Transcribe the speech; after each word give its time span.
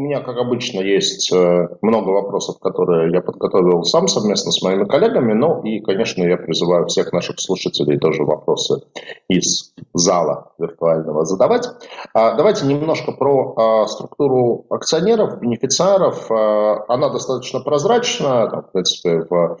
у 0.00 0.02
меня, 0.02 0.20
как 0.20 0.38
обычно, 0.38 0.80
есть 0.80 1.30
э, 1.30 1.68
много 1.82 2.08
вопросов, 2.08 2.58
которые 2.58 3.12
я 3.12 3.20
подготовил 3.20 3.84
сам 3.84 4.08
совместно 4.08 4.50
с 4.50 4.62
моими 4.62 4.86
коллегами. 4.86 5.34
Ну 5.34 5.62
и, 5.62 5.80
конечно, 5.80 6.22
я 6.22 6.38
призываю 6.38 6.86
всех 6.86 7.12
наших 7.12 7.38
слушателей 7.38 7.98
тоже 7.98 8.24
вопросы 8.24 8.80
из 9.28 9.74
зала 9.92 10.52
виртуального 10.58 11.26
задавать. 11.26 11.68
А, 12.14 12.34
давайте 12.34 12.64
немножко 12.64 13.12
про 13.12 13.54
а, 13.54 13.86
структуру 13.88 14.64
акционеров, 14.70 15.38
бенефициаров. 15.38 16.30
А, 16.30 16.82
она 16.88 17.10
достаточно 17.10 17.60
прозрачна. 17.60 18.46
В 18.46 18.72
принципе, 18.72 19.26
в, 19.28 19.58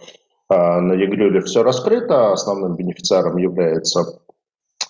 на 0.48 0.94
Егрюле 0.94 1.42
все 1.42 1.62
раскрыто. 1.62 2.32
Основным 2.32 2.76
бенефициаром 2.76 3.36
является 3.36 4.22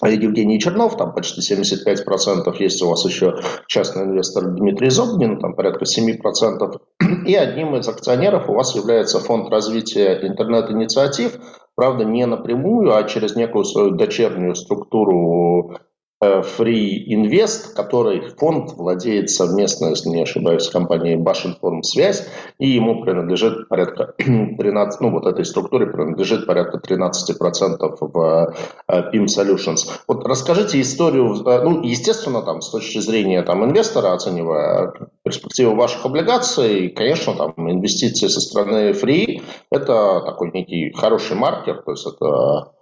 Евгений 0.09 0.59
Чернов, 0.59 0.97
там 0.97 1.13
почти 1.13 1.41
75%, 1.41 2.55
есть 2.59 2.83
у 2.83 2.89
вас 2.89 3.05
еще 3.05 3.41
частный 3.67 4.05
инвестор 4.05 4.45
Дмитрий 4.45 4.91
Зобнин, 4.91 5.39
там 5.39 5.55
порядка 5.55 5.85
7%, 5.85 6.81
и 7.27 7.35
одним 7.35 7.77
из 7.77 7.89
акционеров 7.89 8.49
у 8.49 8.55
вас 8.55 8.75
является 8.75 9.21
фонд 9.21 9.51
развития 9.51 10.21
интернет-инициатив, 10.23 11.39
правда 11.75 12.05
не 12.05 12.27
напрямую, 12.27 12.95
а 12.95 13.05
через 13.05 13.37
некую 13.37 13.65
свою 13.65 13.91
дочернюю 13.91 14.55
структуру 14.55 15.77
Free 16.23 17.07
Invest, 17.07 17.75
который 17.75 18.29
фонд 18.37 18.73
владеет 18.77 19.31
совместно, 19.31 19.87
если 19.87 20.11
не 20.11 20.23
ошибаюсь, 20.23 20.65
с 20.65 20.69
компанией 20.69 21.17
Башинформсвязь, 21.17 22.29
и 22.59 22.69
ему 22.69 23.03
принадлежит 23.03 23.69
порядка 23.69 24.15
13, 24.19 25.01
ну 25.01 25.11
вот 25.13 25.27
этой 25.27 25.47
структуре 25.47 25.87
принадлежит 25.87 26.47
порядка 26.47 26.79
13% 26.79 27.97
в 28.01 28.55
э, 28.89 29.13
PIM 29.15 29.25
Solutions. 29.25 29.89
Вот 30.07 30.27
расскажите 30.27 30.81
историю, 30.83 31.35
э, 31.47 31.63
ну, 31.63 31.83
естественно, 31.83 32.43
там, 32.43 32.61
с 32.61 32.69
точки 32.69 32.99
зрения 32.99 33.43
там, 33.43 33.65
инвестора, 33.65 34.13
оценивая 34.13 34.93
перспективу 35.23 35.75
ваших 35.75 36.05
облигаций, 36.05 36.91
конечно, 36.91 37.35
там, 37.35 37.55
инвестиции 37.71 38.27
со 38.27 38.41
стороны 38.41 38.91
Free– 38.91 39.43
это 39.71 40.21
такой 40.27 40.51
некий 40.53 40.93
хороший 40.93 41.37
маркер, 41.37 41.83
то 41.83 41.93
есть 41.93 42.07
это 42.07 42.73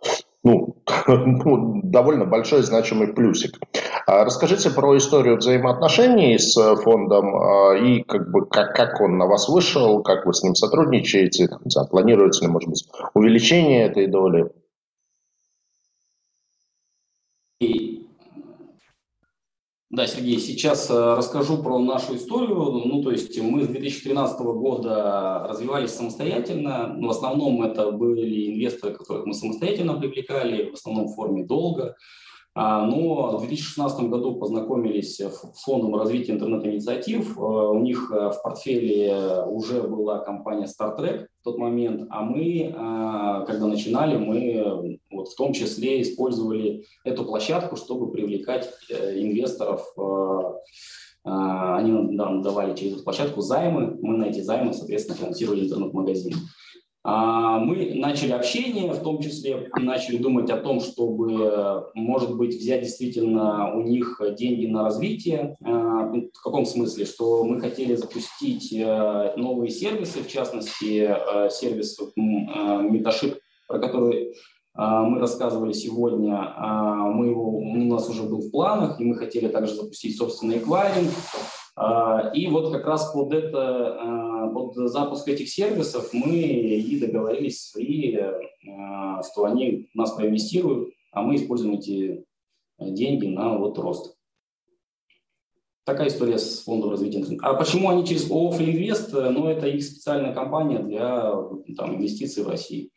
ну, 0.44 0.76
ну, 1.06 1.80
довольно 1.82 2.24
большой 2.24 2.62
значимый 2.62 3.08
плюсик. 3.08 3.58
А 4.06 4.24
расскажите 4.24 4.70
про 4.70 4.96
историю 4.96 5.36
взаимоотношений 5.36 6.38
с 6.38 6.54
фондом 6.76 7.36
а, 7.36 7.76
и 7.76 8.02
как 8.02 8.30
бы 8.30 8.46
как, 8.46 8.74
как 8.74 9.00
он 9.00 9.18
на 9.18 9.26
вас 9.26 9.48
вышел, 9.48 10.02
как 10.02 10.26
вы 10.26 10.32
с 10.32 10.42
ним 10.42 10.54
сотрудничаете, 10.54 11.48
там, 11.48 11.60
планируется 11.88 12.44
ли, 12.44 12.50
может 12.50 12.70
быть, 12.70 12.88
увеличение 13.14 13.84
этой 13.84 14.06
доли? 14.06 14.50
Да, 19.90 20.06
Сергей, 20.06 20.38
сейчас 20.38 20.90
э, 20.90 21.14
расскажу 21.14 21.62
про 21.62 21.78
нашу 21.78 22.16
историю. 22.16 22.56
Ну, 22.56 23.02
то 23.02 23.10
есть 23.10 23.40
мы 23.40 23.64
с 23.64 23.68
2013 23.68 24.38
года 24.38 25.46
развивались 25.48 25.94
самостоятельно. 25.94 26.92
Ну, 26.94 27.08
в 27.08 27.10
основном 27.10 27.62
это 27.62 27.90
были 27.90 28.52
инвесторы, 28.52 28.92
которых 28.92 29.24
мы 29.24 29.32
самостоятельно 29.32 29.94
привлекали, 29.94 30.70
в 30.70 30.74
основном 30.74 31.06
в 31.06 31.14
форме 31.14 31.46
долга. 31.46 31.96
А, 32.54 32.84
но 32.84 33.38
в 33.38 33.40
2016 33.40 34.10
году 34.10 34.34
познакомились 34.34 35.18
с 35.20 35.62
фондом 35.64 35.94
развития 35.94 36.32
интернет-инициатив. 36.32 37.38
Э, 37.38 37.40
у 37.40 37.78
них 37.78 38.12
э, 38.12 38.30
в 38.30 38.42
портфеле 38.42 39.42
уже 39.46 39.84
была 39.84 40.18
компания 40.18 40.66
StarTrack 40.66 41.28
в 41.40 41.44
тот 41.44 41.56
момент, 41.56 42.08
а 42.10 42.24
мы, 42.24 42.74
когда 43.46 43.66
начинали, 43.66 44.18
мы 44.18 44.97
вот 45.18 45.28
в 45.28 45.36
том 45.36 45.52
числе 45.52 46.02
использовали 46.02 46.84
эту 47.04 47.24
площадку, 47.24 47.76
чтобы 47.76 48.10
привлекать 48.10 48.68
инвесторов. 48.90 49.86
Они 51.24 51.92
нам 51.92 52.42
давали 52.42 52.74
через 52.74 52.94
эту 52.94 53.04
площадку 53.04 53.42
займы, 53.42 53.98
мы 54.00 54.16
на 54.16 54.24
эти 54.24 54.40
займы, 54.40 54.72
соответственно, 54.72 55.18
финансировали 55.18 55.66
интернет-магазин. 55.66 56.34
А, 57.04 57.58
мы 57.58 57.94
начали 57.94 58.32
общение, 58.32 58.92
в 58.92 59.02
том 59.02 59.22
числе 59.22 59.70
начали 59.76 60.18
думать 60.18 60.50
о 60.50 60.58
том, 60.58 60.80
чтобы, 60.80 61.86
может 61.94 62.36
быть, 62.36 62.56
взять 62.56 62.82
действительно 62.82 63.74
у 63.74 63.82
них 63.82 64.20
деньги 64.36 64.66
на 64.66 64.82
развитие. 64.82 65.56
Ну, 65.60 66.30
в 66.32 66.42
каком 66.42 66.66
смысле? 66.66 67.06
Что 67.06 67.44
мы 67.44 67.60
хотели 67.60 67.94
запустить 67.94 68.72
э, 68.72 69.34
новые 69.36 69.70
сервисы, 69.70 70.22
в 70.22 70.28
частности, 70.28 71.08
э, 71.10 71.50
сервис 71.50 71.98
Меташип, 72.16 73.38
про 73.66 73.78
который 73.78 74.34
мы 74.78 75.18
рассказывали 75.18 75.72
сегодня, 75.72 76.54
мы 77.12 77.26
его, 77.26 77.58
у 77.58 77.84
нас 77.84 78.08
уже 78.08 78.22
был 78.22 78.42
в 78.42 78.50
планах, 78.52 79.00
и 79.00 79.04
мы 79.04 79.16
хотели 79.16 79.48
также 79.48 79.74
запустить 79.74 80.16
собственный 80.16 80.58
эквайринг. 80.58 81.10
И 82.34 82.46
вот 82.46 82.72
как 82.72 82.86
раз 82.86 83.12
под 83.12 83.32
это 83.32 84.28
под 84.48 84.74
запуск 84.90 85.28
этих 85.28 85.48
сервисов 85.48 86.12
мы 86.12 86.36
и 86.36 86.98
договорились 86.98 87.60
с 87.60 87.76
Free, 87.76 88.16
э, 88.16 89.22
что 89.30 89.44
они 89.44 89.88
нас 89.94 90.12
проинвестируют, 90.12 90.90
а 91.12 91.22
мы 91.22 91.36
используем 91.36 91.74
эти 91.74 92.24
деньги 92.78 93.26
на 93.26 93.56
вот 93.56 93.78
рост. 93.78 94.16
Такая 95.84 96.08
история 96.08 96.38
с 96.38 96.62
фондом 96.64 96.90
развития. 96.90 97.24
А 97.40 97.54
почему 97.54 97.88
они 97.88 98.06
через 98.06 98.30
ООО 98.30 98.56
Инвест? 98.56 99.10
Ну, 99.12 99.48
это 99.48 99.66
их 99.66 99.82
специальная 99.82 100.34
компания 100.34 100.80
для 100.80 101.32
там, 101.76 101.96
инвестиций 101.96 102.44
в 102.44 102.48
России. 102.48 102.90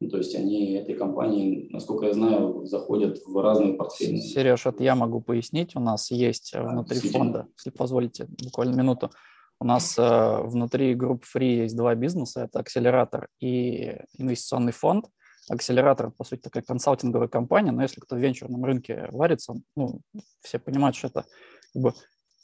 Ну, 0.00 0.08
то 0.08 0.18
есть 0.18 0.34
они 0.36 0.74
этой 0.74 0.94
компании, 0.94 1.68
насколько 1.70 2.06
я 2.06 2.14
знаю, 2.14 2.64
заходят 2.66 3.18
в 3.26 3.36
разные 3.42 3.74
портфели. 3.74 4.18
Сереж, 4.18 4.66
это 4.66 4.82
я 4.84 4.94
могу 4.94 5.20
пояснить. 5.20 5.74
У 5.74 5.80
нас 5.80 6.10
есть 6.10 6.54
внутри 6.54 7.00
фонда, 7.00 7.48
если 7.56 7.70
позволите, 7.70 8.26
буквально 8.44 8.76
минуту. 8.76 9.10
У 9.60 9.64
нас 9.64 9.98
э, 9.98 10.40
внутри 10.42 10.94
групп 10.94 11.24
Free 11.24 11.62
есть 11.62 11.76
два 11.76 11.96
бизнеса. 11.96 12.42
Это 12.44 12.60
акселератор 12.60 13.28
и 13.40 13.96
инвестиционный 14.16 14.70
фонд. 14.70 15.06
Акселератор, 15.50 16.12
по 16.12 16.22
сути, 16.22 16.42
такая 16.42 16.62
консалтинговая 16.62 17.26
компания, 17.26 17.72
но 17.72 17.82
если 17.82 18.00
кто 18.00 18.14
в 18.14 18.20
венчурном 18.20 18.64
рынке 18.64 19.08
варится, 19.10 19.54
ну, 19.74 20.00
все 20.42 20.60
понимают, 20.60 20.94
что 20.94 21.08
это 21.08 21.24
как 21.72 21.82
бы, 21.82 21.94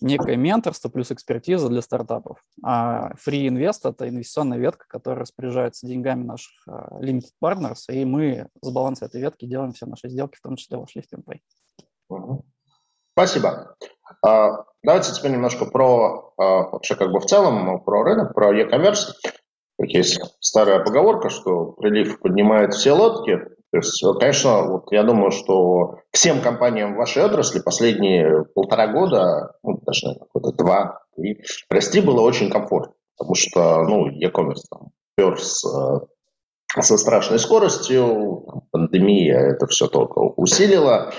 некое 0.00 0.37
менторство 0.37 0.88
плюс 0.88 1.10
экспертиза 1.10 1.69
для 1.69 1.82
стартапов. 1.82 2.38
А 2.62 3.12
Free 3.15 3.49
Invest– 3.49 3.81
это 3.84 4.09
инвестиционная 4.09 4.59
ветка, 4.59 4.84
которая 4.88 5.21
распоряжается 5.21 5.87
деньгами 5.87 6.25
наших 6.25 6.53
uh, 6.69 7.00
limited 7.00 7.32
partners, 7.43 7.84
и 7.88 8.04
мы 8.04 8.49
с 8.60 8.71
баланса 8.71 9.06
этой 9.06 9.21
ветки 9.21 9.47
делаем 9.47 9.72
все 9.72 9.87
наши 9.87 10.09
сделки, 10.09 10.37
в 10.37 10.43
том 10.43 10.56
числе 10.56 10.77
вошли 10.77 11.03
в 11.03 11.12
TeamPay. 11.12 11.41
Спасибо. 13.12 13.77
А, 14.27 14.65
давайте 14.83 15.12
теперь 15.12 15.31
немножко 15.31 15.66
про 15.66 16.34
а, 16.37 16.71
вообще 16.71 16.97
как 16.97 17.12
бы 17.12 17.21
в 17.21 17.27
целом 17.27 17.81
про 17.84 18.03
рынок, 18.03 18.34
про 18.34 18.53
e-commerce. 18.53 19.12
Есть 19.78 20.21
старая 20.41 20.83
поговорка, 20.83 21.31
что 21.31 21.72
прилив 21.72 22.21
поднимает 22.21 22.75
все 22.75 22.93
лодки. 22.93 23.41
То 23.74 23.78
есть, 23.78 24.04
конечно, 24.20 24.62
вот 24.68 24.92
я 24.92 25.02
думаю, 25.02 25.32
что 25.32 25.96
всем 26.12 26.40
компаниям 26.40 26.94
в 26.94 26.96
вашей 26.96 27.24
отрасли 27.24 27.58
последние 27.58 28.44
полтора 28.54 28.86
года, 28.86 29.56
ну, 29.64 29.80
даже 29.84 30.16
года 30.32 30.52
два, 30.52 31.00
и 31.16 31.40
расти 31.68 32.00
было 32.00 32.20
очень 32.20 32.50
комфортно, 32.50 32.94
потому 33.16 33.34
что, 33.34 33.82
ну, 33.82 34.06
e-commerce 34.06 34.62
там 34.70 34.90
пер 35.16 35.40
со 35.40 36.06
страшной 36.96 37.40
скоростью, 37.40 38.62
пандемия 38.70 39.40
это 39.40 39.66
все 39.66 39.88
только 39.88 40.20
усилила. 40.20 41.12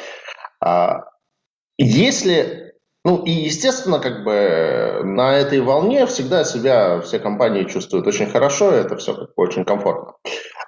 Если 1.77 2.65
ну 3.05 3.23
и, 3.23 3.29
естественно, 3.29 3.99
как 3.99 4.23
бы 4.23 5.01
на 5.03 5.35
этой 5.35 5.61
волне 5.61 6.07
всегда 6.07 6.43
себя 6.43 7.01
все 7.01 7.19
компании 7.19 7.66
чувствуют 7.66 8.07
очень 8.07 8.25
хорошо, 8.25 8.75
и 8.75 8.79
это 8.79 8.97
все 8.97 9.13
как 9.13 9.27
бы 9.35 9.43
очень 9.43 9.63
комфортно. 9.63 10.16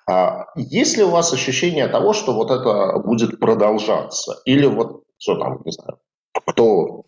А 0.07 0.45
есть 0.55 0.97
ли 0.97 1.03
у 1.03 1.09
вас 1.09 1.33
ощущение 1.33 1.87
того, 1.87 2.13
что 2.13 2.33
вот 2.33 2.51
это 2.51 2.99
будет 2.99 3.39
продолжаться? 3.39 4.35
Или 4.45 4.67
вот, 4.67 5.01
что 5.17 5.39
там, 5.39 5.63
не 5.65 5.71
знаю, 5.71 5.97
кто 6.45 7.01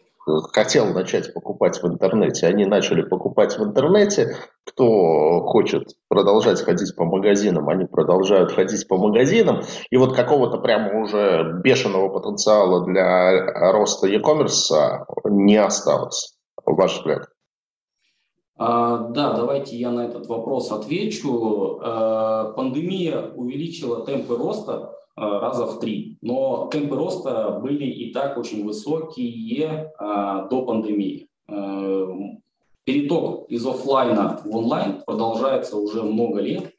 хотел 0.54 0.94
начать 0.94 1.34
покупать 1.34 1.82
в 1.82 1.88
интернете, 1.88 2.48
они 2.48 2.66
начали 2.66 3.02
покупать 3.02 3.58
в 3.58 3.64
интернете. 3.64 4.36
Кто 4.66 5.42
хочет 5.42 5.90
продолжать 6.08 6.62
ходить 6.62 6.96
по 6.96 7.06
магазинам, 7.06 7.70
они 7.70 7.86
продолжают 7.86 8.52
ходить 8.52 8.88
по 8.88 8.98
магазинам. 8.98 9.62
И 9.90 9.98
вот 9.98 10.16
какого-то 10.16 10.58
прямо 10.60 11.02
уже 11.02 11.60
бешеного 11.64 12.10
потенциала 12.10 12.86
для 12.86 13.72
роста 13.72 14.08
e-commerce 14.08 15.06
не 15.26 15.58
осталось, 15.58 16.38
ваш 16.66 16.98
взгляд. 16.98 17.28
А, 18.58 19.08
да, 19.10 19.34
давайте 19.34 19.78
я 19.78 19.90
на 19.90 20.06
этот 20.06 20.28
вопрос 20.28 20.72
отвечу. 20.72 21.80
А, 21.82 22.52
пандемия 22.52 23.32
увеличила 23.36 24.06
темпы 24.06 24.36
роста 24.36 24.92
Э, 24.92 24.99
раза 25.20 25.66
в 25.66 25.80
три. 25.80 26.18
Но 26.22 26.70
темпы 26.72 26.96
роста 26.96 27.60
были 27.62 27.86
и 27.86 28.14
так 28.14 28.38
очень 28.38 28.66
высокие 28.66 29.92
а, 29.98 30.48
до 30.48 30.64
пандемии. 30.64 31.28
Э, 31.48 32.08
переток 32.84 33.50
из 33.50 33.66
офлайна 33.66 34.42
в 34.44 34.56
онлайн 34.56 35.02
продолжается 35.06 35.78
уже 35.78 36.04
много 36.04 36.42
лет. 36.42 36.74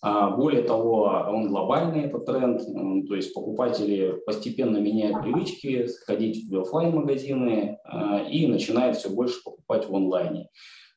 А, 0.00 0.30
более 0.30 0.62
того, 0.62 1.04
он 1.28 1.48
глобальный, 1.48 2.04
этот 2.04 2.24
тренд, 2.24 2.62
то 3.08 3.14
есть 3.14 3.34
покупатели 3.34 4.20
постепенно 4.26 4.78
меняют 4.78 5.22
привычки, 5.22 5.88
ходить 6.06 6.48
в 6.48 6.60
офлайн 6.60 6.94
магазины 6.94 7.78
а, 7.84 8.20
и 8.20 8.46
начинают 8.46 8.96
все 8.96 9.10
больше 9.10 9.42
покупать 9.42 9.88
в 9.88 9.94
онлайне. 9.94 10.48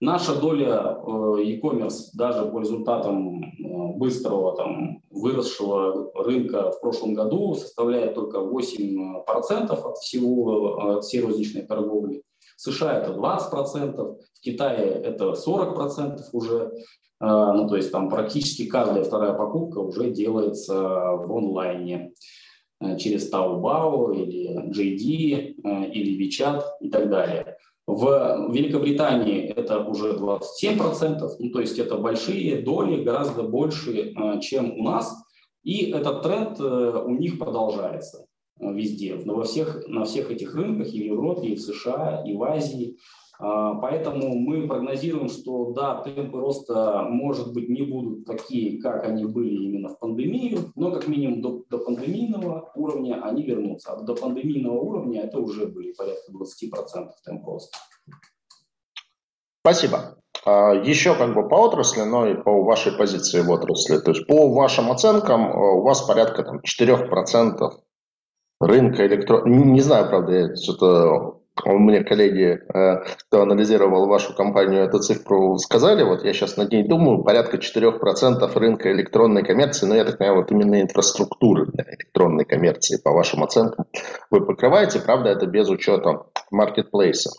Наша 0.01 0.33
доля 0.33 0.98
э, 0.98 1.44
e-commerce 1.44 2.09
даже 2.15 2.48
по 2.48 2.59
результатам 2.59 3.39
э, 3.39 3.98
быстрого 3.98 4.57
там, 4.57 5.04
выросшего 5.12 6.12
рынка 6.15 6.71
в 6.71 6.81
прошлом 6.81 7.13
году 7.13 7.54
составляет 7.54 8.15
только 8.15 8.39
8% 8.39 9.24
от 9.27 9.97
всего 10.00 10.95
от 10.95 11.04
всей 11.04 11.21
розничной 11.21 11.62
торговли. 11.68 12.24
В 12.57 12.62
США 12.62 12.97
это 12.97 13.12
20%, 13.12 14.18
в 14.33 14.42
Китае 14.42 14.88
это 14.89 15.33
40% 15.33 16.19
уже. 16.31 16.71
Э, 17.21 17.51
ну, 17.53 17.68
то 17.68 17.75
есть 17.75 17.91
там 17.91 18.09
практически 18.09 18.65
каждая 18.65 19.03
вторая 19.03 19.33
покупка 19.33 19.79
уже 19.79 20.09
делается 20.12 20.73
в 20.73 21.31
онлайне 21.35 22.13
через 22.97 23.31
Taobao 23.31 24.15
или 24.15 24.57
JD 24.71 25.91
или 25.91 26.27
WeChat 26.27 26.63
и 26.79 26.89
так 26.89 27.12
далее. 27.12 27.57
В 27.88 28.50
Великобритании 28.53 29.47
это 29.47 29.79
уже 29.79 30.13
27%, 30.13 31.29
ну, 31.39 31.50
то 31.50 31.59
есть 31.59 31.77
это 31.77 31.97
большие 31.97 32.62
доли, 32.62 33.03
гораздо 33.03 33.44
больше, 33.44 34.13
э, 34.15 34.39
чем 34.39 34.79
у 34.79 34.83
нас. 34.83 35.13
И 35.63 35.91
этот 35.91 36.21
тренд 36.21 36.59
э, 36.59 37.03
у 37.06 37.12
них 37.15 37.38
продолжается 37.38 38.27
э, 38.59 38.71
везде, 38.71 39.15
во 39.15 39.44
всех, 39.44 39.88
на 39.88 40.06
всех 40.06 40.31
этих 40.31 40.56
рынках, 40.56 40.94
и 40.94 41.01
в 41.01 41.06
Европе, 41.06 41.50
и 41.50 41.56
в 41.56 41.62
США, 41.62 42.23
и 42.25 42.33
в 42.33 42.44
Азии. 42.44 42.97
А, 43.44 43.74
поэтому 43.74 44.36
мы 44.36 44.68
прогнозируем, 44.68 45.28
что 45.28 45.72
да, 45.72 46.04
темпы 46.04 46.40
роста, 46.40 47.08
может 47.10 47.54
быть, 47.54 47.70
не 47.70 47.82
будут 47.82 48.26
такие, 48.26 48.80
как 48.80 49.04
они 49.04 49.26
были 49.26 49.64
именно 49.64 49.90
в 49.90 49.98
пандемию, 49.98 50.72
но 50.76 50.92
как 50.92 51.08
минимум 51.08 51.42
до, 51.42 51.64
до 51.70 51.80
пандемийного 51.80 52.72
уровня 52.76 53.20
они 53.24 53.42
вернутся. 53.42 53.94
А 53.94 54.02
до 54.02 54.14
пандемийного 54.14 54.80
уровня 54.80 55.24
это 55.24 55.40
уже 55.40 55.66
были 55.66 55.92
порядка 55.94 56.32
20% 56.32 57.10
темп 57.26 57.48
роста. 57.48 57.78
Спасибо. 59.62 60.18
А, 60.46 60.74
еще 60.76 61.16
как 61.16 61.34
бы 61.34 61.50
по 61.50 61.56
отрасли, 61.56 62.02
но 62.02 62.28
и 62.28 62.36
по 62.36 62.64
вашей 62.64 62.92
позиции 62.92 63.42
в 63.42 63.50
отрасли. 63.50 63.98
То 63.98 64.12
есть 64.12 64.28
по 64.28 64.54
вашим 64.54 64.92
оценкам 64.92 65.52
а, 65.52 65.72
у 65.74 65.82
вас 65.82 66.04
порядка 66.04 66.44
там, 66.44 66.60
4% 66.60 67.72
рынка 68.60 69.08
электро... 69.08 69.44
Не 69.48 69.82
знаю, 69.82 70.10
правда, 70.10 70.32
я 70.32 70.56
что-то 70.56 71.41
у 71.66 71.80
меня 71.80 72.04
коллеги, 72.04 72.62
э, 72.74 73.04
кто 73.28 73.42
анализировал 73.42 74.08
вашу 74.08 74.36
компанию, 74.36 74.84
эту 74.84 75.00
цифру 75.00 75.58
сказали, 75.58 76.04
вот 76.04 76.24
я 76.24 76.34
сейчас 76.34 76.58
над 76.58 76.72
ней 76.72 76.88
думаю, 76.88 77.24
порядка 77.24 77.58
4% 77.58 78.56
рынка 78.56 78.92
электронной 78.92 79.44
коммерции, 79.44 79.86
но 79.86 79.96
я 79.96 80.06
так 80.06 80.18
понимаю, 80.18 80.40
вот 80.40 80.52
именно 80.52 80.81
инфраструктуры 80.81 81.68
для 81.68 81.84
электронной 81.84 82.46
коммерции, 82.46 83.02
по 83.02 83.12
вашим 83.12 83.44
оценкам, 83.44 83.86
вы 84.30 84.46
покрываете, 84.46 85.00
правда, 85.00 85.30
это 85.30 85.46
без 85.46 85.69
учета 85.69 86.24
маркетплейсов. 86.52 87.34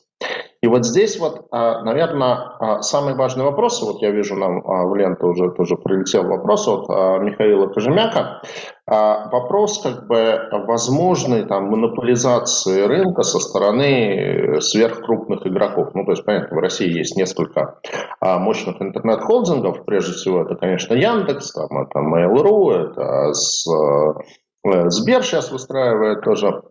И 0.62 0.68
вот 0.68 0.86
здесь 0.86 1.18
вот, 1.18 1.46
а, 1.50 1.82
наверное, 1.82 2.54
а, 2.60 2.82
самый 2.82 3.16
важный 3.16 3.44
вопрос, 3.44 3.82
вот 3.82 4.00
я 4.00 4.12
вижу, 4.12 4.36
нам 4.36 4.62
а, 4.64 4.86
в 4.86 4.94
ленту 4.94 5.26
уже 5.26 5.50
тоже 5.50 5.74
прилетел 5.76 6.22
вопрос 6.24 6.68
от 6.68 6.88
Михаила 6.88 7.66
Кожемяка, 7.66 8.42
вопрос 8.86 9.82
как 9.82 10.06
бы 10.06 10.38
возможной 10.66 11.46
там 11.46 11.64
монополизации 11.64 12.82
рынка 12.82 13.22
со 13.22 13.38
стороны 13.40 14.60
сверхкрупных 14.60 15.46
игроков. 15.46 15.94
Ну, 15.94 16.04
то 16.04 16.12
есть, 16.12 16.24
понятно, 16.24 16.56
в 16.56 16.60
России 16.60 16.88
есть 16.88 17.16
несколько 17.16 17.78
мощных 18.20 18.80
интернет-холдингов, 18.80 19.84
прежде 19.84 20.12
всего 20.12 20.42
это, 20.42 20.56
конечно, 20.56 20.94
Яндекс, 20.94 21.52
там, 21.52 21.82
это 21.82 21.98
Mail.ru, 22.00 22.70
это 22.72 23.32
э, 24.64 24.90
Сбер 24.90 25.22
сейчас 25.22 25.50
выстраивает 25.50 26.22
тоже 26.22 26.62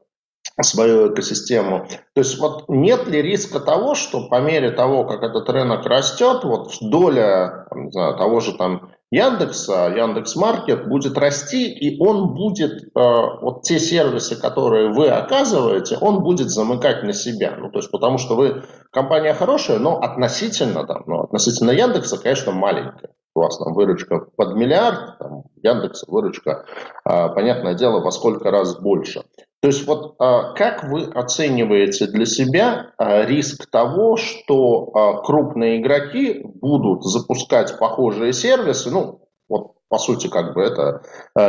свою 0.63 1.13
экосистему. 1.13 1.87
То 2.13 2.21
есть 2.21 2.39
вот 2.39 2.65
нет 2.67 3.07
ли 3.07 3.21
риска 3.21 3.59
того, 3.59 3.95
что 3.95 4.27
по 4.27 4.39
мере 4.41 4.71
того, 4.71 5.05
как 5.05 5.23
этот 5.23 5.49
рынок 5.49 5.85
растет, 5.85 6.43
вот 6.43 6.71
доля 6.81 7.67
не 7.75 7.91
знаю, 7.91 8.17
того 8.17 8.39
же 8.39 8.57
там 8.57 8.91
Яндекса, 9.11 9.93
Яндекс.Маркет 9.93 10.87
будет 10.87 11.17
расти, 11.17 11.69
и 11.69 12.01
он 12.01 12.33
будет, 12.33 12.83
э, 12.83 12.89
вот 12.95 13.63
те 13.63 13.77
сервисы, 13.77 14.39
которые 14.39 14.93
вы 14.93 15.09
оказываете, 15.09 15.97
он 15.99 16.23
будет 16.23 16.49
замыкать 16.49 17.03
на 17.03 17.11
себя. 17.11 17.57
Ну, 17.57 17.69
то 17.69 17.79
есть, 17.79 17.91
потому 17.91 18.17
что 18.17 18.35
вы 18.35 18.63
компания 18.89 19.33
хорошая, 19.33 19.79
но 19.79 19.99
относительно, 19.99 20.85
там, 20.85 21.03
ну, 21.07 21.23
относительно 21.23 21.71
Яндекса, 21.71 22.17
конечно, 22.17 22.53
маленькая. 22.53 23.11
У 23.35 23.41
вас 23.41 23.57
там 23.57 23.73
выручка 23.73 24.27
под 24.37 24.55
миллиард, 24.55 25.17
там, 25.19 25.43
Яндекса 25.61 26.05
выручка, 26.09 26.65
э, 27.05 27.29
понятное 27.35 27.73
дело, 27.73 27.99
во 27.99 28.11
сколько 28.11 28.49
раз 28.49 28.79
больше. 28.79 29.23
То 29.61 29.67
есть 29.67 29.85
вот 29.85 30.15
а, 30.17 30.53
как 30.53 30.85
вы 30.85 31.03
оцениваете 31.03 32.07
для 32.07 32.25
себя 32.25 32.93
а, 32.97 33.23
риск 33.23 33.69
того, 33.69 34.17
что 34.17 34.91
а, 34.93 35.21
крупные 35.21 35.79
игроки 35.79 36.41
будут 36.43 37.03
запускать 37.03 37.77
похожие 37.77 38.33
сервисы, 38.33 38.89
ну, 38.89 39.27
вот 39.47 39.73
по 39.87 39.99
сути 39.99 40.27
как 40.27 40.55
бы 40.55 40.61
это 40.61 41.03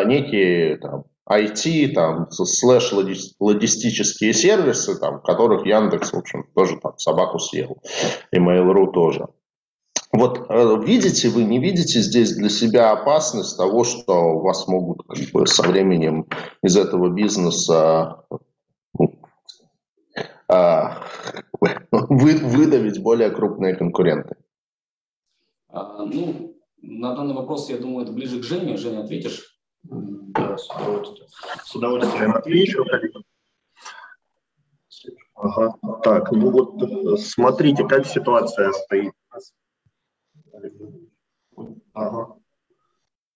некие 0.04 0.76
там, 0.76 1.04
IT, 1.30 1.92
там, 1.92 2.28
слэш 2.30 2.92
логистические 3.38 4.34
сервисы, 4.34 4.98
там, 4.98 5.22
которых 5.22 5.64
Яндекс, 5.64 6.12
в 6.12 6.18
общем, 6.18 6.44
тоже 6.54 6.78
там 6.82 6.98
собаку 6.98 7.38
съел, 7.38 7.78
и 8.32 8.38
Mail.ru 8.38 8.92
тоже. 8.92 9.28
Вот 10.12 10.46
э, 10.50 10.76
видите 10.84 11.30
вы, 11.30 11.44
не 11.44 11.58
видите 11.58 12.00
здесь 12.00 12.36
для 12.36 12.50
себя 12.50 12.92
опасность 12.92 13.56
того, 13.56 13.82
что 13.84 14.38
вас 14.40 14.68
могут 14.68 15.06
как 15.06 15.18
бы, 15.32 15.46
со 15.46 15.62
временем 15.62 16.26
из 16.62 16.76
этого 16.76 17.08
бизнеса 17.08 18.22
а, 20.48 21.02
вы, 21.90 22.36
выдавить 22.36 23.02
более 23.02 23.30
крупные 23.30 23.74
конкуренты? 23.74 24.36
А, 25.68 26.04
ну, 26.04 26.56
на 26.82 27.14
данный 27.14 27.34
вопрос, 27.34 27.70
я 27.70 27.78
думаю, 27.78 28.04
это 28.04 28.12
ближе 28.12 28.38
к 28.38 28.44
Жене. 28.44 28.76
Женя, 28.76 29.04
ответишь? 29.04 29.58
Да, 29.82 30.58
с 30.58 30.68
удовольствием. 30.68 31.28
С 31.64 31.74
удовольствием 31.74 32.36
отвечу. 32.36 32.84
Ага. 35.34 35.74
Так, 36.04 36.30
ну 36.32 36.50
вот 36.50 36.82
э, 36.82 37.16
смотрите, 37.16 37.84
как 37.88 38.06
ситуация 38.06 38.72
стоит 38.72 39.12
Ага. 41.94 42.36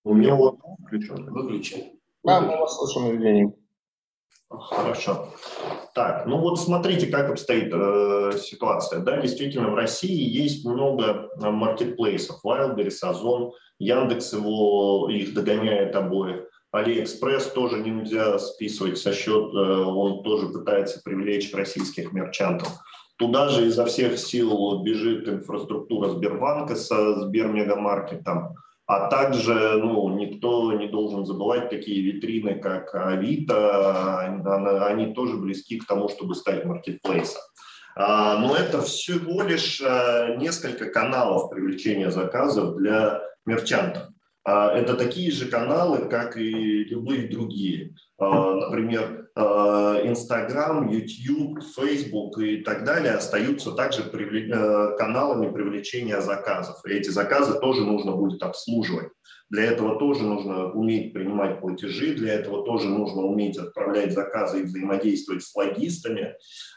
У 0.05 0.14
меня 0.14 0.34
вот 0.34 0.58
включен. 0.87 1.32
Выключен. 1.32 1.99
Да, 2.23 2.40
мы 2.40 2.56
вас 2.56 2.76
слышим, 2.76 3.12
Евгений. 3.12 3.52
Хорошо. 4.49 5.28
Так, 5.94 6.26
ну 6.26 6.38
вот 6.38 6.61
смотрите, 6.61 7.08
как 7.08 7.31
обстоит 7.31 7.73
э, 7.73 8.32
ситуация. 8.38 9.00
Да, 9.00 9.20
действительно, 9.20 9.70
в 9.70 9.75
России 9.75 10.23
есть 10.23 10.64
много 10.64 11.28
э, 11.40 11.50
маркетплейсов. 11.50 12.45
Wildberries, 12.45 12.99
Озон, 13.02 13.52
Яндекс 13.78 14.33
его, 14.33 15.09
их 15.11 15.35
догоняет 15.35 15.97
обоих. 15.97 16.49
Алиэкспресс 16.71 17.47
тоже 17.52 17.78
нельзя 17.78 18.38
списывать 18.38 18.99
со 18.99 19.12
счет, 19.12 19.52
э, 19.54 19.59
он 19.59 20.23
тоже 20.23 20.49
пытается 20.49 21.00
привлечь 21.02 21.52
российских 21.54 22.12
мерчантов. 22.12 22.68
Туда 23.18 23.49
же 23.49 23.66
изо 23.66 23.87
всех 23.87 24.18
сил 24.18 24.82
бежит 24.82 25.28
инфраструктура 25.28 26.11
Сбербанка 26.11 26.76
со 26.76 27.20
Сбермегамаркетом, 27.20 28.54
а 28.87 29.08
также 29.08 29.78
ну, 29.82 30.16
никто 30.16 30.73
не 30.73 30.88
должен 30.88 31.25
забывать 31.25 31.70
такие 31.70 32.02
витрины, 32.02 32.56
как 32.61 32.94
Авито, 32.94 34.20
они 34.87 35.14
тоже 35.14 35.37
близки 35.37 35.78
к 35.78 35.87
тому, 35.87 36.08
чтобы 36.08 36.35
стать 36.35 36.64
маркетплейсом. 36.64 37.40
А, 37.99 38.37
но 38.38 38.54
это 38.54 38.82
всего 38.82 39.42
лишь 39.42 39.80
а, 39.80 40.37
несколько 40.37 40.90
каналов 40.90 41.49
привлечения 41.49 42.11
заказов 42.11 42.76
для 42.76 43.23
мерчантов. 43.46 44.08
А, 44.44 44.70
это 44.70 44.94
такие 44.94 45.30
же 45.32 45.46
каналы, 45.46 46.06
как 46.08 46.37
и 46.37 46.85
любые 46.85 47.28
другие. 47.28 47.94
Например, 48.18 49.25
Инстаграм, 49.38 50.88
YouTube, 50.88 51.62
Facebook 51.62 52.38
и 52.38 52.62
так 52.62 52.85
далее 52.85 53.12
остаются 53.12 53.73
также 53.73 54.02
э, 54.02 54.97
каналами 54.97 55.52
привлечения 55.52 56.21
заказов. 56.23 56.76
И 56.87 56.90
эти 56.90 57.11
заказы 57.11 57.61
тоже 57.61 57.83
нужно 57.83 58.12
будет 58.12 58.43
обслуживать. 58.43 59.11
Для 59.49 59.65
этого 59.65 59.99
тоже 59.99 60.25
нужно 60.25 60.73
уметь 60.73 61.12
принимать 61.12 61.61
платежи, 61.61 62.15
для 62.15 62.35
этого 62.35 62.65
тоже 62.65 62.88
нужно 62.88 63.23
уметь 63.23 63.57
отправлять 63.57 64.12
заказы 64.12 64.61
и 64.61 64.65
взаимодействовать 64.65 65.45
с 65.45 65.55
логистами. 65.55 66.35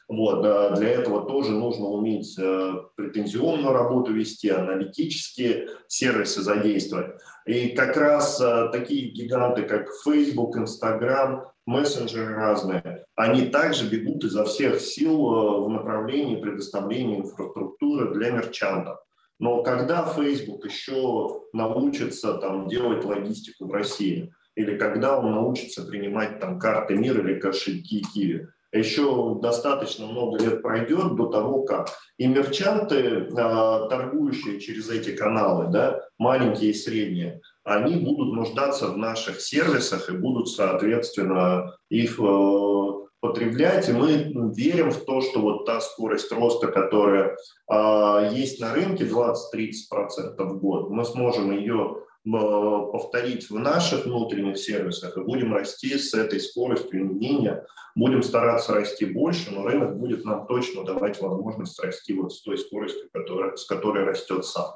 Вот, 0.07 0.41
для 0.41 0.89
этого 0.89 1.27
тоже 1.27 1.51
нужно 1.51 1.85
уметь 1.85 2.37
э, 2.37 2.73
претензионную 2.95 3.73
работу 3.73 4.13
вести, 4.13 4.49
аналитические 4.49 5.67
сервисы 5.87 6.41
задействовать. 6.41 7.19
И 7.45 7.69
как 7.69 7.97
раз 7.97 8.39
э, 8.39 8.69
такие 8.71 9.09
гиганты, 9.11 9.63
как 9.63 9.87
Facebook, 10.03 10.55
Instagram, 10.57 11.45
мессенджеры 11.65 12.35
разные, 12.35 13.05
они 13.15 13.47
также 13.47 13.89
бегут 13.89 14.23
изо 14.23 14.45
всех 14.45 14.79
сил 14.79 15.11
э, 15.11 15.65
в 15.65 15.69
направлении 15.69 16.41
предоставления 16.41 17.19
инфраструктуры 17.19 18.13
для 18.13 18.31
мерчантов. 18.31 18.99
Но 19.39 19.63
когда 19.63 20.05
Facebook 20.05 20.65
еще 20.65 21.43
научится 21.53 22.35
там, 22.35 22.67
делать 22.67 23.05
логистику 23.05 23.67
в 23.67 23.71
России, 23.71 24.33
или 24.55 24.77
когда 24.77 25.17
он 25.17 25.31
научится 25.31 25.85
принимать 25.85 26.39
там 26.39 26.59
карты 26.59 26.95
мира 26.95 27.21
или 27.21 27.39
кошельки 27.39 28.01
Киви, 28.01 28.47
еще 28.71 29.39
достаточно 29.41 30.05
много 30.05 30.37
лет 30.43 30.61
пройдет 30.61 31.15
до 31.15 31.27
того, 31.27 31.63
как 31.63 31.89
и 32.17 32.27
мерчанты, 32.27 33.27
а, 33.35 33.87
торгующие 33.87 34.59
через 34.59 34.89
эти 34.89 35.15
каналы, 35.15 35.71
да, 35.71 36.01
маленькие 36.19 36.71
и 36.71 36.75
средние, 36.75 37.41
они 37.63 37.95
будут 37.95 38.33
нуждаться 38.33 38.87
в 38.87 38.97
наших 38.97 39.41
сервисах 39.41 40.09
и 40.09 40.17
будут, 40.17 40.49
соответственно, 40.49 41.75
их 41.89 42.19
э, 42.19 42.91
потреблять. 43.19 43.89
И 43.89 43.93
мы 43.93 44.31
верим 44.55 44.91
в 44.91 45.05
то, 45.05 45.21
что 45.21 45.41
вот 45.41 45.65
та 45.65 45.81
скорость 45.81 46.31
роста, 46.31 46.67
которая 46.67 47.37
э, 47.71 48.29
есть 48.33 48.59
на 48.59 48.73
рынке, 48.73 49.05
20-30% 49.05 50.37
в 50.37 50.59
год, 50.59 50.89
мы 50.89 51.05
сможем 51.05 51.51
ее 51.51 52.03
повторить 52.23 53.49
в 53.49 53.57
наших 53.57 54.05
внутренних 54.05 54.57
сервисах 54.57 55.17
и 55.17 55.21
будем 55.21 55.53
расти 55.53 55.97
с 55.97 56.13
этой 56.13 56.39
скоростью 56.39 57.07
не 57.07 57.13
менее, 57.15 57.65
будем 57.95 58.23
стараться 58.23 58.73
расти 58.73 59.05
больше, 59.05 59.51
но 59.51 59.63
рынок 59.63 59.97
будет 59.97 60.25
нам 60.25 60.45
точно 60.45 60.83
давать 60.83 61.21
возможность 61.21 61.79
расти 61.81 62.13
вот 62.13 62.33
с 62.33 62.41
той 62.41 62.57
скоростью, 62.57 63.09
которая, 63.13 63.55
с 63.55 63.65
которой 63.65 64.03
растет 64.03 64.45
сам. 64.45 64.75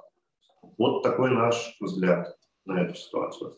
Вот 0.78 1.04
такой 1.04 1.32
наш 1.32 1.76
взгляд 1.80 2.36
на 2.66 2.82
эту 2.82 2.96
ситуацию. 2.96 3.58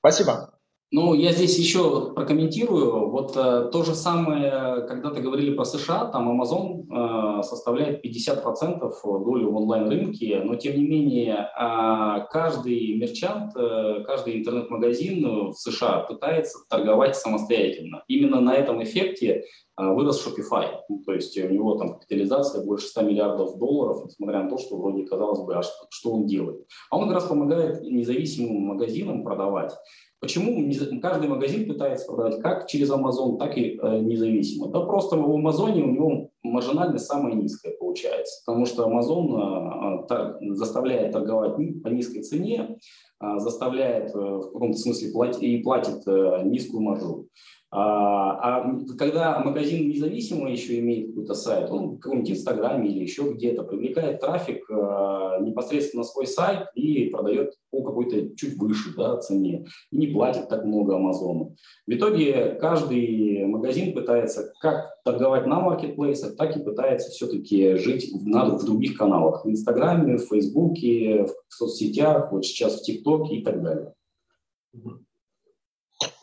Спасибо. 0.00 0.57
Ну, 0.90 1.12
я 1.12 1.32
здесь 1.32 1.58
еще 1.58 2.14
прокомментирую. 2.14 3.10
Вот 3.10 3.36
э, 3.36 3.68
то 3.70 3.84
же 3.84 3.94
самое, 3.94 4.86
когда-то 4.88 5.20
говорили 5.20 5.54
про 5.54 5.66
США, 5.66 6.06
там 6.06 6.40
Amazon 6.40 6.86
э, 6.88 7.42
составляет 7.42 8.02
50% 8.02 8.90
доли 9.04 9.44
в 9.44 9.54
онлайн-рынке, 9.54 10.40
но 10.42 10.54
тем 10.54 10.78
не 10.78 10.86
менее 10.86 11.50
э, 11.54 12.26
каждый 12.30 12.96
мерчант, 12.96 13.54
э, 13.54 14.02
каждый 14.06 14.38
интернет-магазин 14.38 15.50
в 15.50 15.52
США 15.52 16.06
пытается 16.08 16.58
торговать 16.70 17.16
самостоятельно. 17.16 18.02
Именно 18.08 18.40
на 18.40 18.54
этом 18.54 18.82
эффекте 18.82 19.44
вырос 19.78 20.26
Shopify. 20.26 20.80
Ну, 20.88 21.02
то 21.04 21.12
есть 21.12 21.38
у 21.38 21.48
него 21.48 21.76
там 21.76 21.94
капитализация 21.94 22.64
больше 22.64 22.88
100 22.88 23.02
миллиардов 23.02 23.58
долларов, 23.58 24.04
несмотря 24.04 24.42
на 24.42 24.50
то, 24.50 24.58
что 24.58 24.76
вроде 24.76 25.04
казалось 25.04 25.40
бы, 25.40 25.54
а 25.56 25.62
что, 25.62 25.86
что 25.90 26.12
он 26.12 26.26
делает. 26.26 26.66
А 26.90 26.98
он 26.98 27.04
как 27.04 27.14
раз 27.14 27.24
помогает 27.24 27.82
независимым 27.82 28.62
магазинам 28.62 29.22
продавать. 29.22 29.72
Почему 30.20 30.68
каждый 31.00 31.28
магазин 31.28 31.68
пытается 31.68 32.06
продавать 32.06 32.40
как 32.42 32.66
через 32.66 32.90
Amazon, 32.90 33.38
так 33.38 33.56
и 33.56 33.78
э, 33.80 34.00
независимо? 34.00 34.66
Да 34.68 34.80
просто 34.80 35.16
в 35.16 35.30
Амазоне 35.30 35.84
у 35.84 35.92
него 35.92 36.30
маржинальность 36.42 37.06
самая 37.06 37.34
низкая 37.34 37.74
получается, 37.78 38.42
потому 38.44 38.66
что 38.66 38.88
Amazon 38.88 40.06
э, 40.10 40.54
заставляет 40.54 41.12
торговать 41.12 41.54
по 41.54 41.88
низкой 41.88 42.22
цене, 42.22 42.78
э, 43.22 43.38
заставляет 43.38 44.12
э, 44.12 44.18
в 44.18 44.52
каком-то 44.52 44.76
смысле 44.76 45.12
платить 45.12 45.42
и 45.42 45.58
платит 45.58 46.02
э, 46.08 46.42
низкую 46.44 46.82
маржу. 46.82 47.28
А, 47.70 48.60
а 48.60 48.78
когда 48.96 49.40
магазин 49.40 49.90
независимо 49.90 50.50
еще 50.50 50.78
имеет 50.78 51.10
какой-то 51.10 51.34
сайт, 51.34 51.70
он 51.70 51.96
в 51.96 51.98
каком-нибудь 51.98 52.30
Инстаграме 52.30 52.88
или 52.88 53.02
еще 53.02 53.30
где-то 53.34 53.62
привлекает 53.62 54.20
трафик 54.20 54.64
а, 54.70 55.38
непосредственно 55.40 56.02
на 56.02 56.08
свой 56.08 56.26
сайт 56.26 56.68
и 56.74 57.10
продает 57.10 57.52
по 57.70 57.82
какой-то 57.82 58.34
чуть 58.36 58.56
выше 58.56 58.94
да, 58.96 59.18
цене 59.18 59.66
и 59.90 59.98
не 59.98 60.06
платит 60.06 60.48
так 60.48 60.64
много 60.64 60.96
Амазону. 60.96 61.56
В 61.86 61.90
итоге 61.90 62.56
каждый 62.58 63.44
магазин 63.44 63.92
пытается 63.92 64.50
как 64.60 64.86
торговать 65.04 65.46
на 65.46 65.60
маркетплейсах, 65.60 66.36
так 66.36 66.56
и 66.56 66.64
пытается 66.64 67.10
все-таки 67.10 67.74
жить 67.74 68.10
в, 68.14 68.26
на, 68.26 68.46
в 68.46 68.64
других 68.64 68.96
каналах. 68.96 69.44
В 69.44 69.50
Инстаграме, 69.50 70.16
в 70.16 70.26
Фейсбуке, 70.26 71.26
в 71.26 71.54
соцсетях, 71.54 72.32
вот 72.32 72.46
сейчас 72.46 72.80
в 72.80 72.82
ТикТоке 72.82 73.36
и 73.36 73.44
так 73.44 73.62
далее. 73.62 73.92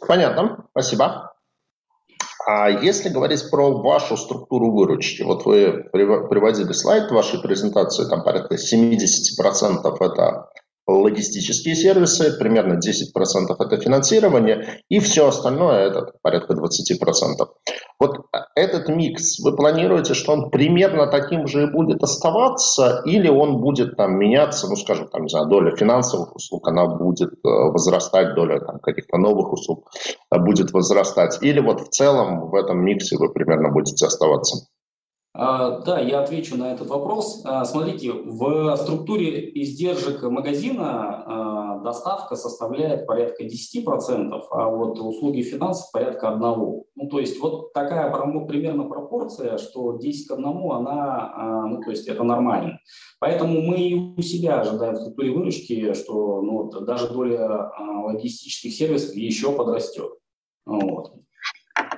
Понятно, 0.07 0.67
спасибо. 0.71 1.34
А 2.47 2.69
если 2.69 3.09
говорить 3.09 3.49
про 3.49 3.71
вашу 3.71 4.17
структуру 4.17 4.71
выручки, 4.71 5.23
вот 5.23 5.45
вы 5.45 5.89
приводили 5.91 6.71
слайд 6.73 7.09
в 7.09 7.15
вашей 7.15 7.41
презентации, 7.41 8.07
там 8.09 8.23
порядка 8.23 8.55
70% 8.55 9.95
это 9.99 10.49
логистические 10.87 11.75
сервисы, 11.75 12.37
примерно 12.37 12.73
10% 12.79 13.55
это 13.59 13.77
финансирование, 13.77 14.81
и 14.89 14.99
все 14.99 15.27
остальное 15.27 15.87
это 15.87 16.11
порядка 16.21 16.53
20%. 16.53 17.47
Вот 17.99 18.25
этот 18.55 18.89
микс, 18.89 19.39
вы 19.39 19.55
планируете, 19.55 20.13
что 20.13 20.33
он 20.33 20.49
примерно 20.49 21.07
таким 21.07 21.47
же 21.47 21.63
и 21.63 21.71
будет 21.71 22.03
оставаться, 22.03 23.01
или 23.05 23.29
он 23.29 23.61
будет 23.61 23.95
там 23.95 24.17
меняться, 24.17 24.67
ну, 24.67 24.75
скажем, 24.75 25.07
там, 25.09 25.23
не 25.23 25.29
знаю, 25.29 25.47
доля 25.47 25.75
финансовых 25.75 26.35
услуг, 26.35 26.67
она 26.67 26.85
будет 26.85 27.31
э, 27.31 27.37
возрастать, 27.43 28.35
доля 28.35 28.59
там, 28.59 28.79
каких-то 28.79 29.17
новых 29.17 29.53
услуг 29.53 29.89
э, 30.31 30.39
будет 30.39 30.71
возрастать, 30.73 31.39
или 31.41 31.59
вот 31.59 31.81
в 31.81 31.89
целом 31.89 32.49
в 32.49 32.55
этом 32.55 32.83
миксе 32.83 33.17
вы 33.17 33.31
примерно 33.31 33.71
будете 33.71 34.05
оставаться? 34.05 34.67
А, 35.37 35.79
да, 35.81 35.99
я 35.99 36.21
отвечу 36.21 36.55
на 36.55 36.71
этот 36.71 36.87
вопрос. 36.87 37.41
А, 37.43 37.65
смотрите, 37.65 38.13
в 38.13 38.75
структуре 38.77 39.51
издержек 39.61 40.23
магазина 40.23 41.23
а, 41.25 41.79
доставка 41.79 42.37
составляет 42.37 43.05
порядка 43.05 43.43
10%, 43.43 44.41
а 44.49 44.69
вот 44.69 44.97
услуги 44.97 45.41
финансов 45.41 45.91
порядка 45.91 46.27
1%. 46.27 46.83
Ну, 46.95 47.09
то 47.09 47.19
есть 47.19 47.41
вот 47.41 47.73
такая 47.73 48.09
примерно 48.47 48.85
пропорция, 48.85 49.57
что 49.57 49.97
10 49.97 50.27
к 50.29 50.31
1, 50.31 50.45
она, 50.71 51.65
ну, 51.67 51.81
то 51.81 51.89
есть 51.91 52.07
это 52.07 52.23
нормально. 52.23 52.79
Поэтому 53.19 53.61
мы 53.61 53.75
и 53.75 53.95
у 53.95 54.21
себя 54.21 54.61
ожидаем 54.61 54.93
в 54.93 54.99
структуре 54.99 55.31
выручки, 55.31 55.93
что 55.93 56.41
ну, 56.41 56.69
даже 56.69 57.09
доля 57.09 57.69
логистических 58.05 58.73
сервисов 58.73 59.13
еще 59.15 59.51
подрастет. 59.51 60.11
Вот. 60.65 61.24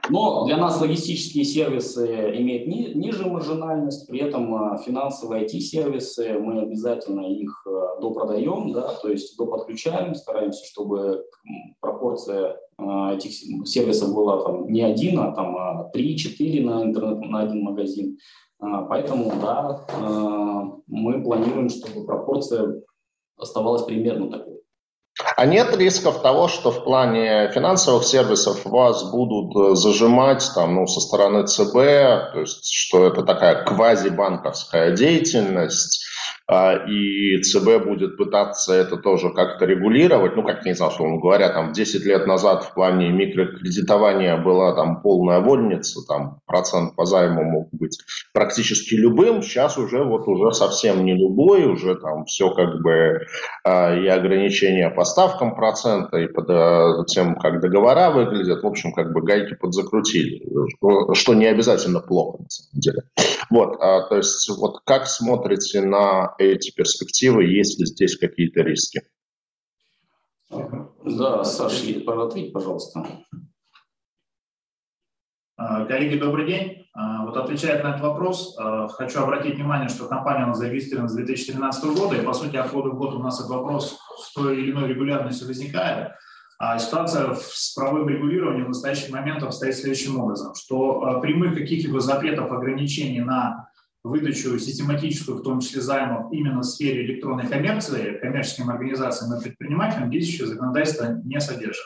Но 0.10 0.46
для 0.46 0.58
нас 0.58 0.80
логистические 0.80 1.44
сервисы 1.44 2.06
имеют 2.38 2.68
ни, 2.68 2.94
ниже 2.94 3.26
маржинальность, 3.28 4.08
при 4.08 4.20
этом 4.20 4.54
а, 4.56 4.78
финансовые 4.78 5.46
IT-сервисы 5.46 6.40
мы 6.40 6.62
обязательно 6.62 7.22
их 7.22 7.66
а, 7.68 8.00
допродаем, 8.00 8.72
да, 8.72 8.94
то 9.02 9.10
есть 9.10 9.38
доподключаем, 9.38 10.16
стараемся, 10.16 10.66
чтобы 10.66 11.26
пропорция 11.80 12.58
а, 12.78 13.14
этих 13.14 13.32
сервисов 13.68 14.14
была 14.14 14.44
там, 14.44 14.72
не 14.72 14.82
один, 14.82 15.20
а 15.20 15.32
там 15.32 15.56
3-4 15.94 16.64
на 16.64 16.84
интернет, 16.84 17.20
на 17.20 17.42
один 17.42 17.64
магазин. 17.64 18.18
Поэтому, 18.60 19.32
да, 19.40 19.86
мы 20.88 21.24
планируем, 21.24 21.70
чтобы 21.70 22.08
пропорция 22.08 22.82
оставалась 23.38 23.84
примерно 23.84 24.32
такой. 24.32 24.62
А 25.36 25.46
нет 25.46 25.76
рисков 25.76 26.22
того, 26.22 26.48
что 26.48 26.72
в 26.72 26.84
плане 26.84 27.52
финансовых 27.54 28.04
сервисов 28.04 28.66
вас 28.66 29.04
будут 29.12 29.56
э, 29.56 29.76
зажимать 29.76 30.50
там, 30.56 30.76
ну, 30.76 30.88
со 30.88 31.02
стороны 31.02 31.46
ЦБ, 31.46 31.74
то 31.74 32.40
есть 32.40 32.72
что 32.72 33.08
это 33.08 33.24
такая 33.24 33.66
квазибанковская 33.66 34.92
деятельность, 34.92 36.06
и 36.50 37.42
ЦБ 37.42 37.84
будет 37.86 38.16
пытаться 38.16 38.74
это 38.74 38.96
тоже 38.96 39.32
как-то 39.32 39.66
регулировать, 39.66 40.38
ну, 40.38 40.44
как 40.44 40.66
не 40.66 40.74
знаю, 40.74 40.94
условно 40.94 41.20
говоря, 41.20 41.50
там 41.50 41.74
10 41.74 42.06
лет 42.06 42.26
назад 42.26 42.64
в 42.64 42.74
плане 42.74 43.10
микрокредитования 43.10 44.38
была 44.38 44.74
там 44.74 45.02
полная 45.02 45.42
вольница, 45.42 46.08
там 46.08 46.40
процент 46.46 46.96
по 46.96 47.06
займу 47.06 47.44
мог 47.44 47.68
быть 47.74 48.00
практически 48.34 48.96
любым, 48.96 49.42
сейчас 49.42 49.78
уже 49.78 50.06
вот 50.06 50.26
уже 50.30 50.54
совсем 50.54 51.04
не 51.04 51.16
любой, 51.16 51.66
уже 51.66 51.96
там 51.96 52.24
все 52.24 52.50
как 52.52 52.82
бы 52.82 53.26
а, 53.66 53.94
и 53.94 54.08
ограничения 54.08 54.90
по 54.90 55.04
ставкам 55.04 55.54
процента, 55.54 56.18
и 56.18 56.28
по 56.28 56.46
а, 56.48 57.04
тем, 57.08 57.36
как 57.36 57.60
договора 57.60 58.10
выглядят, 58.10 58.64
в 58.64 58.68
общем, 58.68 58.94
как 58.94 59.12
бы 59.12 59.22
гайки 59.22 59.54
подзакрутили, 59.54 60.42
что 61.14 61.34
не 61.34 61.48
обязательно 61.48 62.00
плохо 62.00 62.44
на 62.44 62.50
самом 62.50 62.80
деле. 62.80 63.04
Вот, 63.50 63.80
то 63.80 64.16
есть 64.16 64.50
вот 64.50 64.82
как 64.86 65.08
смотрите 65.08 65.82
на 65.82 66.36
эти 66.38 66.72
перспективы, 66.72 67.46
есть 67.46 67.80
ли 67.80 67.86
здесь 67.86 68.18
какие-то 68.18 68.62
риски? 68.62 69.02
Да, 70.50 71.44
Саша, 71.44 71.84
ответь, 72.06 72.54
пожалуйста. 72.54 73.06
А, 75.58 75.86
коллеги, 75.86 76.20
добрый 76.20 76.46
день. 76.46 76.88
А, 76.94 77.26
вот 77.26 77.36
отвечая 77.36 77.82
на 77.82 77.90
этот 77.90 78.02
вопрос, 78.02 78.56
а, 78.60 78.88
хочу 78.88 79.20
обратить 79.22 79.56
внимание, 79.56 79.90
что 79.90 80.08
компания 80.08 80.46
у 80.46 80.50
нас 80.50 80.60
зарегистрирована 80.60 81.10
с 81.10 81.16
2013 81.16 81.96
года, 81.96 82.16
и 82.16 82.24
по 82.24 82.34
сути 82.34 82.58
от 82.58 82.72
года 82.72 82.90
в 82.90 82.98
год 82.98 83.16
у 83.16 83.20
нас 83.20 83.40
этот 83.40 83.52
вопрос 83.52 83.98
с 84.20 84.34
той 84.34 84.60
или 84.60 84.72
иной 84.72 84.88
регулярностью 84.88 85.48
возникает. 85.48 86.12
А 86.60 86.78
ситуация 86.80 87.36
с 87.36 87.74
правовым 87.76 88.08
регулированием 88.08 88.66
в 88.66 88.70
настоящий 88.70 89.12
момент 89.12 89.44
обстоит 89.44 89.76
следующим 89.76 90.20
образом, 90.20 90.56
что 90.56 91.20
прямых 91.22 91.56
каких-либо 91.56 92.00
запретов, 92.00 92.52
ограничений 92.52 93.22
на 93.22 93.67
выдачу 94.08 94.58
систематическую, 94.60 95.38
в 95.38 95.44
том 95.44 95.60
числе 95.60 95.82
займов, 95.82 96.32
именно 96.32 96.60
в 96.60 96.64
сфере 96.64 97.06
электронной 97.06 97.48
коммерции, 97.48 98.18
коммерческим 98.22 98.70
организациям 98.70 99.38
и 99.38 99.44
предпринимателям 99.44 100.10
действующее 100.10 100.48
законодательство 100.48 101.22
не 101.24 101.40
содержит. 101.40 101.86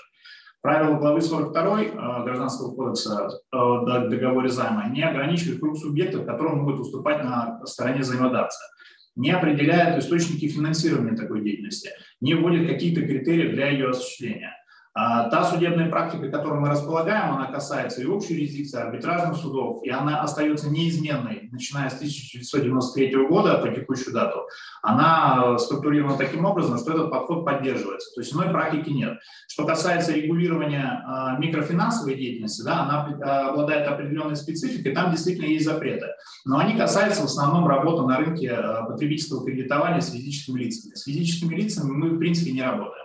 Правило 0.62 1.00
главы 1.00 1.22
42 1.22 1.84
э, 1.84 2.24
Гражданского 2.24 2.76
кодекса 2.76 3.30
о 3.52 3.80
договоре 4.08 4.48
займа 4.48 4.90
не 4.90 5.02
ограничивает 5.02 5.60
круг 5.60 5.78
субъектов, 5.78 6.26
которым 6.26 6.60
могут 6.60 6.80
уступать 6.82 7.24
на 7.24 7.66
стороне 7.66 8.02
взаимодавца. 8.02 8.60
не 9.16 9.32
определяет 9.32 9.98
источники 9.98 10.48
финансирования 10.48 11.18
такой 11.18 11.44
деятельности, 11.44 11.90
не 12.22 12.36
вводит 12.36 12.68
какие-то 12.68 13.02
критерии 13.02 13.54
для 13.54 13.70
ее 13.70 13.90
осуществления. 13.90 14.56
А, 14.94 15.30
та 15.30 15.46
судебная 15.46 15.90
практика, 15.90 16.30
которой 16.30 16.60
мы 16.60 16.70
располагаем, 16.70 17.34
она 17.34 17.46
касается 17.46 18.02
и 18.02 18.06
общей 18.06 18.34
юрисдикции, 18.34 18.78
арбитражных 18.78 19.38
судов, 19.38 19.82
и 19.84 19.90
она 19.90 20.22
остается 20.22 20.70
неизменной, 20.70 21.48
начиная 21.52 21.90
с 21.90 21.94
1993 21.94 23.28
года 23.28 23.58
по 23.60 23.70
текущую 23.70 24.14
дату. 24.14 24.42
Она 24.82 25.58
структурирована 25.60 26.18
таким 26.18 26.44
образом, 26.44 26.78
что 26.78 26.92
этот 26.92 27.10
подход 27.10 27.46
поддерживается. 27.46 28.14
То 28.14 28.22
есть 28.22 28.34
иной 28.34 28.50
практики 28.50 28.90
нет. 28.90 29.20
Что 29.48 29.66
касается 29.66 30.12
регулирования 30.12 31.02
а, 31.06 31.38
микрофинансовой 31.38 32.16
деятельности, 32.16 32.62
да, 32.64 32.82
она 32.82 33.18
а, 33.24 33.50
обладает 33.52 33.88
определенной 33.88 34.36
спецификой, 34.36 34.94
там 34.94 35.12
действительно 35.12 35.46
есть 35.46 35.66
запреты. 35.66 36.08
Но 36.44 36.58
они 36.58 36.76
касаются 36.78 37.22
в 37.22 37.26
основном 37.26 37.66
работы 37.66 38.06
на 38.06 38.18
рынке 38.18 38.54
потребительского 38.90 39.46
кредитования 39.46 40.02
с 40.02 40.12
физическими 40.12 40.60
лицами. 40.60 40.96
С 40.96 41.04
физическими 41.04 41.56
лицами 41.56 41.92
мы, 41.92 42.10
в 42.10 42.20
принципе, 42.20 42.52
не 42.52 42.62
работаем. 42.62 43.01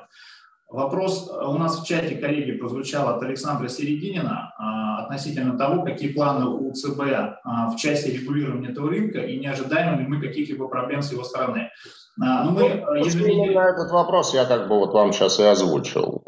Вопрос 0.69 1.31
э, 1.31 1.47
у 1.47 1.59
нас 1.59 1.81
в 1.81 1.87
чате, 1.87 2.17
коллеги, 2.17 2.53
прозвучал 2.53 3.09
от 3.09 3.23
Александра 3.23 3.69
Серединина 3.69 4.53
а, 4.59 5.05
относительно 5.05 5.57
того, 5.57 5.85
какие 5.85 6.13
планы 6.13 6.47
у 6.47 6.73
ЦБ 6.73 7.01
а, 7.45 7.71
в 7.71 7.77
части 7.77 8.11
регулирования 8.11 8.71
этого 8.71 8.91
рынка 8.91 9.21
и 9.21 9.39
не 9.39 9.47
ожидаем 9.47 10.01
ли 10.01 10.07
мы 10.07 10.21
каких-либо 10.21 10.67
проблем 10.67 11.03
с 11.03 11.13
его 11.13 11.23
стороны. 11.23 11.71
А, 12.21 12.45
ну, 12.45 12.51
мы 12.51 12.85
ну, 12.85 12.95
еженедельно... 12.97 13.61
этот 13.61 13.93
вопрос 13.93 14.35
я 14.35 14.45
как 14.45 14.69
бы 14.69 14.77
вот 14.79 14.93
вам 14.93 15.13
сейчас 15.13 15.39
и 15.39 15.45
озвучил. 15.45 16.23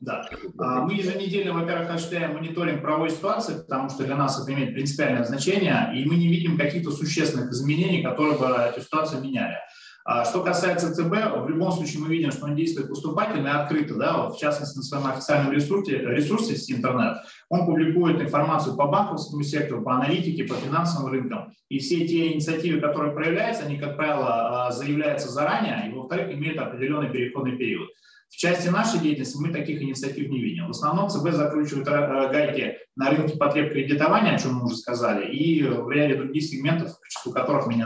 Да. 0.00 0.28
Мы 0.56 0.94
еженедельно, 0.94 1.54
во-первых, 1.54 1.88
осуществляем 1.90 2.34
мониторинг 2.34 2.82
правовой 2.82 3.08
ситуации, 3.08 3.54
потому 3.54 3.88
что 3.88 4.02
для 4.02 4.16
нас 4.16 4.42
это 4.42 4.52
имеет 4.52 4.74
принципиальное 4.74 5.24
значение, 5.24 5.92
и 5.94 6.04
мы 6.04 6.16
не 6.16 6.26
видим 6.26 6.58
каких-то 6.58 6.90
существенных 6.90 7.50
изменений, 7.52 8.02
которые 8.02 8.36
бы 8.36 8.46
эту 8.46 8.80
ситуацию 8.80 9.22
меняли. 9.22 9.56
А 10.04 10.24
что 10.24 10.42
касается 10.42 10.92
ЦБ, 10.94 11.44
в 11.44 11.48
любом 11.48 11.70
случае 11.70 12.02
мы 12.02 12.08
видим, 12.08 12.32
что 12.32 12.46
он 12.46 12.56
действует 12.56 12.88
поступательно 12.88 13.48
и 13.48 13.50
открыто, 13.50 13.94
да, 13.94 14.28
в 14.28 14.36
частности 14.36 14.76
на 14.76 14.82
своем 14.82 15.06
официальном 15.06 15.52
ресурсе, 15.52 15.98
ресурсе 15.98 16.56
с 16.56 16.70
интернет. 16.70 17.18
Он 17.48 17.66
публикует 17.66 18.20
информацию 18.20 18.76
по 18.76 18.86
банковскому 18.88 19.42
сектору, 19.44 19.82
по 19.82 19.94
аналитике, 19.94 20.44
по 20.44 20.54
финансовым 20.54 21.12
рынкам. 21.12 21.52
И 21.68 21.78
все 21.78 22.06
те 22.06 22.32
инициативы, 22.32 22.80
которые 22.80 23.14
проявляются, 23.14 23.64
они, 23.64 23.78
как 23.78 23.96
правило, 23.96 24.66
а, 24.66 24.72
заявляются 24.72 25.28
заранее, 25.28 25.88
и, 25.88 25.94
во-вторых, 25.94 26.32
имеют 26.32 26.58
определенный 26.58 27.10
переходный 27.10 27.56
период. 27.56 27.88
В 28.28 28.36
части 28.36 28.68
нашей 28.68 28.98
деятельности 28.98 29.36
мы 29.38 29.52
таких 29.52 29.82
инициатив 29.82 30.28
не 30.30 30.40
видим. 30.40 30.66
В 30.66 30.70
основном 30.70 31.10
ЦБ 31.10 31.32
закручивает 31.32 31.86
э, 31.86 32.32
гайки 32.32 32.78
на 32.96 33.10
рынке 33.10 33.36
потреб 33.36 33.72
кредитования, 33.72 34.34
о 34.34 34.38
чем 34.38 34.54
мы 34.54 34.64
уже 34.64 34.76
сказали, 34.76 35.30
и 35.30 35.62
в 35.62 35.90
ряде 35.90 36.14
других 36.16 36.42
сегментов, 36.42 36.98
к 36.98 37.08
числу 37.08 37.32
которых 37.32 37.66
мы 37.66 37.74
не. 37.74 37.84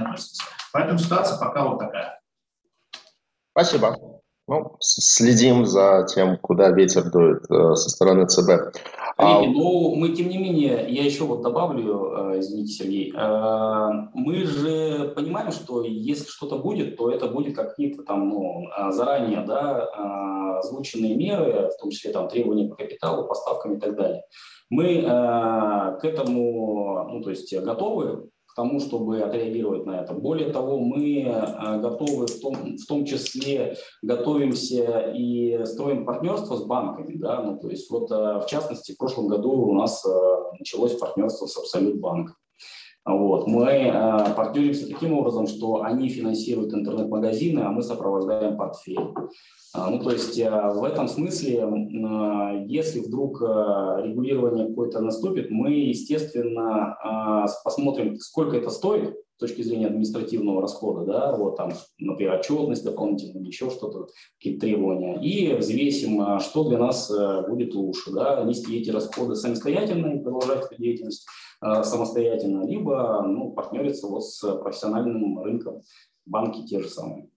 Поэтому 0.76 0.98
ситуация 0.98 1.38
пока 1.38 1.66
вот 1.66 1.78
такая. 1.78 2.20
Спасибо. 3.52 3.96
Ну, 4.46 4.76
следим 4.78 5.64
за 5.64 6.06
тем, 6.06 6.36
куда 6.36 6.68
ветер 6.70 7.10
дует 7.10 7.50
э, 7.50 7.74
со 7.76 7.88
стороны 7.88 8.26
ЦБ. 8.26 8.76
А 9.16 9.36
Коллеги, 9.36 9.54
ну, 9.54 9.94
мы, 9.94 10.10
тем 10.10 10.28
не 10.28 10.36
менее, 10.36 10.86
я 10.90 11.02
еще 11.02 11.24
вот 11.24 11.40
добавлю, 11.40 12.34
э, 12.34 12.40
извините, 12.40 12.72
Сергей, 12.72 13.14
э, 13.16 13.90
мы 14.12 14.44
же 14.44 15.14
понимаем, 15.16 15.50
что 15.50 15.82
если 15.82 16.28
что-то 16.28 16.58
будет, 16.58 16.98
то 16.98 17.10
это 17.10 17.26
будет 17.26 17.56
какие-то 17.56 18.02
там, 18.02 18.28
ну, 18.28 18.66
заранее, 18.90 19.46
да, 19.46 20.58
озвученные 20.58 21.16
меры, 21.16 21.70
в 21.70 21.80
том 21.80 21.90
числе 21.90 22.12
там 22.12 22.28
требования 22.28 22.68
по 22.68 22.76
капиталу, 22.76 23.26
поставкам 23.26 23.76
и 23.76 23.80
так 23.80 23.96
далее. 23.96 24.24
Мы 24.68 25.00
к 25.02 26.04
этому, 26.04 27.08
ну, 27.10 27.22
то 27.22 27.30
есть 27.30 27.56
готовы, 27.56 28.28
тому, 28.56 28.80
чтобы 28.80 29.20
отреагировать 29.20 29.84
на 29.84 30.00
это. 30.00 30.14
Более 30.14 30.50
того, 30.50 30.78
мы 30.78 31.22
э, 31.22 31.80
готовы 31.80 32.26
в 32.26 32.40
том, 32.40 32.76
в 32.76 32.86
том 32.86 33.04
числе 33.04 33.76
готовимся 34.02 35.12
и 35.14 35.64
строим 35.66 36.06
партнерство 36.06 36.56
с 36.56 36.64
банками. 36.64 37.16
Да? 37.18 37.42
Ну, 37.42 37.58
то 37.58 37.68
есть 37.68 37.90
вот 37.90 38.10
э, 38.10 38.40
в 38.40 38.46
частности 38.46 38.92
в 38.92 38.98
прошлом 38.98 39.28
году 39.28 39.52
у 39.52 39.74
нас 39.74 40.04
э, 40.06 40.56
началось 40.58 40.96
партнерство 40.96 41.46
с 41.46 41.56
Абсолют 41.58 42.00
Банк. 42.00 42.30
Вот. 43.06 43.46
Мы 43.46 43.64
э, 43.64 44.34
партнеримся 44.34 44.88
таким 44.88 45.12
образом, 45.12 45.46
что 45.46 45.82
они 45.82 46.08
финансируют 46.08 46.74
интернет-магазины, 46.74 47.60
а 47.60 47.70
мы 47.70 47.82
сопровождаем 47.82 48.56
портфель. 48.56 48.98
А, 49.76 49.90
ну, 49.90 49.98
то 50.00 50.10
есть 50.10 50.38
э, 50.38 50.50
в 50.74 50.82
этом 50.84 51.06
смысле, 51.06 51.60
э, 51.60 52.64
если 52.66 53.00
вдруг 53.00 53.42
э, 53.42 53.44
регулирование 54.04 54.68
какое-то 54.68 55.00
наступит, 55.00 55.50
мы, 55.50 55.72
естественно, 55.72 56.96
посмотрим, 57.62 58.16
сколько 58.16 58.56
это 58.56 58.70
стоит 58.70 59.14
с 59.36 59.38
точки 59.38 59.60
зрения 59.60 59.88
административного 59.88 60.62
расхода, 60.62 61.04
да, 61.04 61.36
вот 61.36 61.56
там, 61.56 61.72
например, 61.98 62.38
отчетность 62.40 62.84
дополнительная, 62.84 63.44
еще 63.44 63.68
что-то, 63.68 64.06
какие-то 64.38 64.60
требования, 64.60 65.20
и 65.20 65.54
взвесим, 65.54 66.40
что 66.40 66.68
для 66.68 66.78
нас 66.78 67.12
будет 67.46 67.74
лучше, 67.74 68.12
да, 68.12 68.42
нести 68.44 68.78
эти 68.78 68.88
расходы 68.88 69.36
самостоятельно 69.36 70.14
и 70.14 70.22
продолжать 70.22 70.64
эту 70.64 70.80
деятельность 70.80 71.26
самостоятельно, 71.60 72.66
либо, 72.66 73.22
ну, 73.22 73.52
партнериться 73.52 74.06
вот 74.06 74.24
с 74.24 74.40
профессиональным 74.58 75.42
рынком, 75.42 75.82
банки 76.26 76.66
те 76.66 76.80
же 76.80 76.88
самые. 76.88 77.28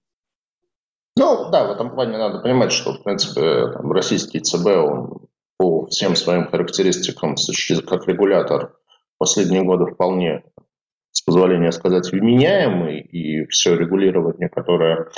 Ну, 1.15 1.49
да, 1.51 1.67
в 1.67 1.71
этом 1.71 1.91
плане 1.91 2.17
надо 2.17 2.39
понимать, 2.39 2.71
что, 2.71 2.93
в 2.93 3.03
принципе, 3.03 3.71
там, 3.73 3.91
российский 3.91 4.39
ЦБ, 4.39 4.67
он 4.67 5.27
по 5.57 5.85
всем 5.87 6.15
своим 6.15 6.47
характеристикам, 6.47 7.35
как 7.85 8.07
регулятор, 8.07 8.77
последние 9.17 9.63
годы 9.63 9.91
вполне, 9.91 10.43
с 11.11 11.21
позволения 11.21 11.71
сказать, 11.73 12.11
вменяемый, 12.11 13.01
и 13.01 13.45
все 13.47 13.75
регулирование, 13.75 14.47
которое 14.47 15.09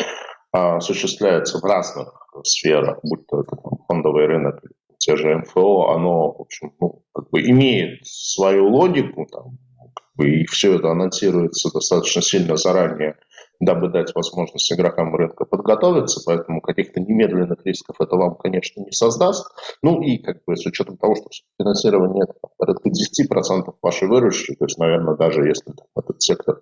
а, 0.52 0.78
осуществляется 0.78 1.60
в 1.60 1.64
разных 1.64 2.28
сферах, 2.44 3.00
будь 3.04 3.28
то 3.28 3.42
это 3.42 3.56
там, 3.56 3.86
фондовый 3.88 4.26
рынок, 4.26 4.62
те 5.02 5.18
же 5.18 5.38
МФО, 5.38 5.90
оно, 5.90 6.32
в 6.32 6.42
общем, 6.42 6.74
ну, 6.80 7.04
как 7.14 7.30
бы 7.32 7.42
имеет 7.42 8.06
свою 8.06 8.70
логику, 8.70 9.26
там, 9.32 9.58
как 9.96 10.06
бы, 10.16 10.30
и 10.30 10.46
все 10.46 10.76
это 10.76 10.92
анонсируется 10.92 11.72
достаточно 11.74 12.22
сильно 12.22 12.56
заранее 12.56 13.16
дабы 13.62 13.90
дать 13.90 14.14
возможность 14.16 14.74
игрокам 14.74 15.16
рынка 15.16 15.46
подготовиться, 15.46 16.22
поэтому 16.26 16.62
каких-то 16.62 17.00
немедленных 17.00 17.64
рисков 17.64 17.96
это 18.00 18.16
вам, 18.16 18.36
конечно, 18.36 18.82
не 18.82 18.92
создаст. 18.92 19.48
Ну 19.84 20.02
и 20.02 20.18
как 20.18 20.44
бы 20.46 20.58
с 20.58 20.66
учетом 20.66 20.98
того, 20.98 21.16
что 21.16 21.30
финансирование 21.60 22.24
это 22.24 22.34
порядка 22.58 22.90
10% 22.90 23.76
вашей 23.82 24.08
выручки, 24.08 24.56
то 24.56 24.66
есть, 24.66 24.80
наверное, 24.80 25.16
даже 25.16 25.48
если 25.48 25.74
этот 25.96 26.22
сектор 26.22 26.62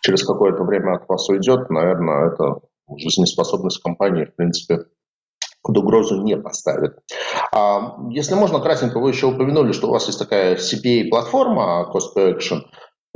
через 0.00 0.24
какое-то 0.24 0.62
время 0.62 0.94
от 0.94 1.08
вас 1.08 1.28
уйдет, 1.28 1.70
наверное, 1.70 2.28
это 2.28 2.60
жизнеспособность 2.96 3.82
компании, 3.82 4.24
в 4.24 4.36
принципе, 4.36 4.84
под 5.62 5.76
угрозу 5.76 6.22
не 6.22 6.36
поставит. 6.36 6.98
А, 7.52 7.96
если 8.10 8.34
можно, 8.34 8.60
кратенько, 8.60 9.00
вы 9.00 9.10
еще 9.10 9.26
упомянули, 9.26 9.72
что 9.72 9.88
у 9.88 9.92
вас 9.92 10.06
есть 10.06 10.18
такая 10.18 10.56
CPA-платформа 10.56 11.90
Cost 11.92 12.16
per 12.16 12.36
Action. 12.36 12.62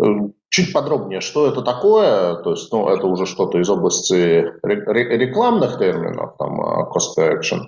Эм, 0.02 0.34
чуть 0.48 0.72
подробнее, 0.72 1.20
что 1.20 1.46
это 1.46 1.62
такое, 1.62 2.36
то 2.36 2.50
есть, 2.52 2.72
ну, 2.72 2.88
это 2.88 3.06
уже 3.06 3.26
что-то 3.26 3.58
из 3.58 3.68
области 3.68 4.44
рекламных 4.62 5.78
терминов, 5.78 6.36
там, 6.38 6.60
а, 6.60 6.90
cost 6.90 7.16
per 7.18 7.38
action. 7.38 7.60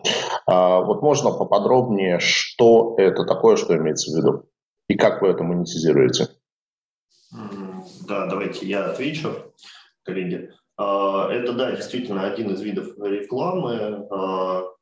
А, 0.47 0.81
вот 0.81 1.03
можно 1.03 1.31
поподробнее, 1.31 2.19
что 2.21 2.95
это 2.99 3.25
такое, 3.25 3.57
что 3.57 3.77
имеется 3.77 4.11
в 4.11 4.17
виду, 4.17 4.45
и 4.89 4.97
как 4.97 5.23
вы 5.23 5.29
это 5.29 5.45
монетизируете? 5.45 6.29
Да, 8.07 8.27
давайте 8.27 8.67
я 8.67 8.87
отвечу, 8.87 9.33
коллеги. 10.03 10.51
А, 10.77 11.29
это, 11.31 11.53
да, 11.53 11.73
действительно 11.73 12.25
один 12.25 12.51
из 12.51 12.61
видов 12.61 12.99
рекламы, 12.99 14.09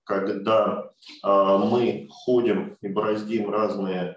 когда 0.04 0.90
мы 1.22 2.08
ходим 2.10 2.76
и 2.80 2.88
бороздим 2.88 3.50
разные 3.50 4.16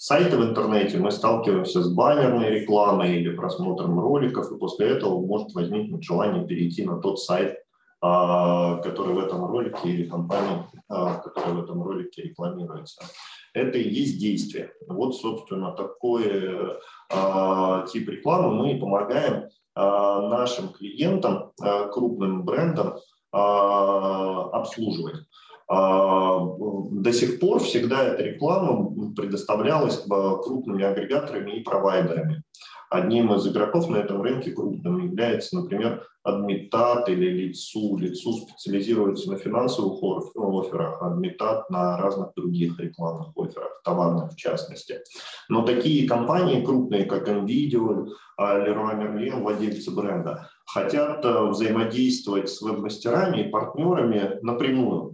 сайты 0.00 0.38
в 0.38 0.42
интернете, 0.42 0.96
мы 0.96 1.10
сталкиваемся 1.10 1.82
с 1.82 1.92
баннерной 1.92 2.60
рекламой 2.60 3.20
или 3.20 3.36
просмотром 3.36 4.00
роликов, 4.00 4.50
и 4.50 4.58
после 4.58 4.88
этого 4.88 5.20
может 5.20 5.52
возникнуть 5.52 6.04
желание 6.04 6.46
перейти 6.46 6.86
на 6.86 6.98
тот 7.02 7.20
сайт, 7.20 7.58
а, 8.00 8.76
который 8.76 9.12
в 9.12 9.18
этом 9.18 9.44
ролике 9.44 9.90
или 9.90 10.08
компании, 10.08 10.64
а, 10.88 11.16
которая 11.16 11.52
в 11.52 11.64
этом 11.64 11.82
ролике 11.82 12.22
рекламируется. 12.22 13.02
Это 13.52 13.76
и 13.76 13.90
есть 13.90 14.18
действие. 14.18 14.72
Вот, 14.88 15.16
собственно, 15.16 15.72
такой 15.72 16.78
а, 17.12 17.84
тип 17.86 18.08
рекламы 18.08 18.54
мы 18.54 18.80
помогаем 18.80 19.50
нашим 19.74 20.68
клиентам, 20.70 21.52
крупным 21.92 22.44
брендам 22.44 22.96
обслуживать. 23.32 25.26
А, 25.72 26.40
до 26.90 27.12
сих 27.12 27.38
пор 27.38 27.60
всегда 27.60 28.02
эта 28.02 28.24
реклама 28.24 29.12
предоставлялась 29.14 30.04
крупными 30.42 30.82
агрегаторами 30.82 31.52
и 31.52 31.62
провайдерами. 31.62 32.42
Одним 32.90 33.32
из 33.34 33.46
игроков 33.46 33.88
на 33.88 33.98
этом 33.98 34.20
рынке 34.20 34.50
крупным 34.50 34.98
является, 34.98 35.56
например, 35.56 36.04
Адмитат 36.22 37.08
или 37.08 37.46
Лицу. 37.46 37.96
Лицу 37.96 38.32
специализируется 38.32 39.30
на 39.30 39.38
финансовых 39.38 40.02
офферах, 40.02 41.02
Адмитат 41.02 41.70
на 41.70 41.96
разных 41.96 42.34
других 42.34 42.78
рекламных 42.78 43.28
офферах, 43.36 43.80
товарных 43.84 44.32
в 44.32 44.36
частности. 44.36 45.00
Но 45.48 45.62
такие 45.62 46.08
компании 46.08 46.64
крупные, 46.64 47.04
как 47.04 47.28
NVIDIA, 47.28 48.06
Leroy 48.38 48.96
Merlin, 48.96 49.40
владельцы 49.40 49.90
бренда, 49.90 50.50
хотят 50.66 51.24
э, 51.24 51.46
взаимодействовать 51.46 52.48
с 52.48 52.62
веб-мастерами 52.62 53.42
и 53.42 53.48
партнерами 53.50 54.38
напрямую 54.42 55.09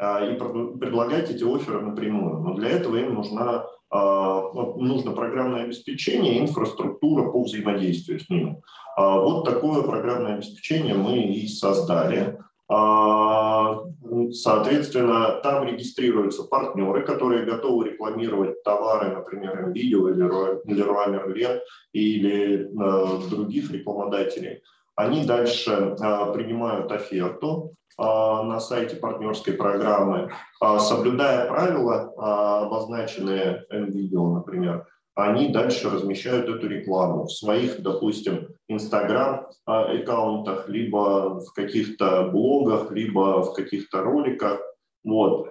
и 0.00 0.34
предлагать 0.34 1.30
эти 1.30 1.44
оферы 1.44 1.80
напрямую. 1.80 2.40
Но 2.40 2.54
для 2.54 2.70
этого 2.70 2.96
им 2.96 3.14
нужна 3.14 3.64
а, 3.88 4.52
нужно 4.76 5.12
программное 5.12 5.64
обеспечение 5.64 6.40
инфраструктура 6.40 7.30
по 7.30 7.42
взаимодействию 7.42 8.18
с 8.18 8.28
ними. 8.28 8.60
А, 8.96 9.20
вот 9.20 9.44
такое 9.44 9.82
программное 9.82 10.34
обеспечение 10.34 10.94
мы 10.94 11.18
и 11.18 11.46
создали. 11.46 12.38
А, 12.68 13.78
соответственно, 14.32 15.40
там 15.42 15.64
регистрируются 15.64 16.44
партнеры, 16.44 17.02
которые 17.02 17.44
готовы 17.44 17.90
рекламировать 17.90 18.62
товары, 18.64 19.14
например, 19.14 19.68
NVIDIA 19.68 20.10
или 20.10 20.26
Leroy 20.66 21.14
Merlin 21.14 21.60
или 21.92 22.68
других 23.30 23.70
рекламодателей. 23.70 24.62
Они 24.96 25.24
дальше 25.24 25.94
принимают 26.34 26.90
оферту, 26.90 27.70
а, 27.70 27.85
на 27.98 28.60
сайте 28.60 28.96
партнерской 28.96 29.54
программы, 29.54 30.30
а, 30.60 30.78
соблюдая 30.78 31.48
правила, 31.48 32.12
а, 32.18 32.66
обозначенные 32.66 33.64
NVIDIA, 33.72 34.34
например, 34.34 34.86
они 35.14 35.48
дальше 35.48 35.88
размещают 35.88 36.46
эту 36.48 36.68
рекламу 36.68 37.24
в 37.24 37.32
своих, 37.32 37.80
допустим, 37.80 38.48
Инстаграм-аккаунтах, 38.68 40.68
либо 40.68 41.40
в 41.40 41.54
каких-то 41.54 42.28
блогах, 42.30 42.90
либо 42.90 43.42
в 43.42 43.54
каких-то 43.54 44.02
роликах. 44.02 44.60
Вот. 45.04 45.48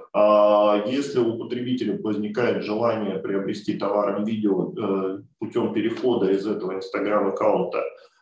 Если 0.85 1.19
у 1.19 1.39
потребителя 1.39 1.99
возникает 1.99 2.63
желание 2.63 3.17
приобрести 3.17 3.77
товар 3.77 4.23
видео 4.23 4.71
э, 4.71 5.21
путем 5.39 5.73
перехода 5.73 6.29
из 6.29 6.45
этого 6.45 6.73
Инстаграм-аккаунта 6.73 7.81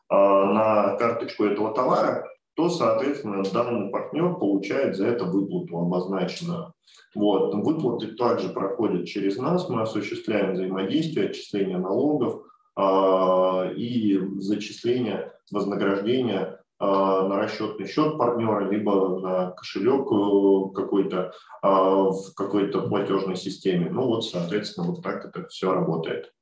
на 0.10 0.96
карточку 0.98 1.46
этого 1.46 1.74
товара, 1.74 2.33
то, 2.56 2.70
соответственно, 2.70 3.44
данный 3.52 3.89
партнер 3.89 4.36
получает 4.36 4.96
за 4.96 5.08
это 5.08 5.26
выплату 5.26 5.78
обозначенную. 5.78 6.74
Вот. 7.16 7.54
Выплаты 7.54 8.08
также 8.16 8.50
проходят 8.50 9.08
через 9.08 9.38
нас, 9.38 9.70
мы 9.70 9.82
осуществляем 9.82 10.54
взаимодействие, 10.54 11.30
отчисление 11.30 11.78
налогов 11.78 12.44
э, 12.78 13.74
и 13.76 14.20
зачисление 14.38 15.32
вознаграждения 15.52 16.60
э, 16.80 16.86
на 16.86 17.38
расчетный 17.38 17.88
счет 17.88 18.18
партнера, 18.18 18.70
либо 18.70 19.20
на 19.20 19.52
кошелек 19.52 20.08
э, 20.12 20.74
какой-то 20.76 21.34
э, 21.63 21.68
в 21.68 22.34
какой-то 22.36 22.88
платежной 22.88 23.36
системе. 23.36 23.89
Ну 23.89 24.08
вот, 24.08 24.26
соответственно, 24.26 24.88
вот 24.88 25.02
так 25.02 25.26
это 25.26 25.48
все 25.48 25.74
работает. 25.74 26.34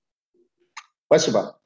Спасибо. 1.07 1.60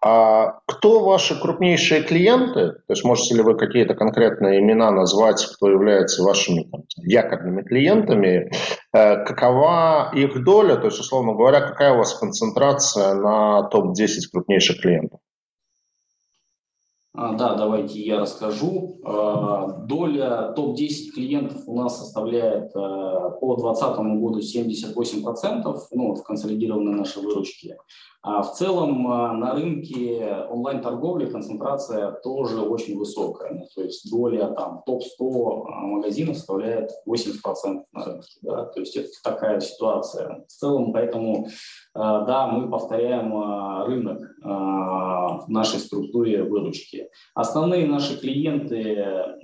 А 0.00 0.60
кто 0.66 1.04
ваши 1.04 1.40
крупнейшие 1.40 2.02
клиенты? 2.02 2.72
То 2.72 2.92
есть 2.92 3.04
можете 3.04 3.34
ли 3.36 3.42
вы 3.42 3.56
какие-то 3.56 3.94
конкретные 3.94 4.60
имена 4.60 4.90
назвать, 4.90 5.44
кто 5.54 5.70
является 5.70 6.22
вашими 6.22 6.64
там, 6.64 6.82
якорными 6.96 7.62
клиентами? 7.62 8.50
Э, 8.92 9.24
какова 9.24 10.10
их 10.14 10.42
доля? 10.44 10.76
То 10.76 10.86
есть, 10.86 11.00
условно 11.00 11.34
говоря, 11.34 11.60
какая 11.60 11.94
у 11.94 11.98
вас 11.98 12.14
концентрация 12.14 13.14
на 13.14 13.62
топ-10 13.64 14.30
крупнейших 14.32 14.80
клиентов? 14.80 15.20
А, 17.14 17.34
да, 17.34 17.54
давайте 17.54 18.00
я 18.00 18.20
расскажу. 18.20 18.98
А, 19.04 19.66
доля 19.86 20.52
топ-10 20.56 21.10
клиентов 21.14 21.62
у 21.66 21.76
нас 21.76 21.98
составляет 21.98 22.74
а, 22.74 23.30
по 23.32 23.56
2020 23.56 23.98
году 24.18 24.38
78% 24.40 25.78
ну, 25.92 26.14
в 26.14 26.22
консолидированной 26.22 26.94
нашей 26.94 27.22
выручке. 27.22 27.76
В 28.24 28.52
целом 28.54 29.02
на 29.02 29.52
рынке 29.52 30.46
онлайн-торговли 30.48 31.26
концентрация 31.26 32.12
тоже 32.12 32.60
очень 32.60 32.96
высокая. 32.96 33.52
Ну, 33.52 33.66
то 33.74 33.82
есть 33.82 34.08
доля 34.12 34.46
там, 34.46 34.84
топ-100 34.86 35.64
магазинов 35.68 36.36
составляет 36.36 36.92
80% 37.04 37.82
на 37.90 38.04
рынке. 38.04 38.38
Да? 38.42 38.66
То 38.66 38.78
есть 38.78 38.94
это 38.94 39.08
такая 39.24 39.58
ситуация. 39.58 40.44
В 40.46 40.52
целом, 40.52 40.92
поэтому 40.92 41.48
да, 41.94 42.46
мы 42.46 42.70
повторяем 42.70 43.32
рынок 43.86 44.34
в 45.42 45.48
нашей 45.48 45.80
структуре 45.80 46.42
выручки. 46.42 47.08
Основные 47.34 47.86
наши 47.86 48.18
клиенты 48.18 48.80
э, 48.80 49.36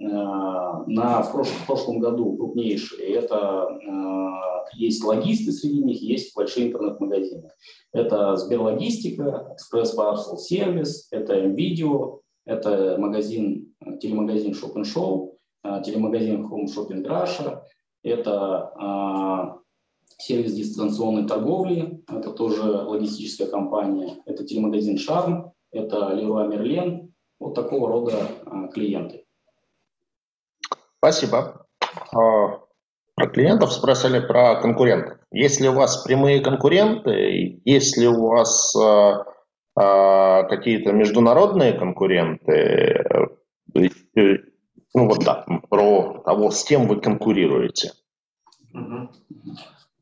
на, 0.86 1.22
в, 1.22 1.32
прошлом, 1.32 1.56
в 1.56 1.66
прошлом 1.66 1.98
году 2.00 2.36
крупнейшие, 2.36 3.14
это 3.14 3.68
э, 3.68 4.76
есть 4.76 5.02
логисты 5.02 5.52
среди 5.52 5.82
них, 5.82 6.00
есть 6.00 6.34
большие 6.36 6.68
интернет-магазины. 6.68 7.50
Это 7.92 8.36
Сберлогистика, 8.36 9.48
Экспресс 9.54 9.96
Parcel 9.96 10.36
Сервис, 10.36 11.08
это 11.10 11.38
MVideo, 11.44 12.20
это 12.44 12.96
магазин, 12.98 13.74
телемагазин 14.00 14.52
Shop 14.52 14.74
and 14.74 14.84
Show, 14.84 15.32
э, 15.64 15.82
телемагазин 15.84 16.46
Home 16.46 16.66
Shopping 16.66 17.04
Russia, 17.04 17.62
это 18.02 19.58
сервис 20.16 20.54
дистанционной 20.54 21.26
торговли, 21.26 22.02
это 22.08 22.30
тоже 22.32 22.62
логистическая 22.62 23.48
компания, 23.48 24.16
это 24.26 24.44
телемагазин 24.44 24.98
Шарм, 24.98 25.52
это 25.70 25.96
Leroy 25.96 26.50
Merlin, 26.50 27.08
вот 27.38 27.54
такого 27.54 27.88
рода 27.88 28.28
а, 28.46 28.68
клиенты. 28.68 29.24
Спасибо. 30.98 31.66
А, 32.12 32.60
про 33.14 33.26
клиентов 33.28 33.72
спросили 33.72 34.20
про 34.20 34.60
конкурентов. 34.60 35.18
Есть 35.30 35.60
ли 35.60 35.68
у 35.68 35.74
вас 35.74 36.04
прямые 36.04 36.40
конкуренты? 36.40 37.60
Есть 37.64 37.96
ли 37.96 38.08
у 38.08 38.28
вас 38.28 38.74
а, 38.76 39.24
какие-то 40.44 40.92
международные 40.92 41.72
конкуренты? 41.74 43.04
Ну 43.74 45.06
вот 45.06 45.24
да, 45.24 45.44
про 45.68 46.22
того, 46.24 46.50
с 46.50 46.64
кем 46.64 46.88
вы 46.88 47.00
конкурируете. 47.00 47.92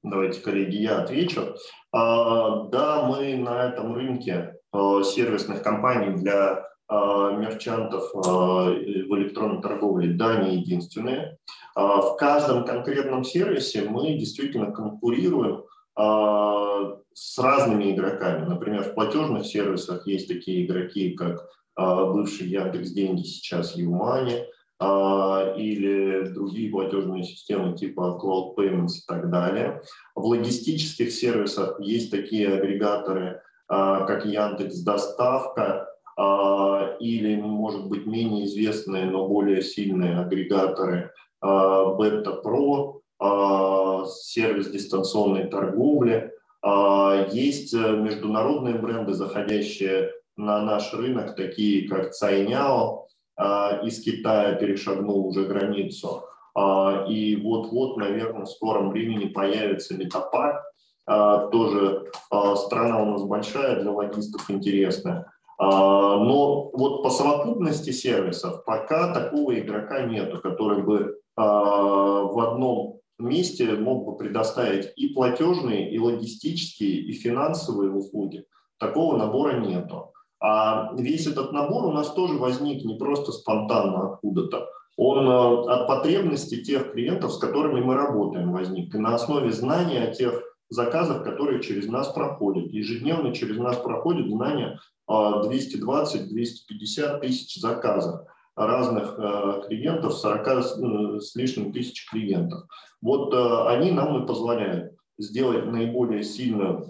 Давайте, 0.06 0.40
коллеги, 0.40 0.76
я 0.76 0.98
отвечу. 0.98 1.56
да, 1.92 3.06
мы 3.08 3.36
на 3.36 3.68
этом 3.68 3.92
рынке 3.92 4.54
сервисных 4.72 5.62
компаний 5.62 6.16
для 6.16 6.64
а, 6.88 7.32
мерчантов 7.32 8.14
а, 8.14 8.70
в 8.70 9.18
электронной 9.18 9.60
торговле, 9.60 10.14
да, 10.14 10.40
не 10.40 10.58
единственные. 10.58 11.38
А, 11.74 12.00
в 12.00 12.16
каждом 12.16 12.64
конкретном 12.64 13.24
сервисе 13.24 13.82
мы 13.88 14.16
действительно 14.16 14.70
конкурируем 14.72 15.64
с 15.98 17.38
разными 17.38 17.94
игроками. 17.94 18.44
Например, 18.44 18.82
в 18.82 18.92
платежных 18.92 19.46
сервисах 19.46 20.06
есть 20.06 20.28
такие 20.28 20.66
игроки, 20.66 21.14
как 21.14 21.48
бывший 21.74 22.48
Яндекс 22.48 22.90
Деньги, 22.90 23.22
сейчас 23.22 23.74
Юмани, 23.76 24.44
или 24.78 26.28
другие 26.34 26.70
платежные 26.70 27.22
системы 27.22 27.76
типа 27.76 28.18
Cloud 28.22 28.56
Payments 28.56 28.98
и 28.98 29.06
так 29.06 29.30
далее. 29.30 29.80
В 30.14 30.26
логистических 30.26 31.10
сервисах 31.10 31.80
есть 31.80 32.10
такие 32.10 32.48
агрегаторы, 32.48 33.40
как 33.68 34.26
Яндекс 34.26 34.80
Доставка, 34.80 35.88
а, 36.16 36.96
или, 36.98 37.36
может 37.36 37.88
быть, 37.88 38.06
менее 38.06 38.46
известные, 38.46 39.04
но 39.04 39.28
более 39.28 39.60
сильные 39.62 40.18
агрегаторы 40.18 41.12
а, 41.40 41.94
Beta 41.94 42.42
Pro, 42.42 43.00
а, 43.18 44.04
сервис 44.06 44.70
дистанционной 44.70 45.48
торговли. 45.48 46.32
Есть 47.30 47.74
э, 47.74 47.96
международные 47.96 48.74
бренды, 48.74 49.12
заходящие 49.12 50.10
на 50.36 50.62
наш 50.62 50.92
рынок, 50.92 51.36
такие 51.36 51.86
как 51.88 52.10
Цайняо, 52.10 53.06
из 53.38 54.00
Китая 54.02 54.54
перешагнул 54.54 55.26
уже 55.26 55.44
границу. 55.44 56.24
И 57.08 57.36
вот-вот, 57.44 57.98
наверное, 57.98 58.46
в 58.46 58.50
скором 58.50 58.90
времени 58.90 59.26
появится 59.26 59.94
Метапак, 59.94 60.64
тоже 61.06 62.10
страна 62.56 63.02
у 63.02 63.06
нас 63.06 63.22
большая, 63.24 63.80
для 63.80 63.92
логистов 63.92 64.50
интересная. 64.50 65.30
А, 65.58 66.16
но 66.18 66.70
вот 66.72 67.02
по 67.02 67.10
совокупности 67.10 67.90
сервисов 67.90 68.64
пока 68.64 69.12
такого 69.14 69.58
игрока 69.58 70.02
нету, 70.02 70.40
который 70.40 70.82
бы 70.82 71.18
а, 71.34 72.22
в 72.22 72.38
одном 72.38 73.00
месте 73.18 73.72
мог 73.72 74.04
бы 74.04 74.16
предоставить 74.16 74.92
и 74.96 75.08
платежные, 75.08 75.90
и 75.90 75.98
логистические, 75.98 76.98
и 77.00 77.12
финансовые 77.12 77.90
услуги. 77.90 78.44
Такого 78.78 79.16
набора 79.16 79.58
нету. 79.58 80.12
А 80.40 80.92
весь 80.94 81.26
этот 81.26 81.52
набор 81.52 81.86
у 81.86 81.92
нас 81.92 82.12
тоже 82.12 82.34
возник 82.34 82.84
не 82.84 82.96
просто 82.96 83.32
спонтанно 83.32 84.12
откуда-то. 84.12 84.68
Он 84.96 85.28
а, 85.28 85.74
от 85.74 85.86
потребностей 85.86 86.62
тех 86.62 86.92
клиентов, 86.92 87.32
с 87.32 87.38
которыми 87.38 87.80
мы 87.80 87.94
работаем, 87.94 88.52
возник. 88.52 88.94
И 88.94 88.98
на 88.98 89.14
основе 89.14 89.50
знания 89.50 90.04
о 90.04 90.14
тех 90.14 90.42
заказов, 90.68 91.22
которые 91.22 91.62
через 91.62 91.86
нас 91.86 92.08
проходят. 92.08 92.72
Ежедневно 92.72 93.34
через 93.34 93.56
нас 93.56 93.76
проходят 93.76 94.28
знания 94.28 94.78
220-250 95.08 97.20
тысяч 97.20 97.60
заказов 97.60 98.26
разных 98.56 99.14
э, 99.18 99.62
клиентов, 99.68 100.14
40 100.14 100.48
э, 100.48 100.62
с 101.20 101.36
лишним 101.36 101.72
тысяч 101.72 102.08
клиентов. 102.10 102.64
Вот 103.02 103.34
э, 103.34 103.68
они 103.68 103.92
нам 103.92 104.22
и 104.22 104.26
позволяют 104.26 104.94
сделать 105.18 105.66
наиболее 105.66 106.24
сильное 106.24 106.82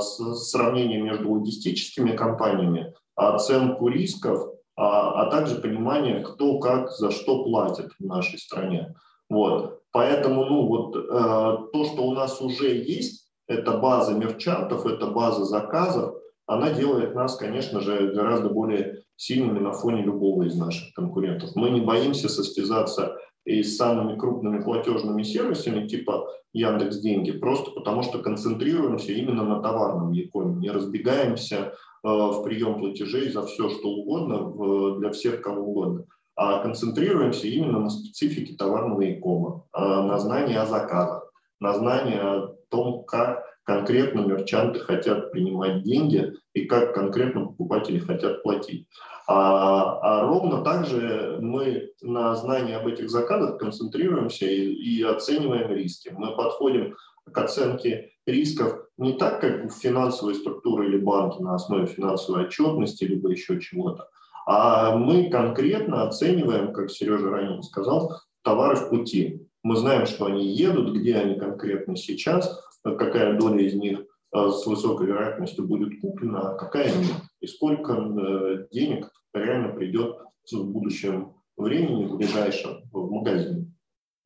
сравнение 0.00 1.00
между 1.00 1.30
логистическими 1.32 2.16
компаниями, 2.16 2.94
оценку 3.14 3.88
рисков, 3.88 4.52
а, 4.76 5.22
а 5.22 5.30
также 5.30 5.56
понимание, 5.56 6.20
кто 6.20 6.58
как 6.58 6.90
за 6.90 7.10
что 7.10 7.44
платит 7.44 7.92
в 7.98 8.04
нашей 8.04 8.38
стране. 8.38 8.94
Вот. 9.30 9.80
Поэтому 9.92 10.44
ну, 10.44 10.66
вот, 10.66 10.92
то, 10.92 11.84
что 11.84 12.06
у 12.06 12.12
нас 12.12 12.42
уже 12.42 12.74
есть, 12.74 13.30
это 13.48 13.78
база 13.78 14.12
мерчантов, 14.12 14.84
это 14.84 15.06
база 15.06 15.44
заказов, 15.44 16.16
она 16.46 16.70
делает 16.70 17.14
нас, 17.14 17.36
конечно 17.36 17.80
же, 17.80 18.12
гораздо 18.12 18.48
более 18.48 19.02
сильными 19.16 19.58
на 19.58 19.72
фоне 19.72 20.02
любого 20.02 20.44
из 20.44 20.56
наших 20.56 20.92
конкурентов. 20.94 21.50
Мы 21.56 21.70
не 21.70 21.80
боимся 21.80 22.28
состязаться 22.28 23.16
и 23.46 23.62
с 23.62 23.76
самыми 23.76 24.18
крупными 24.18 24.62
платежными 24.62 25.22
сервисами 25.22 25.86
типа 25.86 26.28
Яндекс 26.52 26.98
Деньги, 26.98 27.32
просто 27.32 27.70
потому 27.70 28.02
что 28.02 28.18
концентрируемся 28.18 29.12
именно 29.12 29.44
на 29.44 29.62
товарном 29.62 30.12
якоме, 30.12 30.56
не 30.56 30.70
разбегаемся 30.70 31.56
э, 31.56 31.70
в 32.02 32.42
прием 32.42 32.78
платежей 32.78 33.30
за 33.30 33.46
все, 33.46 33.68
что 33.70 33.88
угодно, 33.88 34.38
в, 34.38 34.98
для 34.98 35.10
всех 35.10 35.42
кого 35.42 35.62
угодно, 35.62 36.04
а 36.34 36.60
концентрируемся 36.62 37.46
именно 37.46 37.80
на 37.80 37.88
специфике 37.88 38.56
товарного 38.56 39.02
якома, 39.02 39.64
э, 39.74 39.80
на 39.80 40.18
знании 40.18 40.56
о 40.56 40.66
заказах, 40.66 41.30
на 41.60 41.72
знании 41.74 42.16
о 42.16 42.54
том, 42.68 43.04
как 43.04 43.44
конкретно 43.66 44.20
мерчанты 44.20 44.78
хотят 44.80 45.32
принимать 45.32 45.82
деньги 45.82 46.32
и 46.54 46.64
как 46.66 46.94
конкретно 46.94 47.46
покупатели 47.46 47.98
хотят 47.98 48.42
платить. 48.42 48.86
А, 49.28 49.98
а 50.02 50.26
ровно 50.26 50.62
также 50.62 51.38
мы 51.40 51.90
на 52.00 52.36
знании 52.36 52.74
об 52.74 52.86
этих 52.86 53.10
заказах 53.10 53.58
концентрируемся 53.58 54.46
и, 54.46 54.72
и 54.72 55.02
оцениваем 55.02 55.72
риски. 55.72 56.14
Мы 56.16 56.36
подходим 56.36 56.94
к 57.30 57.36
оценке 57.36 58.12
рисков 58.24 58.84
не 58.96 59.14
так, 59.14 59.40
как 59.40 59.64
в 59.64 59.76
финансовой 59.76 60.36
структуре 60.36 60.88
или 60.88 60.98
банке 60.98 61.42
на 61.42 61.56
основе 61.56 61.86
финансовой 61.86 62.46
отчетности, 62.46 63.04
либо 63.04 63.30
еще 63.30 63.60
чего-то, 63.60 64.08
а 64.46 64.96
мы 64.96 65.28
конкретно 65.28 66.04
оцениваем, 66.04 66.72
как 66.72 66.90
Сережа 66.90 67.30
ранее 67.30 67.62
сказал, 67.64 68.12
товары 68.42 68.76
в 68.76 68.90
пути. 68.90 69.45
Мы 69.66 69.74
знаем, 69.74 70.06
что 70.06 70.26
они 70.26 70.46
едут, 70.46 70.94
где 70.94 71.16
они 71.16 71.40
конкретно 71.40 71.96
сейчас, 71.96 72.64
какая 72.84 73.36
доля 73.36 73.58
из 73.64 73.74
них 73.74 73.98
э, 73.98 74.48
с 74.48 74.64
высокой 74.64 75.08
вероятностью 75.08 75.66
будет 75.66 76.00
куплена, 76.00 76.52
а 76.52 76.54
какая 76.54 76.86
нет, 76.96 77.16
и 77.40 77.48
сколько 77.48 77.94
э, 77.94 78.68
денег 78.70 79.10
реально 79.34 79.74
придет 79.74 80.18
в 80.52 80.70
будущем 80.70 81.34
времени, 81.56 82.04
в 82.04 82.16
ближайшем, 82.16 82.88
в 82.92 83.10
магазин. 83.10 83.74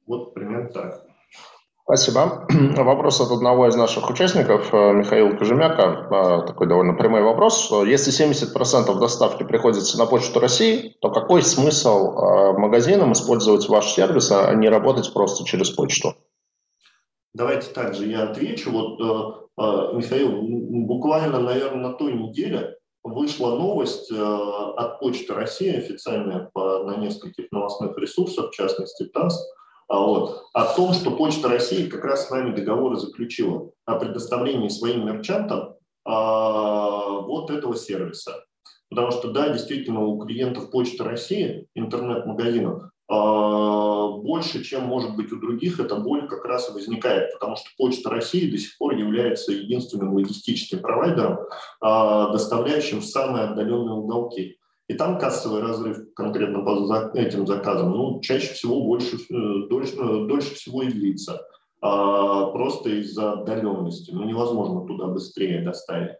Вот 0.07 0.35
примерно 0.35 0.69
так. 0.69 1.07
Спасибо. 1.85 2.47
Вопрос 2.77 3.21
от 3.21 3.31
одного 3.31 3.69
из 3.69 3.77
наших 3.77 4.09
участников, 4.11 4.73
э, 4.73 4.93
Михаила 4.93 5.37
Кожемяка. 5.37 6.45
Такой 6.47 6.69
довольно 6.69 6.95
прямой 6.95 7.23
вопрос. 7.23 7.71
Если 7.87 8.13
70% 8.13 8.99
доставки 8.99 9.43
приходится 9.43 9.99
на 9.99 10.07
почту 10.07 10.41
России, 10.41 10.97
то 11.01 11.11
какой 11.11 11.43
смысл 11.43 12.13
магазинам 12.59 13.13
использовать 13.13 13.69
ваш 13.69 13.87
сервис, 13.87 14.31
а 14.31 14.55
не 14.55 14.69
работать 14.69 15.13
просто 15.13 15.45
через 15.45 15.71
почту? 15.71 16.15
Давайте 17.33 17.73
также 17.73 18.07
я 18.07 18.25
отвечу. 18.25 18.71
Вот, 18.71 19.01
э, 19.01 19.63
э, 19.63 19.97
Михаил, 19.97 20.43
буквально, 20.87 21.41
наверное, 21.41 21.91
на 21.91 21.93
той 21.95 22.15
неделе 22.15 22.77
вышла 23.05 23.57
новость 23.57 24.11
э, 24.11 24.17
от 24.17 24.99
Почты 24.99 25.33
России, 25.33 25.77
официальная 25.77 26.51
по, 26.53 26.85
на 26.85 26.97
нескольких 26.97 27.51
новостных 27.53 27.97
ресурсах, 27.99 28.51
в 28.51 28.55
частности 28.55 29.05
ТАСС, 29.05 29.39
вот, 29.99 30.45
о 30.53 30.75
том, 30.75 30.93
что 30.93 31.11
Почта 31.11 31.49
России 31.49 31.89
как 31.89 32.05
раз 32.05 32.27
с 32.27 32.31
нами 32.31 32.55
договоры 32.55 32.97
заключила 32.97 33.73
о 33.85 33.97
предоставлении 33.97 34.69
своим 34.69 35.05
мерчантам 35.05 35.75
а, 36.05 37.21
вот 37.21 37.51
этого 37.51 37.75
сервиса. 37.75 38.45
Потому 38.89 39.11
что, 39.11 39.33
да, 39.33 39.49
действительно, 39.49 40.05
у 40.05 40.25
клиентов 40.25 40.71
Почты 40.71 41.03
России, 41.03 41.67
интернет-магазинов, 41.75 42.91
а, 43.09 44.09
больше, 44.19 44.63
чем 44.63 44.85
может 44.85 45.17
быть 45.17 45.33
у 45.33 45.41
других, 45.41 45.81
эта 45.81 45.97
боль 45.97 46.29
как 46.29 46.45
раз 46.45 46.71
и 46.71 46.73
возникает, 46.73 47.33
потому 47.33 47.57
что 47.57 47.67
Почта 47.77 48.11
России 48.11 48.49
до 48.49 48.59
сих 48.59 48.79
пор 48.79 48.95
является 48.95 49.51
единственным 49.51 50.15
логистическим 50.15 50.79
провайдером, 50.79 51.39
а, 51.81 52.31
доставляющим 52.31 53.01
в 53.01 53.05
самые 53.05 53.47
отдаленные 53.47 53.95
уголки. 53.95 54.60
И 54.91 54.95
там 54.95 55.21
кассовый 55.21 55.63
разрыв 55.63 56.13
конкретно 56.17 56.65
по 56.65 57.17
этим 57.17 57.47
заказам, 57.47 57.93
ну, 57.93 58.21
чаще 58.23 58.55
всего 58.55 58.83
больше, 58.83 59.19
э, 59.19 59.69
дольше, 59.69 59.95
э, 59.95 60.27
дольше 60.27 60.57
всего 60.57 60.83
и 60.83 60.91
длится. 60.91 61.47
А, 61.81 62.47
просто 62.47 62.91
из-за 62.99 63.35
отдаленности. 63.35 64.11
Ну, 64.11 64.25
невозможно 64.25 64.85
туда 64.89 65.07
быстрее 65.07 65.63
доставить. 65.63 66.17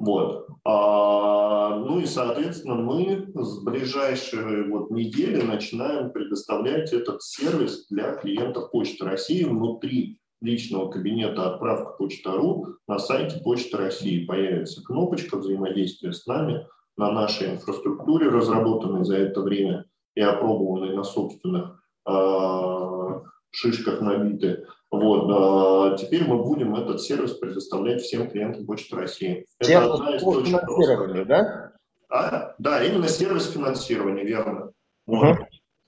Вот. 0.00 0.48
А, 0.64 1.76
ну 1.76 2.00
и, 2.00 2.06
соответственно, 2.06 2.74
мы 2.74 3.28
с 3.32 3.62
ближайшей 3.62 4.68
вот 4.68 4.90
недели 4.90 5.42
начинаем 5.42 6.10
предоставлять 6.10 6.92
этот 6.92 7.22
сервис 7.22 7.86
для 7.90 8.16
клиентов 8.16 8.72
Почты 8.72 9.04
России 9.04 9.44
внутри 9.44 10.18
личного 10.40 10.90
кабинета 10.90 11.54
отправка 11.54 11.92
почта.ру 11.92 12.74
на 12.88 12.98
сайте 12.98 13.38
Почты 13.38 13.76
России. 13.76 14.24
Появится 14.24 14.82
кнопочка 14.82 15.36
взаимодействия 15.36 16.12
с 16.12 16.26
нами 16.26 16.66
на 17.00 17.10
нашей 17.10 17.52
инфраструктуре, 17.52 18.28
разработанной 18.28 19.04
за 19.04 19.16
это 19.16 19.40
время 19.40 19.86
и 20.14 20.20
опробованной 20.20 20.94
на 20.94 21.02
собственных 21.02 21.82
э, 22.06 23.20
шишках 23.50 24.02
набиты. 24.02 24.66
Вот, 24.90 25.30
а 25.30 25.96
теперь 25.96 26.24
мы 26.24 26.42
будем 26.42 26.74
этот 26.74 27.00
сервис 27.00 27.32
предоставлять 27.32 28.02
всем 28.02 28.28
клиентам 28.28 28.66
Почты 28.66 28.96
России. 28.96 29.46
Это 29.58 29.94
одна 29.94 30.16
из 30.16 30.22
точек 30.22 30.62
роста. 30.62 31.24
да? 31.24 31.72
А? 32.10 32.54
Да, 32.58 32.84
именно 32.84 33.08
сервис 33.08 33.50
финансирования, 33.50 34.24
верно. 34.24 34.72
Вот. 35.06 35.38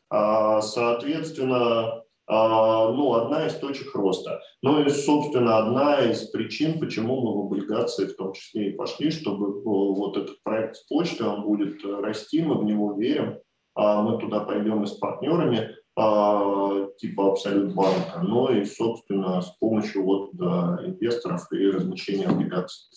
А, 0.08 0.62
соответственно, 0.62 2.02
ну, 2.32 3.14
одна 3.14 3.46
из 3.46 3.54
точек 3.56 3.94
роста. 3.94 4.40
Ну 4.62 4.82
и, 4.82 4.88
собственно, 4.88 5.58
одна 5.58 6.00
из 6.00 6.28
причин, 6.28 6.80
почему 6.80 7.20
мы 7.20 7.42
в 7.42 7.46
облигации 7.46 8.06
в 8.06 8.16
том 8.16 8.32
числе 8.32 8.70
и 8.70 8.76
пошли, 8.76 9.10
чтобы 9.10 9.62
вот 9.62 10.16
этот 10.16 10.42
проект 10.42 10.76
с 10.76 10.86
почтой, 10.86 11.28
он 11.28 11.42
будет 11.42 11.84
расти, 11.84 12.42
мы 12.42 12.58
в 12.58 12.64
него 12.64 12.94
верим, 12.94 13.38
а 13.74 14.02
мы 14.02 14.18
туда 14.18 14.40
пойдем 14.40 14.82
и 14.82 14.86
с 14.86 14.92
партнерами, 14.92 15.76
а, 15.94 16.86
типа 16.98 17.32
Абсолют 17.32 17.74
банка, 17.74 18.20
но 18.22 18.50
и, 18.50 18.64
собственно, 18.64 19.42
с 19.42 19.50
помощью 19.58 20.04
вот, 20.04 20.32
инвесторов 20.32 21.52
и 21.52 21.66
размещения 21.66 22.28
облигаций. 22.28 22.88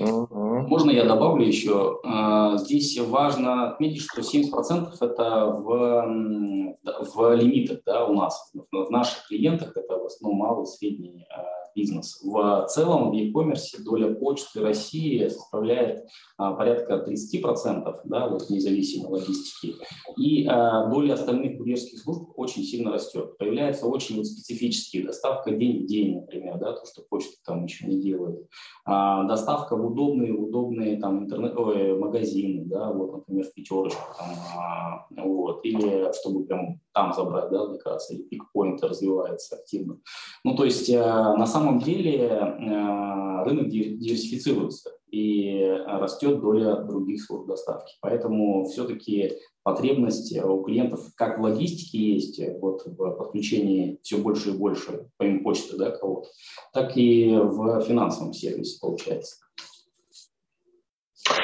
Можно 0.00 0.90
я 0.90 1.04
добавлю 1.04 1.46
еще? 1.46 2.00
А, 2.04 2.56
здесь 2.56 2.98
важно 2.98 3.70
отметить, 3.70 4.02
что 4.02 4.20
70% 4.20 4.90
это 5.00 5.46
в, 5.46 6.76
в 7.14 7.34
лимитах 7.34 7.80
да, 7.84 8.06
у 8.06 8.14
нас. 8.14 8.52
В 8.70 8.90
наших 8.90 9.26
клиентах 9.26 9.76
это 9.76 9.98
в 9.98 10.06
основном 10.06 10.40
малый 10.40 10.64
и 10.64 10.66
средний 10.66 11.26
а, 11.30 11.57
бизнес. 11.74 12.20
В 12.22 12.66
целом 12.68 13.10
в 13.10 13.14
e-commerce 13.14 13.82
доля 13.84 14.14
почты 14.14 14.60
России 14.60 15.26
составляет 15.28 16.06
а, 16.36 16.54
порядка 16.54 17.04
30%, 17.06 18.00
да, 18.04 18.28
вот 18.28 18.50
независимой 18.50 19.08
логистики. 19.10 19.74
И 20.16 20.46
а, 20.46 20.86
доля 20.86 21.14
остальных 21.14 21.58
курьерских 21.58 22.00
служб 22.00 22.30
очень 22.36 22.62
сильно 22.62 22.92
растет. 22.92 23.36
Появляются 23.38 23.86
очень 23.86 24.16
вот 24.16 24.26
специфические 24.26 25.04
доставка 25.04 25.50
день 25.50 25.84
в 25.84 25.86
день, 25.86 26.16
например, 26.16 26.58
да, 26.58 26.72
то, 26.72 26.84
что 26.86 27.02
почта 27.08 27.36
там 27.44 27.62
ничего 27.62 27.90
не 27.90 28.00
делает. 28.00 28.46
А, 28.84 29.24
доставка 29.24 29.76
в 29.76 29.84
удобные, 29.84 30.32
удобные 30.32 30.98
там 30.98 31.24
интернет, 31.24 31.56
ой, 31.56 31.98
магазины, 31.98 32.64
да, 32.64 32.92
вот, 32.92 33.12
например, 33.12 33.44
в 33.44 33.54
пятерочку, 33.54 34.00
там, 34.18 34.28
а, 34.56 35.06
вот, 35.24 35.64
или 35.64 36.10
чтобы 36.18 36.44
прям 36.44 36.80
там 36.98 37.12
забрать, 37.14 37.50
да, 37.50 37.66
заказ, 37.68 38.10
или 38.10 38.22
пикпоинт 38.22 38.82
развивается 38.82 39.54
активно. 39.54 40.00
Ну, 40.42 40.56
то 40.56 40.64
есть 40.64 40.92
а, 40.92 41.36
на 41.36 41.46
самом 41.46 41.78
деле 41.78 42.16
э, 42.16 43.44
рынок 43.44 43.68
диверсифицируется 43.68 44.90
и 45.12 45.64
растет 45.86 46.40
доля 46.40 46.82
других 46.82 47.24
служб 47.24 47.46
доставки. 47.46 47.94
Поэтому 48.00 48.64
все-таки 48.66 49.32
потребность 49.62 50.36
у 50.36 50.62
клиентов 50.64 51.00
как 51.14 51.38
в 51.38 51.42
логистике 51.42 52.14
есть, 52.14 52.40
вот 52.60 52.82
в 52.84 53.10
подключении 53.12 54.00
все 54.02 54.16
больше 54.18 54.50
и 54.50 54.58
больше, 54.58 55.08
помимо 55.18 55.44
почты, 55.44 55.76
да, 55.76 55.92
кого-то, 55.92 56.28
так 56.72 56.96
и 56.96 57.32
в 57.32 57.80
финансовом 57.82 58.32
сервисе 58.32 58.76
получается. 58.80 59.36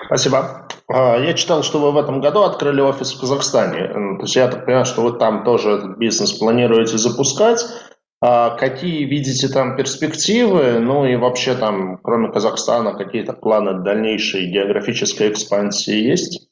Спасибо. 0.06 0.66
А, 0.86 1.16
я 1.16 1.34
читал, 1.34 1.62
что 1.62 1.78
вы 1.78 1.92
в 1.92 1.96
этом 1.96 2.20
году 2.20 2.42
открыли 2.42 2.80
офис 2.80 3.12
в 3.12 3.20
Казахстане. 3.20 3.88
То 3.88 4.22
есть 4.22 4.36
я 4.36 4.48
так 4.48 4.66
понимаю, 4.66 4.84
что 4.84 5.02
вы 5.02 5.18
там 5.18 5.44
тоже 5.44 5.70
этот 5.70 5.98
бизнес 5.98 6.32
планируете 6.32 6.98
запускать. 6.98 7.64
А 8.20 8.56
какие 8.56 9.04
видите 9.04 9.48
там 9.48 9.76
перспективы? 9.76 10.78
Ну 10.80 11.04
и 11.04 11.16
вообще 11.16 11.54
там, 11.54 11.98
кроме 11.98 12.32
Казахстана, 12.32 12.94
какие-то 12.94 13.32
планы 13.32 13.82
дальнейшей 13.82 14.50
географической 14.50 15.30
экспансии 15.30 15.94
есть? 15.94 16.48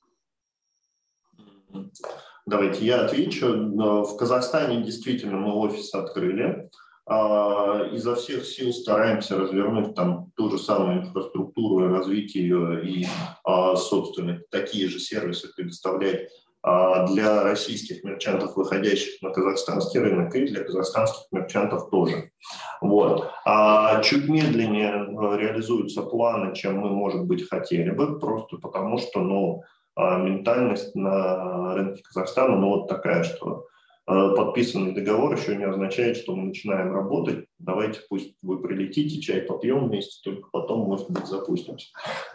Давайте 2.44 2.84
я 2.84 3.04
отвечу. 3.04 3.46
В 3.48 4.16
Казахстане 4.16 4.82
действительно 4.82 5.36
мы 5.38 5.54
офис 5.54 5.94
открыли. 5.94 6.68
А, 7.12 7.88
изо 7.92 8.14
всех 8.14 8.46
сил 8.46 8.72
стараемся 8.72 9.36
развернуть 9.36 9.94
там 9.94 10.30
ту 10.34 10.50
же 10.50 10.56
самую 10.56 11.02
инфраструктуру, 11.02 11.88
развить 11.88 12.34
ее 12.34 12.82
и, 12.86 13.06
а, 13.44 13.76
собственно, 13.76 14.40
такие 14.50 14.88
же 14.88 14.98
сервисы 14.98 15.52
предоставлять 15.54 16.30
а, 16.62 17.06
для 17.08 17.42
российских 17.42 18.02
мерчантов, 18.02 18.56
выходящих 18.56 19.20
на 19.20 19.28
казахстанский 19.28 20.00
рынок, 20.00 20.34
и 20.34 20.46
для 20.46 20.64
казахстанских 20.64 21.30
мерчантов 21.32 21.90
тоже. 21.90 22.30
Вот. 22.80 23.30
А 23.44 24.00
чуть 24.00 24.28
медленнее 24.28 24.92
реализуются 25.36 26.02
планы, 26.02 26.54
чем 26.54 26.78
мы, 26.78 26.88
может 26.90 27.24
быть, 27.26 27.46
хотели 27.46 27.90
бы, 27.90 28.18
просто 28.18 28.56
потому 28.56 28.96
что 28.96 29.20
ну, 29.20 29.62
ментальность 29.96 30.94
на 30.94 31.74
рынке 31.74 32.02
Казахстана 32.02 32.56
ну, 32.56 32.68
вот 32.68 32.88
такая, 32.88 33.22
что 33.24 33.66
Э, 33.66 33.71
подписанный 34.06 34.92
договор 34.92 35.36
еще 35.36 35.56
не 35.56 35.64
означает, 35.64 36.16
что 36.16 36.34
мы 36.34 36.48
начинаем 36.48 36.92
работать. 36.92 37.46
Давайте 37.58 38.00
пусть 38.08 38.34
вы 38.42 38.60
прилетите, 38.60 39.20
чай 39.20 39.42
попьем 39.42 39.88
вместе, 39.88 40.18
только 40.24 40.48
потом, 40.50 40.80
может 40.80 41.08
быть, 41.10 41.26
запустимся. 41.26 41.88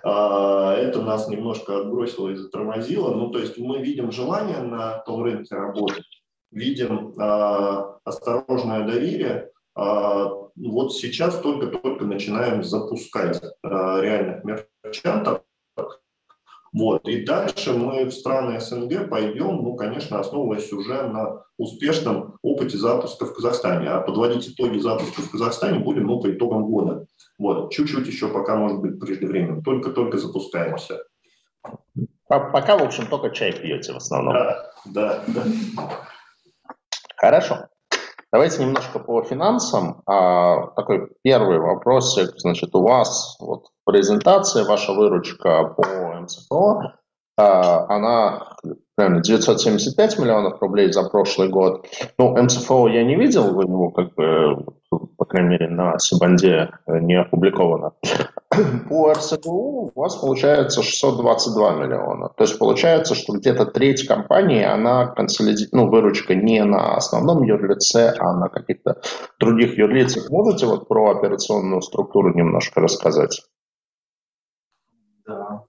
А, 0.03 0.73
это 0.73 1.01
нас 1.01 1.27
немножко 1.27 1.77
отбросило 1.79 2.29
и 2.29 2.35
затормозило. 2.35 3.13
Ну, 3.13 3.29
то 3.29 3.39
есть 3.39 3.57
мы 3.57 3.81
видим 3.81 4.11
желание 4.11 4.59
на 4.59 4.99
том 4.99 5.23
рынке 5.23 5.55
работать, 5.55 6.05
видим 6.51 7.13
а, 7.19 7.99
осторожное 8.05 8.87
доверие. 8.87 9.51
А, 9.75 10.31
вот 10.55 10.93
сейчас 10.95 11.39
только-только 11.41 12.05
начинаем 12.05 12.63
запускать 12.63 13.41
реальных 13.61 14.43
мерчантов, 14.43 15.41
вот. 16.77 17.07
И 17.07 17.25
дальше 17.25 17.73
мы 17.73 18.05
в 18.05 18.11
страны 18.11 18.59
СНГ 18.59 19.09
пойдем, 19.09 19.63
ну, 19.63 19.75
конечно, 19.75 20.19
основываясь 20.19 20.71
уже 20.71 21.07
на 21.07 21.43
успешном 21.57 22.37
опыте 22.43 22.77
запуска 22.77 23.25
в 23.25 23.33
Казахстане. 23.33 23.89
А 23.89 24.01
подводить 24.01 24.47
итоги 24.47 24.77
запуска 24.77 25.21
в 25.21 25.31
Казахстане 25.31 25.79
будем 25.79 26.05
ну, 26.05 26.21
по 26.21 26.31
итогам 26.31 26.65
года. 26.65 27.07
Вот. 27.39 27.71
Чуть-чуть 27.71 28.05
еще 28.07 28.27
пока 28.27 28.55
может 28.55 28.79
быть 28.79 28.99
преждевременно. 28.99 29.63
Только-только 29.63 30.17
запускаемся. 30.17 31.03
Пока, 32.27 32.77
в 32.77 32.83
общем, 32.83 33.07
только 33.07 33.31
чай 33.31 33.53
пьете 33.53 33.93
в 33.93 33.97
основном. 33.97 34.33
Да, 34.33 34.71
да, 34.85 35.23
да. 35.27 35.43
Хорошо. 37.15 37.67
Давайте 38.31 38.61
немножко 38.63 38.99
по 38.99 39.23
финансам. 39.23 40.03
А, 40.05 40.67
такой 40.75 41.09
первый 41.23 41.59
вопросик. 41.59 42.33
Значит, 42.37 42.75
у 42.75 42.83
вас 42.83 43.37
вот 43.39 43.67
презентация, 43.87 44.65
ваша 44.65 44.93
выручка 44.93 45.63
по 45.63 46.19
МЦФО, 46.21 46.93
а, 47.39 47.85
она 47.87 48.55
примерно 48.95 49.21
975 49.21 50.19
миллионов 50.19 50.61
рублей 50.61 50.91
за 50.91 51.03
прошлый 51.03 51.49
год. 51.49 51.85
Ну, 52.17 52.35
МЦФО 52.35 52.87
я 52.87 53.03
не 53.03 53.15
видел, 53.15 53.53
вы 53.53 53.63
его 53.63 53.91
как 53.91 54.13
бы, 54.15 54.65
по 55.17 55.25
крайней 55.25 55.49
мере, 55.49 55.69
на 55.69 55.97
Сибанде 55.99 56.71
не 56.87 57.13
опубликовано. 57.15 57.93
По 58.89 59.13
РСГУ 59.13 59.91
у 59.93 59.99
вас 59.99 60.15
получается 60.15 60.81
622 60.81 61.73
миллиона. 61.75 62.29
То 62.35 62.43
есть 62.43 62.57
получается, 62.57 63.13
что 63.13 63.33
где-то 63.33 63.67
треть 63.67 64.07
компании, 64.07 64.63
она 64.63 65.07
консолиди... 65.07 65.67
ну, 65.71 65.89
выручка 65.89 66.33
не 66.33 66.63
на 66.63 66.95
основном 66.95 67.43
юрлице, 67.43 68.15
а 68.17 68.33
на 68.33 68.49
каких-то 68.49 68.99
других 69.39 69.77
юрлицах. 69.77 70.29
Можете 70.31 70.65
вот 70.65 70.87
про 70.87 71.11
операционную 71.11 71.81
структуру 71.81 72.33
немножко 72.33 72.81
рассказать? 72.81 73.43
Да. 75.27 75.65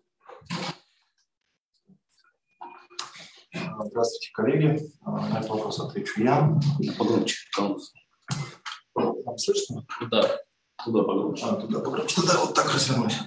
Здравствуйте, 3.80 4.30
коллеги. 4.32 4.80
На 5.04 5.38
этот 5.38 5.50
вопрос 5.50 5.80
отвечу 5.80 6.22
я. 6.22 6.56
Погромче, 6.96 7.36
пожалуйста. 7.56 7.98
Слышно? 9.36 9.84
Да, 10.10 10.22
туда 10.84 11.02
погромче. 11.02 11.44
А, 11.44 11.56
туда 11.56 11.80
погромче. 11.80 12.20
Туда 12.20 12.38
вот 12.38 12.54
так 12.54 12.72
развернусь. 12.72 13.18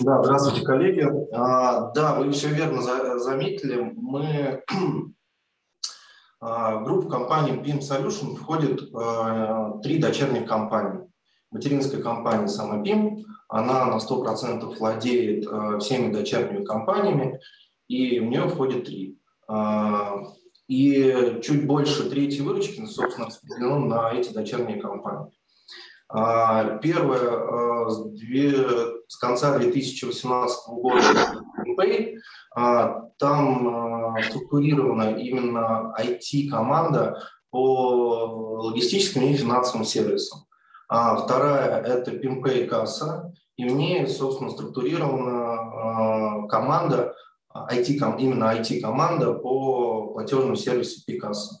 Да, 0.00 0.22
здравствуйте, 0.22 0.66
коллеги. 0.66 1.08
А, 1.34 1.90
да, 1.92 2.14
вы 2.16 2.30
все 2.32 2.48
верно 2.48 2.82
за, 2.82 3.18
заметили. 3.18 3.92
Мы 3.96 4.62
а, 6.40 6.76
в 6.76 6.84
группу 6.84 7.08
компании 7.08 7.58
BIM 7.58 7.80
Solution 7.80 8.36
входит 8.36 8.94
а, 8.94 9.78
три 9.82 9.98
дочерних 9.98 10.46
компании. 10.46 11.11
Материнская 11.52 12.02
компания 12.02 12.46
BIM, 12.46 13.24
она 13.48 13.84
на 13.84 13.98
100% 13.98 14.78
владеет 14.78 15.46
э, 15.46 15.78
всеми 15.80 16.10
дочерними 16.10 16.64
компаниями, 16.64 17.38
и 17.88 18.18
в 18.20 18.24
нее 18.24 18.48
входит 18.48 18.86
три. 18.86 19.18
Э, 19.50 20.22
и 20.66 21.40
чуть 21.42 21.66
больше 21.66 22.08
трети 22.08 22.40
выручки, 22.40 22.80
ну, 22.80 22.86
собственно, 22.86 23.26
распределено 23.26 23.78
на 23.80 24.12
эти 24.12 24.32
дочерние 24.32 24.80
компании. 24.80 25.30
Э, 26.10 26.78
первое, 26.80 27.90
с, 27.90 28.02
две, 28.12 28.54
с 29.06 29.18
конца 29.18 29.58
2018 29.58 30.68
года 30.68 31.04
Pay, 31.78 32.16
там 33.18 34.16
структурирована 34.22 35.16
именно 35.16 35.94
IT-команда 36.00 37.22
по 37.50 38.60
логистическим 38.62 39.22
и 39.22 39.34
финансовым 39.34 39.84
сервисам. 39.84 40.46
А 40.94 41.16
вторая– 41.16 41.80
это 41.86 42.10
PIMPay 42.10 42.66
касса, 42.66 43.32
и 43.56 43.66
в 43.66 43.72
ней, 43.74 44.06
собственно, 44.06 44.50
структурирована 44.50 45.54
а, 45.54 46.46
команда, 46.48 47.14
IT, 47.50 48.18
именно 48.18 48.54
IT-команда 48.54 49.32
по 49.32 50.08
платежному 50.08 50.54
сервису 50.54 51.00
Picasa. 51.10 51.54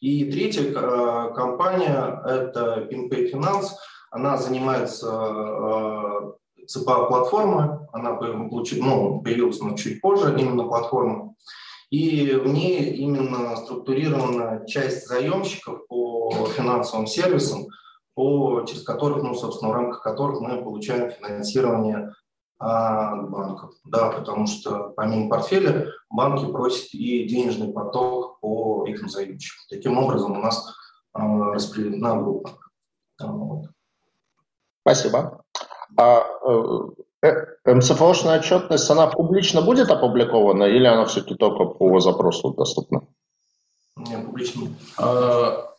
И 0.00 0.28
третья 0.28 0.72
а, 0.74 1.30
компания– 1.30 2.20
это 2.26 2.88
PinPay 2.90 3.30
Finance. 3.32 3.66
Она 4.10 4.38
занимается 4.38 5.08
а, 5.08 6.32
ЦПА-платформой, 6.66 7.78
она 7.92 8.18
ну, 8.20 9.20
появилась 9.22 9.60
но 9.60 9.76
чуть 9.76 10.00
позже, 10.00 10.34
именно 10.36 10.64
платформа. 10.64 11.36
И 11.90 12.32
в 12.32 12.48
ней 12.48 12.90
именно 12.94 13.54
структурирована 13.54 14.66
часть 14.66 15.06
заемщиков 15.06 15.86
по 15.86 16.48
финансовым 16.56 17.06
сервисам– 17.06 17.68
по, 18.14 18.62
через 18.62 18.82
которых, 18.82 19.22
ну, 19.22 19.34
собственно, 19.34 19.70
в 19.70 19.74
рамках 19.74 20.02
которых 20.02 20.40
мы 20.40 20.62
получаем 20.62 21.10
финансирование 21.10 22.12
а, 22.58 23.16
банков. 23.16 23.74
Да, 23.84 24.10
потому 24.10 24.46
что 24.46 24.92
помимо 24.96 25.28
портфеля 25.28 25.88
банки 26.08 26.50
просят 26.50 26.94
и 26.94 27.26
денежный 27.28 27.72
поток 27.72 28.40
по 28.40 28.86
этим 28.86 29.08
заемщикам. 29.08 29.64
Таким 29.68 29.98
образом 29.98 30.32
у 30.32 30.40
нас 30.40 30.74
а, 31.12 31.52
распределена 31.52 32.16
группа. 32.16 32.50
Вот. 33.20 33.66
Спасибо. 34.82 35.42
А, 35.96 36.24
э, 36.46 36.80
э 37.22 37.74
МСФОшная 37.74 38.38
отчетность, 38.38 38.90
она 38.90 39.06
публично 39.06 39.62
будет 39.62 39.90
опубликована 39.90 40.64
или 40.64 40.86
она 40.86 41.06
все-таки 41.06 41.34
только 41.34 41.64
по 41.64 41.98
запросу 42.00 42.52
доступна? 42.52 43.02
Не, 43.96 44.18
публично. 44.18 44.68
А, 44.98 45.74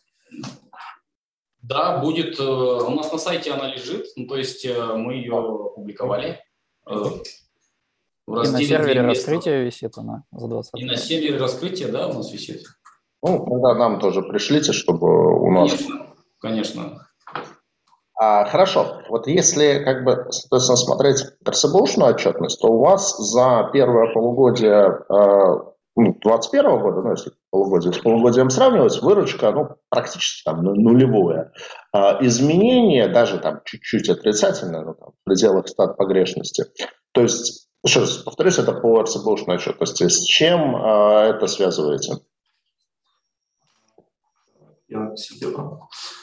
да, 1.68 1.98
будет. 1.98 2.38
Э, 2.38 2.44
у 2.44 2.90
нас 2.90 3.12
на 3.12 3.18
сайте 3.18 3.52
она 3.52 3.68
лежит, 3.68 4.06
ну, 4.16 4.26
то 4.26 4.36
есть 4.36 4.64
э, 4.64 4.94
мы 4.94 5.14
ее 5.14 5.36
опубликовали. 5.36 6.40
Э, 6.88 6.94
в 8.26 8.42
и 8.42 8.48
на 8.48 8.58
сервере 8.62 9.02
раскрытия 9.02 9.62
висит 9.62 9.96
она 9.98 10.24
за 10.32 10.48
20 10.48 10.72
И 10.74 10.84
на 10.84 10.96
сервере 10.96 11.38
раскрытия, 11.38 11.88
да, 11.88 12.08
у 12.08 12.14
нас 12.14 12.32
висит. 12.32 12.64
Ну, 13.22 13.44
тогда 13.44 13.74
нам 13.74 14.00
тоже 14.00 14.22
пришлите, 14.22 14.72
чтобы 14.72 15.40
у 15.40 15.50
нас... 15.50 15.70
Конечно, 15.70 16.06
конечно. 16.40 17.08
А, 18.18 18.44
хорошо. 18.46 19.02
Вот 19.08 19.26
если, 19.26 19.82
как 19.84 20.04
бы, 20.04 20.26
соответственно, 20.30 20.76
смотреть 20.76 21.24
РСБУшную 21.48 22.14
отчетность, 22.14 22.60
то 22.60 22.68
у 22.68 22.78
вас 22.78 23.16
за 23.18 23.70
первое 23.72 24.12
полугодие 24.12 25.04
2021 25.96 26.64
ну, 26.64 26.78
года, 26.80 27.02
ну, 27.02 27.10
если 27.12 27.32
полугодие 27.50 27.92
с 27.92 27.98
полугодием 27.98 28.50
сравнивать, 28.50 29.00
выручка 29.00 29.50
ну, 29.50 29.76
практически 29.88 30.44
там 30.44 30.62
нулевая. 30.62 31.52
А 31.92 32.18
изменения 32.20 33.08
даже 33.08 33.38
там 33.38 33.62
чуть-чуть 33.64 34.08
отрицательные, 34.10 34.82
ну, 34.82 34.94
там, 34.94 35.10
в 35.10 35.24
пределах 35.24 35.68
стат 35.68 35.96
погрешности. 35.96 36.66
То 37.12 37.22
есть, 37.22 37.70
еще 37.82 38.00
раз 38.00 38.18
повторюсь, 38.18 38.58
это 38.58 38.74
по 38.74 39.00
RCBушной 39.00 39.56
отчетности. 39.56 40.06
С 40.08 40.20
чем 40.20 40.76
а, 40.76 41.24
это 41.24 41.46
связываете? 41.46 42.18
Я 44.88 45.16
себе... 45.16 45.48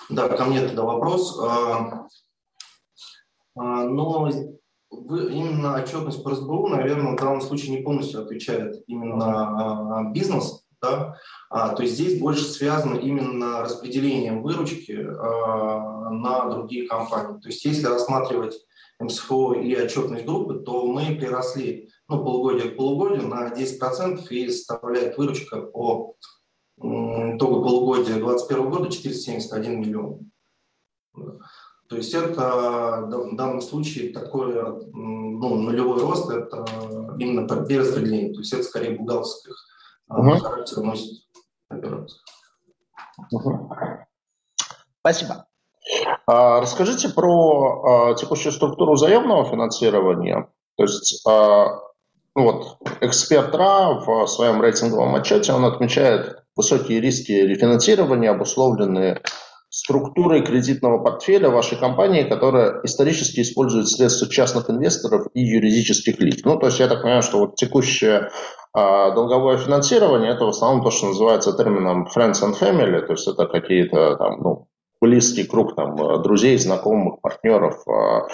Да, 0.10 0.30
ко 0.30 0.46
мне 0.46 0.62
тогда 0.62 0.84
вопрос. 0.84 1.40
А, 1.40 2.08
а, 3.56 3.84
но 3.86 4.30
именно 5.10 5.76
отчетность 5.76 6.24
по 6.24 6.32
РСБУ, 6.32 6.68
наверное, 6.68 7.14
в 7.14 7.20
данном 7.20 7.42
случае 7.42 7.78
не 7.78 7.84
полностью 7.84 8.22
отвечает 8.22 8.84
именно 8.88 10.00
а, 10.00 10.04
бизнес, 10.12 10.66
Да? 10.82 11.18
А, 11.50 11.70
то 11.70 11.84
есть 11.84 11.96
здесь 11.96 12.20
больше 12.20 12.44
связано 12.44 12.98
именно 12.98 13.62
распределением 13.62 14.44
выручки 14.44 14.94
а, 14.94 16.10
на 16.10 16.50
другие 16.50 16.88
компании. 16.88 17.40
То 17.40 17.50
есть 17.50 17.64
если 17.66 17.86
рассматривать 17.86 18.56
МСФО 19.00 19.54
и 19.54 19.76
отчетность 19.76 20.26
группы, 20.26 20.60
то 20.60 20.86
мы 20.86 21.16
приросли 21.16 21.90
ну, 22.08 22.24
полугодие 22.24 22.72
к 22.72 22.78
полугодию 22.78 23.28
на 23.28 23.54
10% 23.54 24.28
и 24.30 24.50
составляет 24.50 25.18
выручка 25.18 25.62
по 25.62 26.16
итогу 26.78 27.64
полугодия 27.64 28.16
2021 28.16 28.70
года 28.70 28.92
471 28.92 29.80
миллион. 29.80 30.32
То 31.94 31.98
есть 31.98 32.14
это 32.16 33.08
в 33.08 33.36
данном 33.36 33.62
случае 33.62 34.12
такой 34.14 34.52
ну, 34.92 35.56
нулевой 35.58 36.02
рост, 36.02 36.28
это 36.28 36.66
именно 37.20 37.48
перераспределение, 37.48 38.34
то 38.34 38.40
есть 38.40 38.52
это 38.52 38.64
скорее 38.64 38.98
бухгалтерских 38.98 39.54
угу. 40.10 40.38
характера 40.38 40.82
носит 40.82 41.22
операция. 41.70 42.20
Угу. 43.32 43.70
Спасибо. 45.02 45.46
А, 46.26 46.62
расскажите 46.62 47.10
про 47.10 48.10
а, 48.10 48.16
текущую 48.16 48.54
структуру 48.54 48.96
заемного 48.96 49.46
финансирования. 49.46 50.50
То 50.76 50.86
есть 50.86 51.24
а, 51.28 51.80
ну 52.34 52.44
вот, 52.44 52.78
эксперт 53.02 53.54
РА 53.54 54.00
в 54.00 54.26
своем 54.26 54.64
рейтинговом 54.64 55.14
отчете 55.14 55.54
он 55.54 55.64
отмечает 55.66 56.44
высокие 56.56 57.00
риски 57.00 57.34
рефинансирования, 57.34 58.32
обусловленные 58.32 59.22
структурой 59.74 60.44
кредитного 60.44 61.00
портфеля 61.04 61.50
вашей 61.50 61.80
компании, 61.80 62.30
которая 62.30 62.82
исторически 62.84 63.42
использует 63.42 63.88
средства 63.88 64.30
частных 64.30 64.70
инвесторов 64.70 65.26
и 65.34 65.42
юридических 65.42 66.20
лиц. 66.20 66.42
Ну, 66.46 66.60
то 66.60 66.68
есть 66.68 66.80
я 66.80 66.88
так 66.88 67.02
понимаю, 67.02 67.24
что 67.24 67.40
вот 67.40 67.56
текущее 67.56 68.30
а, 68.72 69.10
долговое 69.16 69.58
финансирование 69.58 70.32
это 70.32 70.46
в 70.46 70.50
основном 70.50 70.84
то, 70.84 70.92
что 70.92 71.08
называется 71.08 71.58
термином 71.58 72.08
friends 72.16 72.44
and 72.44 72.54
family, 72.54 73.02
то 73.02 73.14
есть 73.14 73.28
это 73.28 73.48
какие-то 73.48 74.16
там, 74.18 74.44
ну, 74.44 74.68
близкий 75.02 75.44
круг 75.44 75.76
там, 75.76 76.22
друзей, 76.22 76.56
знакомых, 76.60 77.20
партнеров, 77.22 77.82
а, 77.88 78.28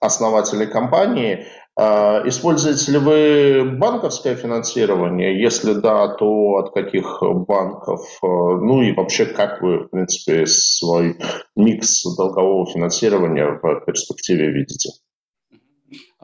основателей 0.00 0.66
компании. 0.66 1.46
А, 1.74 2.22
используете 2.26 2.92
ли 2.92 2.98
вы 2.98 3.78
банковское 3.78 4.36
финансирование? 4.36 5.40
Если 5.40 5.72
да, 5.72 6.08
то 6.08 6.56
от 6.56 6.74
каких 6.74 7.22
банков? 7.22 8.00
А, 8.22 8.26
ну 8.26 8.82
и 8.82 8.92
вообще, 8.92 9.24
как 9.26 9.62
вы, 9.62 9.84
в 9.84 9.88
принципе, 9.88 10.46
свой 10.46 11.18
микс 11.56 12.02
долгового 12.16 12.66
финансирования 12.66 13.58
в 13.62 13.80
перспективе 13.86 14.52
видите? 14.52 14.90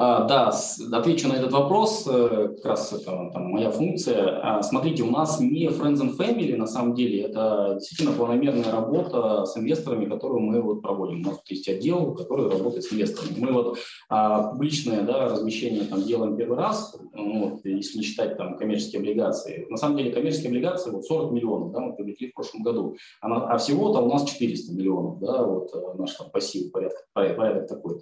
А, 0.01 0.22
да, 0.28 0.53
отвечу 0.92 1.26
на 1.26 1.32
этот 1.32 1.51
вопрос, 1.51 2.07
э, 2.09 2.55
как 2.55 2.64
раз 2.64 2.92
это 2.92 3.30
там, 3.32 3.51
моя 3.51 3.72
функция. 3.72 4.38
А, 4.44 4.62
смотрите, 4.62 5.03
у 5.03 5.11
нас 5.11 5.40
не 5.40 5.66
Friends 5.66 5.96
and 5.96 6.16
Family, 6.16 6.55
на 6.55 6.68
самом 6.68 6.94
деле, 6.94 7.22
это 7.22 7.78
действительно 7.80 8.12
планомерная 8.12 8.70
работа 8.70 9.44
с 9.44 9.57
инвесторами, 9.57 10.05
которую 10.05 10.42
мы 10.42 10.62
вот 10.62 10.82
проводим. 10.82 11.26
У 11.26 11.30
нас 11.30 11.40
есть 11.49 11.68
отдел, 11.68 12.14
который 12.14 12.49
работает 12.49 12.84
с 12.84 12.92
инвесторами. 12.92 13.40
Мы 13.40 13.53
вот 13.53 13.78
а, 14.09 14.53
публичное 14.53 15.03
да, 15.03 15.30
размещение 15.30 15.82
там 15.82 16.03
делаем 16.05 16.36
первый 16.36 16.59
раз, 16.59 16.96
ну, 17.12 17.51
вот, 17.51 17.64
если 17.64 17.99
не 17.99 18.05
считать 18.05 18.36
там 18.36 18.57
коммерческие 18.57 19.01
облигации. 19.01 19.66
На 19.68 19.78
самом 19.78 19.96
деле 19.96 20.12
коммерческие 20.12 20.51
облигации 20.51 20.92
вот 20.92 21.07
40 21.07 21.32
миллионов, 21.32 21.72
да, 21.72 21.80
мы 21.80 21.96
привлекли 21.96 22.30
в 22.30 22.34
прошлом 22.34 22.62
году, 22.62 22.96
а, 23.20 23.34
а 23.49 23.59
всего-то 23.59 23.99
у 23.99 24.09
нас 24.09 24.24
400 24.30 24.74
миллионов, 24.74 25.18
да, 25.18 25.42
вот 25.42 25.74
э, 25.74 25.99
наш 25.99 26.14
там 26.14 26.30
пассив 26.30 26.70
порядок, 26.70 26.99
порядок 27.12 27.66
такой. 27.66 27.99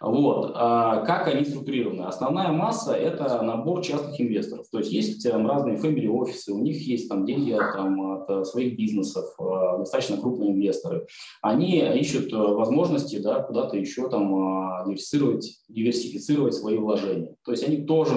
Вот. 0.00 0.52
А, 0.54 1.04
как 1.04 1.17
они 1.26 1.44
структурированы? 1.44 2.02
Основная 2.02 2.52
масса– 2.52 2.92
это 2.94 3.42
набор 3.42 3.82
частных 3.82 4.20
инвесторов. 4.20 4.66
То 4.70 4.78
есть 4.78 4.92
есть 4.92 5.28
там, 5.28 5.46
разные 5.46 5.76
family 5.76 6.08
офисы, 6.08 6.52
у 6.52 6.58
них 6.58 6.80
есть 6.86 7.08
там 7.08 7.24
деньги 7.24 7.56
там, 7.74 8.12
от 8.12 8.30
э, 8.30 8.44
своих 8.44 8.76
бизнесов, 8.76 9.24
э, 9.38 9.78
достаточно 9.78 10.18
крупные 10.18 10.52
инвесторы. 10.52 11.06
Они 11.42 11.80
ищут 11.80 12.32
э, 12.32 12.36
возможности 12.36 13.18
да, 13.18 13.40
куда-то 13.40 13.76
еще 13.76 14.08
там 14.08 14.84
диверсифицировать, 14.86 15.60
диверсифицировать 15.68 16.54
свои 16.54 16.76
вложения. 16.76 17.34
То 17.44 17.52
есть 17.52 17.64
они 17.66 17.78
тоже 17.78 18.14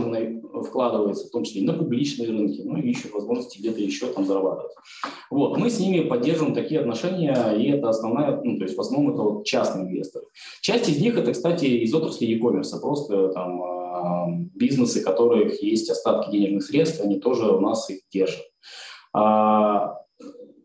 вкладываются, 0.63 1.27
в 1.27 1.31
том 1.31 1.43
числе 1.43 1.61
и 1.61 1.65
на 1.65 1.73
публичные 1.73 2.29
рынки, 2.29 2.61
ну 2.61 2.77
и 2.77 2.89
ищут 2.89 3.13
возможности 3.13 3.59
где-то 3.59 3.81
еще 3.81 4.07
там 4.07 4.25
зарабатывать. 4.25 4.71
Вот. 5.29 5.57
Мы 5.57 5.69
с 5.69 5.79
ними 5.79 6.07
поддерживаем 6.07 6.53
такие 6.53 6.79
отношения, 6.79 7.35
и 7.57 7.69
это 7.69 7.89
основная, 7.89 8.41
ну, 8.43 8.57
то 8.57 8.63
есть 8.63 8.77
в 8.77 8.81
основном 8.81 9.13
это 9.13 9.21
вот 9.21 9.45
частные 9.45 9.85
инвесторы. 9.85 10.25
Часть 10.61 10.89
из 10.89 11.01
них 11.01 11.17
это, 11.17 11.31
кстати, 11.31 11.65
из 11.65 11.93
отрасли 11.93 12.25
e-commerce, 12.25 12.79
просто 12.81 13.29
там 13.29 13.61
а, 13.63 14.27
бизнесы, 14.55 15.01
у 15.01 15.03
которых 15.03 15.61
есть 15.61 15.89
остатки 15.89 16.31
денежных 16.31 16.63
средств, 16.63 17.01
они 17.01 17.19
тоже 17.19 17.45
у 17.51 17.59
нас 17.59 17.89
их 17.89 18.01
держат. 18.11 18.43
А, 19.13 20.00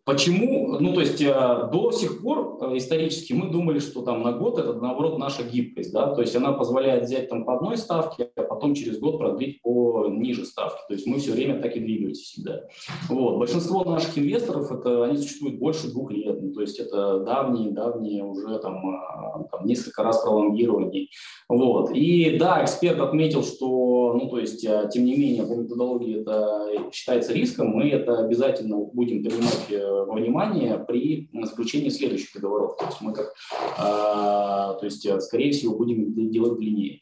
Почему? 0.06 0.78
Ну, 0.78 0.94
то 0.94 1.00
есть 1.00 1.20
э, 1.20 1.68
до 1.72 1.90
сих 1.90 2.22
пор 2.22 2.58
э, 2.60 2.76
исторически 2.76 3.32
мы 3.32 3.50
думали, 3.50 3.80
что 3.80 4.02
там 4.02 4.22
на 4.22 4.30
год 4.30 4.56
это, 4.56 4.72
наоборот, 4.74 5.18
наша 5.18 5.42
гибкость, 5.42 5.92
да, 5.92 6.14
то 6.14 6.20
есть 6.20 6.36
она 6.36 6.52
позволяет 6.52 7.06
взять 7.06 7.28
там 7.28 7.44
по 7.44 7.56
одной 7.56 7.76
ставке, 7.76 8.30
а 8.36 8.42
потом 8.42 8.74
через 8.74 9.00
год 9.00 9.18
продлить 9.18 9.60
по 9.62 10.06
ниже 10.08 10.44
ставке. 10.44 10.78
То 10.86 10.94
есть 10.94 11.08
мы 11.08 11.18
все 11.18 11.32
время 11.32 11.60
так 11.60 11.74
и 11.74 11.80
двигаемся 11.80 12.22
всегда. 12.22 12.60
Вот. 13.08 13.38
Большинство 13.38 13.82
наших 13.82 14.16
инвесторов, 14.16 14.70
это, 14.70 15.06
они 15.06 15.16
существуют 15.16 15.58
больше 15.58 15.90
двух 15.90 16.12
лет, 16.12 16.40
ну, 16.40 16.52
то 16.52 16.60
есть 16.60 16.78
это 16.78 17.24
давние, 17.24 17.72
давние 17.72 18.22
уже 18.22 18.60
там, 18.60 18.88
а, 18.88 19.42
там 19.50 19.66
несколько 19.66 20.04
раз 20.04 20.22
пролонгирования. 20.22 21.08
Вот. 21.48 21.90
И 21.90 22.38
да, 22.38 22.62
эксперт 22.62 23.00
отметил, 23.00 23.42
что, 23.42 24.12
ну, 24.14 24.28
то 24.28 24.38
есть, 24.38 24.64
э, 24.64 24.88
тем 24.92 25.04
не 25.04 25.16
менее, 25.16 25.42
по 25.42 25.54
методологии 25.54 26.20
это 26.20 26.92
считается 26.92 27.32
риском, 27.32 27.70
мы 27.70 27.88
это 27.88 28.18
обязательно 28.18 28.76
будем 28.76 29.24
принимать 29.24 29.66
внимание 30.04 30.78
при 30.78 31.30
заключении 31.44 31.88
следующих 31.88 32.34
договоров. 32.34 32.76
То 32.76 32.86
есть 32.86 33.00
мы 33.00 33.12
как, 33.12 33.32
а, 33.78 34.74
то 34.74 34.84
есть, 34.84 35.04
э, 35.06 35.20
скорее 35.20 35.52
всего, 35.52 35.76
будем 35.76 36.30
делать 36.30 36.58
длиннее. 36.58 37.00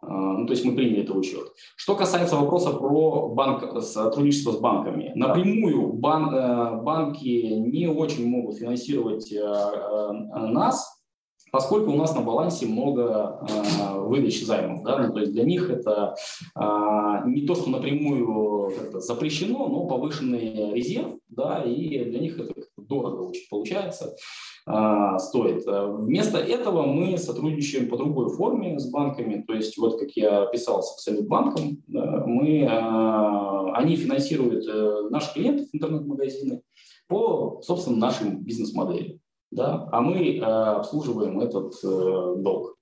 А, 0.00 0.08
ну, 0.08 0.46
то 0.46 0.52
есть 0.52 0.64
мы 0.64 0.74
приняли 0.74 1.02
это 1.02 1.12
в 1.12 1.18
учет. 1.18 1.48
Что 1.76 1.96
касается 1.96 2.36
вопроса 2.36 2.72
про 2.72 3.28
банк, 3.28 3.82
сотрудничество 3.82 4.52
с 4.52 4.58
банками. 4.58 5.12
Напрямую 5.14 5.92
бан, 5.94 6.34
э, 6.34 6.82
банки 6.82 7.28
не 7.28 7.88
очень 7.88 8.28
могут 8.28 8.56
финансировать 8.56 9.32
э, 9.32 9.40
нас, 9.40 10.98
поскольку 11.50 11.90
у 11.92 11.96
нас 11.96 12.14
на 12.14 12.20
балансе 12.20 12.66
много 12.66 13.40
э, 13.48 13.98
выдач 14.00 14.44
займов, 14.44 14.82
да, 14.84 14.98
ну, 14.98 15.12
то 15.12 15.20
есть 15.20 15.32
для 15.32 15.44
них 15.44 15.70
это 15.70 16.14
э, 16.54 16.60
не 17.26 17.46
то, 17.46 17.54
что 17.54 17.70
напрямую 17.70 18.57
запрещено, 18.94 19.68
но 19.68 19.86
повышенный 19.86 20.72
резерв, 20.74 21.18
да, 21.28 21.62
и 21.62 22.04
для 22.04 22.20
них 22.20 22.38
это 22.38 22.54
дорого 22.76 23.32
получается, 23.50 24.16
э, 24.66 25.18
стоит. 25.18 25.64
Вместо 25.66 26.38
этого 26.38 26.86
мы 26.86 27.18
сотрудничаем 27.18 27.88
по 27.88 27.96
другой 27.96 28.30
форме 28.30 28.78
с 28.78 28.90
банками, 28.90 29.44
то 29.46 29.54
есть 29.54 29.76
вот 29.78 29.98
как 29.98 30.10
я 30.12 30.46
писал 30.46 30.82
с 30.82 30.94
Абсолютбанком, 30.94 31.82
да, 31.86 32.24
мы, 32.26 32.60
э, 32.60 33.72
они 33.74 33.96
финансируют 33.96 34.66
э, 34.66 35.08
наших 35.10 35.34
клиентов 35.34 35.68
интернет-магазины 35.72 36.62
по, 37.08 37.60
собственно, 37.62 37.96
нашим 37.96 38.42
бизнес-модели 38.42 39.20
да, 39.50 39.88
а 39.92 40.00
мы 40.00 40.36
э, 40.36 40.40
обслуживаем 40.40 41.40
этот 41.40 41.74
э, 41.82 42.34
долг. 42.38 42.76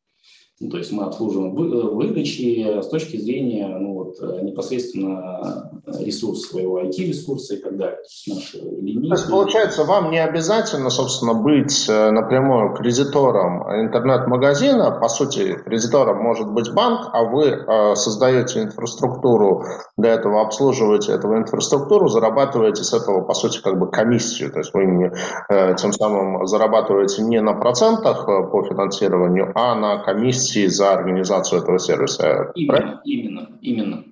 Ну, 0.58 0.70
то 0.70 0.78
есть 0.78 0.90
мы 0.90 1.04
обслуживаем 1.04 1.54
э, 1.54 1.90
выдачи 1.90 2.80
с 2.82 2.88
точки 2.88 3.18
зрения 3.18 3.66
ну, 3.78 3.92
вот, 3.92 4.16
э, 4.20 4.42
непосредственно 4.42 5.70
ресурс 5.98 6.48
своего 6.48 6.80
IT-ресурса 6.80 7.54
и 7.54 7.58
так 7.58 7.76
далее. 7.76 7.98
То 7.98 8.32
есть. 8.32 8.52
То 8.52 9.14
есть, 9.14 9.30
получается, 9.30 9.84
вам 9.84 10.10
не 10.10 10.18
обязательно, 10.18 10.90
собственно, 10.90 11.34
быть 11.34 11.88
э, 11.88 12.10
напрямую 12.10 12.74
кредитором 12.74 13.62
интернет-магазина. 13.84 14.98
По 15.00 15.08
сути, 15.08 15.56
кредитором 15.64 16.22
может 16.22 16.50
быть 16.50 16.72
банк, 16.72 17.10
а 17.12 17.24
вы 17.24 17.48
э, 17.48 17.94
создаете 17.94 18.62
инфраструктуру 18.62 19.64
для 19.96 20.14
этого, 20.14 20.42
обслуживаете 20.42 21.12
эту 21.12 21.28
инфраструктуру, 21.36 22.08
зарабатываете 22.08 22.82
с 22.82 22.92
этого, 22.92 23.22
по 23.22 23.34
сути, 23.34 23.60
как 23.62 23.78
бы 23.78 23.90
комиссию. 23.90 24.50
То 24.52 24.58
есть 24.60 24.72
вы 24.74 24.86
не, 24.86 25.12
э, 25.50 25.74
тем 25.76 25.92
самым 25.92 26.46
зарабатываете 26.46 27.22
не 27.22 27.40
на 27.40 27.54
процентах 27.54 28.26
по 28.26 28.62
финансированию, 28.64 29.52
а 29.54 29.74
на 29.74 29.98
комиссии 29.98 30.45
за 30.68 30.92
организацию 30.92 31.62
этого 31.62 31.78
сервиса. 31.78 32.52
Именно, 32.54 32.76
правильно? 32.76 33.00
именно, 33.04 33.58
именно. 33.60 34.04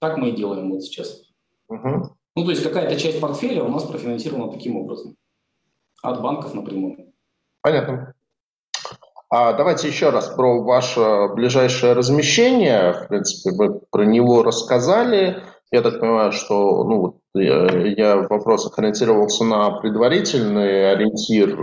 Так 0.00 0.16
мы 0.16 0.30
и 0.30 0.36
делаем 0.36 0.70
вот 0.70 0.82
сейчас. 0.82 1.22
Угу. 1.68 2.16
Ну, 2.36 2.44
то 2.44 2.50
есть 2.50 2.62
какая-то 2.62 2.98
часть 2.98 3.20
портфеля 3.20 3.62
у 3.64 3.68
нас 3.68 3.84
профинансирована 3.84 4.52
таким 4.52 4.76
образом. 4.76 5.16
От 6.02 6.22
банков 6.22 6.54
напрямую. 6.54 7.12
Понятно. 7.60 8.14
А 9.28 9.52
давайте 9.52 9.88
еще 9.88 10.10
раз 10.10 10.28
про 10.28 10.62
ваше 10.62 11.28
ближайшее 11.34 11.92
размещение. 11.92 12.92
В 12.92 13.08
принципе, 13.08 13.54
вы 13.54 13.80
про 13.90 14.04
него 14.04 14.42
рассказали. 14.42 15.42
Я 15.70 15.82
так 15.82 16.00
понимаю, 16.00 16.32
что 16.32 16.82
ну, 16.84 17.19
я 17.34 18.16
в 18.16 18.28
вопросах 18.28 18.78
ориентировался 18.78 19.44
на 19.44 19.70
предварительный 19.78 20.92
ориентир, 20.92 21.58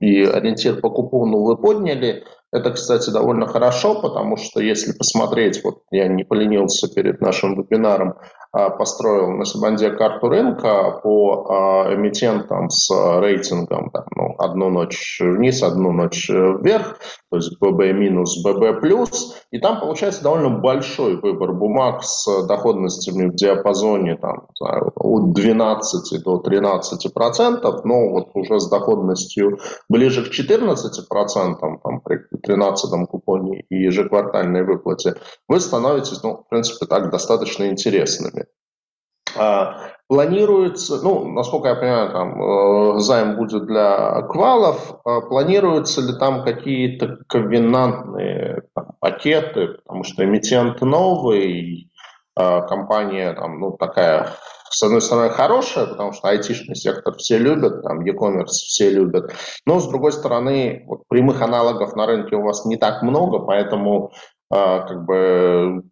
и 0.00 0.24
ориентир 0.24 0.80
по 0.80 0.90
купону 0.90 1.42
вы 1.42 1.56
подняли. 1.56 2.24
Это, 2.50 2.70
кстати, 2.70 3.10
довольно 3.10 3.46
хорошо, 3.46 4.00
потому 4.00 4.36
что 4.38 4.60
если 4.60 4.96
посмотреть, 4.96 5.62
вот 5.62 5.82
я 5.90 6.08
не 6.08 6.24
поленился 6.24 6.88
перед 6.88 7.20
нашим 7.20 7.60
вебинаром, 7.60 8.14
а, 8.50 8.70
построил 8.70 9.32
на 9.32 9.44
Сабанде 9.44 9.90
карту 9.90 10.30
рынка 10.30 10.98
по 11.02 11.46
а, 11.46 11.94
эмитентам 11.94 12.70
с 12.70 12.90
рейтингом 13.20 13.90
там, 13.90 14.06
ну, 14.16 14.34
одну 14.38 14.70
ночь 14.70 15.20
вниз, 15.20 15.62
одну 15.62 15.92
ночь 15.92 16.30
вверх, 16.30 16.98
то 17.30 17.36
есть 17.36 17.60
ББ 17.60 17.92
минус, 17.92 18.42
ББ 18.42 18.80
плюс, 18.80 19.36
и 19.50 19.58
там 19.58 19.80
получается 19.80 20.22
довольно 20.22 20.48
большой 20.48 21.20
выбор 21.20 21.52
бумаг 21.52 22.02
с 22.02 22.46
доходностями 22.46 23.26
в 23.26 23.34
диапазоне 23.34 24.16
там, 24.16 24.46
от 25.08 25.32
12 25.32 26.22
до 26.22 26.38
13 26.38 27.12
процентов, 27.14 27.84
но 27.84 28.10
вот 28.10 28.30
уже 28.34 28.60
с 28.60 28.68
доходностью 28.68 29.58
ближе 29.88 30.24
к 30.24 30.30
14 30.30 31.08
процентам 31.08 31.80
там, 31.82 32.00
при 32.00 32.20
13 32.42 33.08
купоне 33.08 33.64
и 33.70 33.76
ежеквартальной 33.76 34.64
выплате, 34.64 35.14
вы 35.48 35.60
становитесь, 35.60 36.22
ну, 36.22 36.44
в 36.44 36.48
принципе, 36.48 36.86
так 36.86 37.10
достаточно 37.10 37.68
интересными. 37.68 38.46
А, 39.36 39.76
планируется, 40.08 41.00
ну, 41.02 41.28
насколько 41.28 41.68
я 41.68 41.74
понимаю, 41.74 42.10
там 42.10 42.42
э, 42.42 42.98
займ 43.00 43.36
будет 43.36 43.66
для 43.66 44.22
квалов. 44.22 45.00
А 45.04 45.20
планируются 45.20 46.00
ли 46.00 46.18
там 46.18 46.44
какие-то 46.44 47.18
ковенантные 47.28 48.62
там, 48.74 48.92
пакеты, 49.00 49.68
потому 49.84 50.04
что 50.04 50.24
эмитент 50.24 50.80
новый, 50.80 51.90
а 52.34 52.62
компания 52.62 53.32
там, 53.34 53.60
ну, 53.60 53.72
такая, 53.72 54.30
с 54.70 54.82
одной 54.82 55.00
стороны, 55.00 55.30
хорошая, 55.30 55.86
потому 55.86 56.12
что 56.12 56.28
айтишный 56.28 56.76
сектор 56.76 57.16
все 57.16 57.38
любят, 57.38 57.82
там, 57.82 58.00
e-commerce 58.04 58.46
все 58.46 58.90
любят, 58.90 59.32
но, 59.66 59.80
с 59.80 59.88
другой 59.88 60.12
стороны, 60.12 60.84
вот, 60.86 61.02
прямых 61.08 61.42
аналогов 61.42 61.96
на 61.96 62.06
рынке 62.06 62.36
у 62.36 62.42
вас 62.42 62.64
не 62.64 62.76
так 62.76 63.02
много, 63.02 63.38
поэтому 63.40 64.12
как 64.50 65.04
бы 65.04 65.82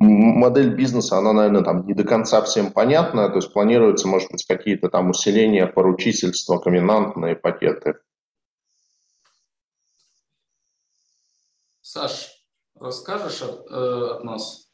модель 0.00 0.74
бизнеса, 0.74 1.18
она, 1.18 1.32
наверное, 1.32 1.62
там 1.62 1.86
не 1.86 1.94
до 1.94 2.04
конца 2.04 2.42
всем 2.42 2.72
понятна, 2.72 3.28
то 3.28 3.36
есть 3.36 3.52
планируется, 3.52 4.08
может 4.08 4.30
быть, 4.30 4.46
какие-то 4.46 4.88
там 4.88 5.10
усиления 5.10 5.66
поручительства, 5.66 6.58
комендантные 6.58 7.36
пакеты. 7.36 7.96
Саш, 11.82 12.30
расскажешь 12.78 13.42
от, 13.42 13.70
э, 13.70 14.10
от 14.14 14.24
нас? 14.24 14.69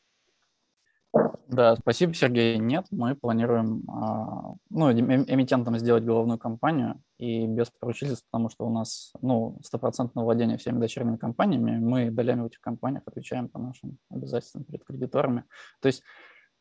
Да, 1.49 1.77
спасибо, 1.77 2.13
Сергей. 2.15 2.59
Нет, 2.59 2.87
мы 2.91 3.15
планируем 3.15 3.85
а, 3.89 4.55
ну, 4.71 4.93
эмитентом 4.93 5.79
сделать 5.79 6.05
головную 6.05 6.39
компанию 6.39 7.01
и 7.19 7.47
без 7.47 7.71
поручительств, 7.71 8.27
потому 8.31 8.51
что 8.51 8.67
у 8.67 8.71
нас 8.71 9.13
ну, 9.23 9.59
стопроцентное 9.63 10.25
владение 10.25 10.59
всеми 10.59 10.81
дочерними 10.81 11.17
компаниями. 11.17 11.79
Мы 11.79 12.11
долями 12.11 12.43
в 12.43 12.47
этих 12.47 12.61
компаниях 12.61 13.05
отвечаем 13.07 13.49
по 13.49 13.59
нашим 13.59 13.99
обязательствам 14.11 14.65
перед 14.65 14.85
кредиторами. 14.85 15.45
То 15.81 15.87
есть 15.87 16.03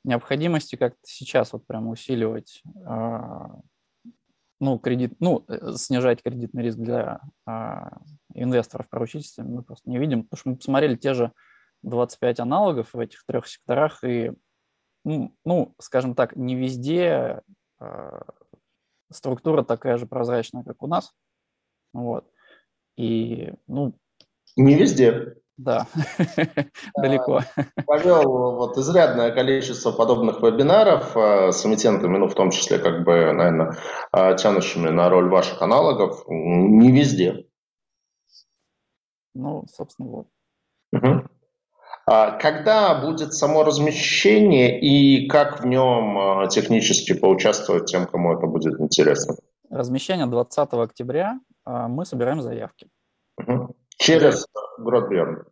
необходимости 0.03 0.75
как-то 0.75 0.99
сейчас 1.03 1.53
вот 1.53 1.65
прямо 1.65 1.89
усиливать 1.89 2.61
а, 2.85 3.59
ну, 4.59 4.79
кредит, 4.79 5.15
ну, 5.19 5.43
э, 5.47 5.73
снижать 5.75 6.23
кредитный 6.23 6.63
риск 6.63 6.77
для 6.77 7.21
а, 7.45 7.97
инвесторов 8.33 8.87
поручительствами 8.89 9.55
мы 9.55 9.63
просто 9.63 9.89
не 9.89 9.97
видим, 9.97 10.23
потому 10.23 10.39
что 10.39 10.49
мы 10.49 10.55
посмотрели 10.57 10.95
те 10.95 11.13
же 11.13 11.31
25 11.83 12.39
аналогов 12.39 12.93
в 12.93 12.99
этих 12.99 13.23
трех 13.25 13.47
секторах, 13.47 14.03
и 14.03 14.31
ну, 15.05 15.75
скажем 15.79 16.15
так, 16.15 16.35
не 16.35 16.55
везде 16.55 17.41
э, 17.79 18.21
структура 19.11 19.63
такая 19.63 19.97
же 19.97 20.07
прозрачная, 20.07 20.63
как 20.63 20.81
у 20.83 20.87
нас. 20.87 21.13
Вот. 21.93 22.25
И, 22.97 23.53
ну... 23.67 23.93
Не 24.55 24.75
везде. 24.75 25.35
Да, 25.57 25.87
далеко. 26.97 27.41
Повел 27.85 28.55
вот 28.57 28.77
изрядное 28.77 29.31
количество 29.31 29.93
подобных 29.93 30.41
вебинаров 30.41 31.15
э, 31.15 31.51
с 31.53 31.65
эмитентами, 31.65 32.17
ну, 32.17 32.27
в 32.27 32.35
том 32.35 32.51
числе, 32.51 32.77
как 32.77 33.05
бы, 33.05 33.31
наверное, 33.31 33.77
э, 34.11 34.35
тянущими 34.35 34.89
на 34.89 35.07
роль 35.07 35.29
ваших 35.29 35.61
аналогов, 35.61 36.25
не 36.27 36.91
везде. 36.91 37.47
Ну, 39.33 39.65
собственно, 39.71 40.09
вот. 40.09 40.27
Угу. 40.91 41.29
А 42.07 42.31
когда 42.37 43.01
будет 43.01 43.33
само 43.33 43.63
размещение 43.63 44.79
и 44.79 45.27
как 45.27 45.61
в 45.61 45.65
нем 45.65 46.17
а, 46.17 46.47
технически 46.47 47.13
поучаствовать 47.13 47.85
тем, 47.85 48.05
кому 48.05 48.33
это 48.37 48.45
будет 48.45 48.79
интересно? 48.79 49.35
Размещение 49.71 50.27
20 50.27 50.73
октября. 50.73 51.39
А, 51.63 51.87
мы 51.87 52.05
собираем 52.05 52.41
заявки. 52.41 52.87
Угу. 53.39 53.75
Через 53.97 54.45
Бродберн? 54.77 55.45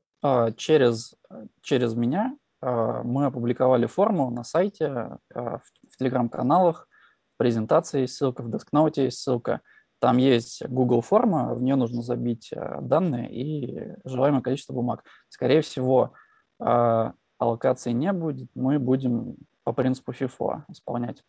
Через, 0.56 1.16
через 1.62 1.96
меня 1.96 2.38
мы 2.62 3.26
опубликовали 3.26 3.88
форму 3.88 4.30
на 4.30 4.46
сайте, 4.46 5.18
в 5.34 5.98
телеграм-каналах, 5.98 6.88
презентации, 7.36 8.06
ссылка 8.06 8.42
в 8.42 8.50
дескноуте 8.50 9.06
есть 9.06 9.20
ссылка. 9.20 9.60
Там 10.00 10.16
есть 10.16 10.66
Google 10.68 11.02
форма, 11.02 11.54
в 11.54 11.62
нее 11.62 11.76
нужно 11.76 12.02
забить 12.02 12.52
данные 12.54 13.34
и 13.34 13.96
желаемое 14.06 14.42
количество 14.42 14.72
бумаг. 14.72 15.04
Скорее 15.28 15.60
всего, 15.60 16.14
а 16.60 17.14
аллокации 17.38 17.92
не 17.92 18.12
будет, 18.14 18.50
мы 18.56 18.80
будем 18.80 19.36
по 19.64 19.74
принципу 19.74 20.12
FIFO 20.12 20.64
исполнять. 20.70 21.24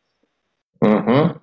Угу. 0.80 1.40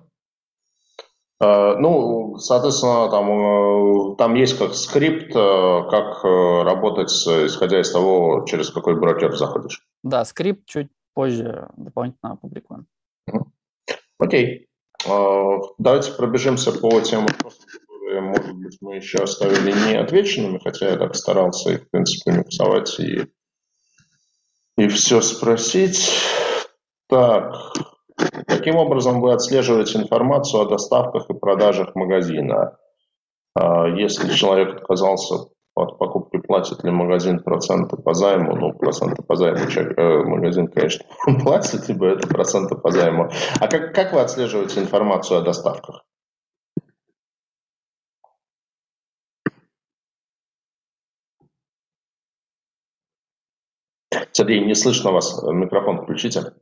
Ну, 1.42 2.36
соответственно, 2.38 3.10
там, 3.10 4.12
э, 4.12 4.16
там 4.16 4.34
есть 4.34 4.56
как 4.58 4.74
скрипт, 4.74 5.34
э, 5.34 5.82
как 5.90 6.24
э, 6.24 6.62
работать, 6.62 7.10
исходя 7.10 7.80
из 7.80 7.90
того, 7.90 8.44
через 8.46 8.70
какой 8.70 8.94
брокер 8.94 9.36
заходишь. 9.36 9.84
Да, 10.04 10.24
скрипт 10.24 10.64
чуть 10.66 10.88
позже 11.14 11.68
дополнительно 11.76 12.32
опубликуем. 12.32 12.86
Окей. 14.18 14.68
Давайте 15.04 16.12
пробежимся 16.12 16.70
по 16.70 17.00
тем 17.00 17.22
вопросам, 17.22 17.66
которые, 17.80 18.20
может 18.20 18.54
быть, 18.54 18.78
мы 18.80 18.96
еще 18.96 19.18
оставили 19.18 19.72
неотвеченными, 19.72 20.60
хотя 20.62 20.90
я 20.90 20.96
так 20.96 21.16
старался 21.16 21.72
их, 21.72 21.82
в 21.82 21.90
принципе, 21.90 22.30
миксовать 22.30 23.00
и 23.00 23.26
и 24.82 24.88
все 24.88 25.20
спросить. 25.20 26.10
Так, 27.08 27.54
каким 28.46 28.76
образом 28.76 29.20
вы 29.20 29.32
отслеживаете 29.32 29.98
информацию 29.98 30.62
о 30.62 30.68
доставках 30.68 31.30
и 31.30 31.34
продажах 31.34 31.94
магазина? 31.94 32.78
А, 33.54 33.86
если 33.86 34.32
человек 34.32 34.76
отказался 34.76 35.50
от 35.74 35.98
покупки, 35.98 36.38
платит 36.38 36.82
ли 36.84 36.90
магазин 36.90 37.40
проценты 37.42 37.96
по 37.96 38.12
займу? 38.12 38.56
Ну, 38.56 38.72
проценты 38.72 39.22
по 39.22 39.36
займу 39.36 39.68
человек, 39.68 39.98
э, 39.98 40.24
магазин, 40.24 40.66
конечно, 40.66 41.04
платит, 41.42 41.88
либо 41.88 42.06
это 42.06 42.26
проценты 42.26 42.74
по 42.74 42.90
займу. 42.90 43.30
А 43.60 43.68
как, 43.68 43.94
как 43.94 44.12
вы 44.12 44.20
отслеживаете 44.20 44.80
информацию 44.80 45.38
о 45.38 45.42
доставках? 45.42 46.04
Сергей, 54.32 54.60
не 54.60 54.74
слышно 54.74 55.12
вас. 55.12 55.42
Микрофон 55.42 56.02
включите. 56.02 56.52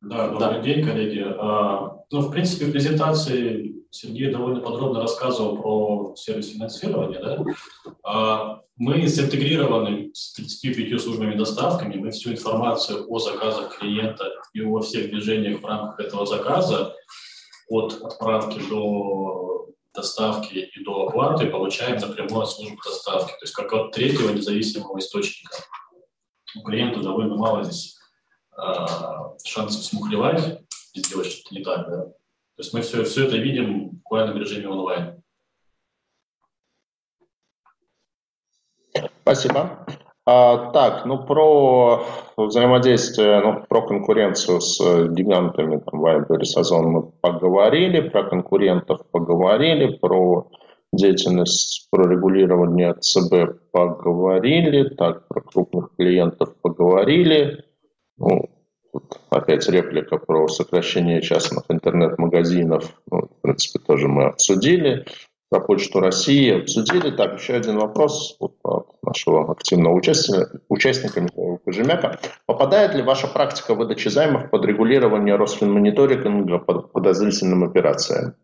Да, 0.00 0.28
добрый 0.28 0.38
да. 0.38 0.60
день, 0.60 0.84
коллеги. 0.84 1.24
А, 1.38 2.04
ну, 2.10 2.20
в 2.20 2.30
принципе, 2.30 2.66
в 2.66 2.72
презентации 2.72 3.84
Сергей 3.90 4.32
довольно 4.32 4.60
подробно 4.60 5.02
рассказывал 5.02 5.58
про 5.58 6.14
сервис 6.16 6.52
финансирования. 6.52 7.20
Да? 7.20 7.44
А, 8.02 8.60
мы 8.76 9.06
синтегрированы 9.06 10.10
с 10.14 10.32
35 10.34 11.00
службами 11.00 11.36
доставками. 11.36 11.96
Мы 11.96 12.10
всю 12.10 12.32
информацию 12.32 13.04
о 13.08 13.18
заказах 13.18 13.78
клиента 13.78 14.24
и 14.54 14.62
о 14.62 14.80
всех 14.80 15.10
движениях 15.10 15.60
в 15.60 15.66
рамках 15.66 16.00
этого 16.00 16.24
заказа 16.24 16.94
от 17.68 18.00
отправки 18.02 18.58
до 18.68 19.49
доставки 19.94 20.54
и 20.54 20.84
до 20.84 21.08
оплаты 21.08 21.46
получаем 21.46 21.98
напрямую 21.98 22.42
от 22.42 22.50
службы 22.50 22.78
доставки, 22.84 23.32
то 23.32 23.42
есть 23.42 23.54
как 23.54 23.72
от 23.72 23.92
третьего 23.92 24.30
независимого 24.30 24.98
источника. 24.98 25.56
У 26.56 26.62
клиента 26.62 27.00
довольно 27.00 27.36
мало 27.36 27.64
здесь 27.64 27.98
э, 28.56 28.86
шансов 29.44 29.84
смухлевать 29.84 30.60
и 30.94 31.00
сделать 31.00 31.28
что-то 31.28 31.54
не 31.54 31.62
так. 31.62 31.88
Да? 31.88 32.04
То 32.04 32.14
есть 32.58 32.72
мы 32.72 32.82
все, 32.82 33.04
все 33.04 33.26
это 33.26 33.36
видим 33.36 33.90
буквально 33.90 34.32
в 34.32 34.36
режиме 34.36 34.68
онлайн. 34.68 35.22
Спасибо. 39.22 39.86
А, 40.32 40.70
так, 40.70 41.06
ну 41.06 41.18
про 41.26 42.04
взаимодействие, 42.36 43.40
ну, 43.40 43.64
про 43.68 43.82
конкуренцию 43.82 44.60
с 44.60 45.08
гигантами, 45.08 45.80
там, 45.84 46.04
Viber 46.04 46.44
Сазон 46.44 46.86
мы 46.86 47.02
поговорили, 47.02 48.08
про 48.08 48.22
конкурентов 48.22 49.00
поговорили, 49.10 49.96
про 49.96 50.46
деятельность, 50.92 51.88
про 51.90 52.08
регулирование 52.08 52.94
ЦБ 52.94 53.72
поговорили, 53.72 54.90
так, 54.90 55.26
про 55.26 55.40
крупных 55.40 55.96
клиентов 55.98 56.54
поговорили. 56.62 57.64
Ну, 58.16 58.50
вот 58.92 59.20
опять 59.30 59.68
реплика 59.68 60.16
про 60.18 60.46
сокращение 60.46 61.22
частных 61.22 61.64
интернет-магазинов. 61.68 62.94
Ну, 63.10 63.22
в 63.22 63.42
принципе, 63.42 63.80
тоже 63.84 64.06
мы 64.06 64.26
обсудили. 64.26 65.06
Про 65.50 65.60
Почту 65.60 65.98
России 65.98 66.60
обсудили. 66.60 67.10
Так, 67.10 67.40
еще 67.40 67.54
один 67.54 67.78
вопрос 67.78 68.36
вот, 68.38 68.54
от 68.62 69.02
нашего 69.02 69.50
активного 69.50 69.94
участника, 69.94 70.60
участника 70.68 71.20
Михаила 71.20 71.56
Кожемяка. 71.56 72.20
Попадает 72.46 72.94
ли 72.94 73.02
ваша 73.02 73.26
практика 73.26 73.74
выдачи 73.74 74.06
займов 74.06 74.48
под 74.50 74.64
регулирование 74.64 75.34
Росфинмониторинга 75.34 76.58
под 76.58 76.92
подозрительным 76.92 77.64
операциям? 77.64 78.36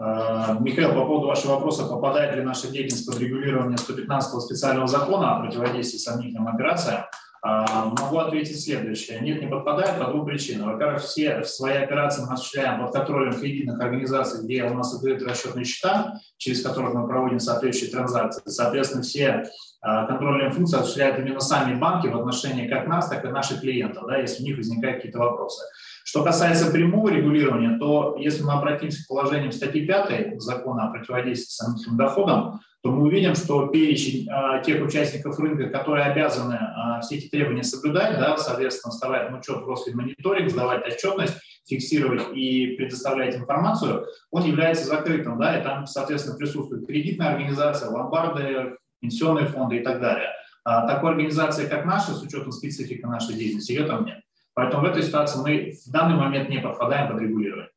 Э, 0.00 0.56
Михаил, 0.60 0.94
по 0.94 1.04
поводу 1.04 1.26
вашего 1.26 1.54
вопроса, 1.54 1.86
попадает 1.86 2.36
ли 2.36 2.42
наша 2.42 2.68
деятельность 2.68 3.06
под 3.06 3.18
регулирование 3.18 3.76
115 3.76 4.40
специального 4.40 4.86
закона 4.86 5.36
о 5.36 5.40
противодействии 5.40 5.98
сомнительным 5.98 6.46
операциям, 6.46 7.06
могу 7.44 8.18
ответить 8.18 8.62
следующее. 8.62 9.20
Нет, 9.20 9.40
не 9.40 9.48
подпадает 9.48 9.98
по 9.98 10.12
двум 10.12 10.24
причинам. 10.24 10.72
Во-первых, 10.72 11.02
все 11.02 11.42
свои 11.42 11.74
операции 11.74 12.22
мы 12.24 12.34
осуществляем 12.34 12.84
под 12.84 12.94
контролем 12.94 13.32
кредитных 13.32 13.80
организаций, 13.80 14.44
где 14.44 14.62
у 14.64 14.74
нас 14.74 14.94
открыты 14.94 15.24
расчетные 15.24 15.64
счета, 15.64 16.20
через 16.36 16.62
которые 16.62 16.94
мы 16.94 17.06
проводим 17.08 17.40
соответствующие 17.40 17.90
транзакции. 17.90 18.42
Соответственно, 18.46 19.02
все 19.02 19.26
э, 19.26 20.06
контрольные 20.06 20.50
функции 20.50 20.78
осуществляют 20.78 21.18
именно 21.18 21.40
сами 21.40 21.74
банки 21.74 22.06
в 22.06 22.16
отношении 22.16 22.68
как 22.68 22.86
нас, 22.86 23.08
так 23.08 23.24
и 23.24 23.28
наших 23.28 23.60
клиентов, 23.60 24.04
да, 24.06 24.18
если 24.18 24.44
у 24.44 24.46
них 24.46 24.56
возникают 24.58 24.98
какие-то 24.98 25.18
вопросы. 25.18 25.64
Что 26.04 26.24
касается 26.24 26.70
прямого 26.70 27.08
регулирования, 27.08 27.78
то 27.78 28.16
если 28.18 28.42
мы 28.42 28.52
обратимся 28.52 29.04
к 29.04 29.08
положениям 29.08 29.52
статьи 29.52 29.86
5 29.86 30.40
закона 30.40 30.88
о 30.88 30.90
противодействии 30.90 31.50
сомнительным 31.50 31.96
доходам, 31.96 32.60
то 32.82 32.90
мы 32.90 33.04
увидим, 33.04 33.36
что 33.36 33.68
перечень 33.68 34.28
э, 34.28 34.62
тех 34.64 34.84
участников 34.84 35.38
рынка, 35.38 35.68
которые 35.68 36.06
обязаны 36.06 36.54
э, 36.54 37.00
все 37.00 37.16
эти 37.16 37.28
требования 37.28 37.62
соблюдать, 37.62 38.18
да, 38.18 38.36
соответственно, 38.36 38.90
вставать 38.90 39.30
на 39.30 39.38
учет 39.38 39.62
в 39.62 39.68
Росфинмониторинг, 39.68 40.50
сдавать 40.50 40.84
отчетность, 40.84 41.34
фиксировать 41.68 42.24
и 42.34 42.74
предоставлять 42.76 43.36
информацию, 43.36 44.06
он 44.32 44.44
является 44.44 44.84
закрытым, 44.86 45.38
да, 45.38 45.60
и 45.60 45.62
там, 45.62 45.86
соответственно, 45.86 46.36
присутствует 46.36 46.86
кредитная 46.86 47.28
организация, 47.28 47.88
ломбарды, 47.88 48.76
пенсионные 49.00 49.46
фонды 49.46 49.76
и 49.76 49.84
так 49.84 50.00
далее. 50.00 50.30
А 50.64 50.86
такой 50.86 51.10
организации, 51.10 51.66
как 51.68 51.84
наша, 51.84 52.12
с 52.12 52.22
учетом 52.22 52.50
специфики 52.50 53.02
нашей 53.02 53.34
деятельности, 53.34 53.72
ее 53.72 53.84
там 53.84 54.04
нет. 54.04 54.18
Поэтому 54.54 54.82
в 54.82 54.90
этой 54.90 55.02
ситуации 55.02 55.40
мы 55.40 55.72
в 55.72 55.90
данный 55.90 56.16
момент 56.16 56.48
не 56.48 56.58
подпадаем 56.58 57.10
под 57.10 57.20
регулирование. 57.20 57.70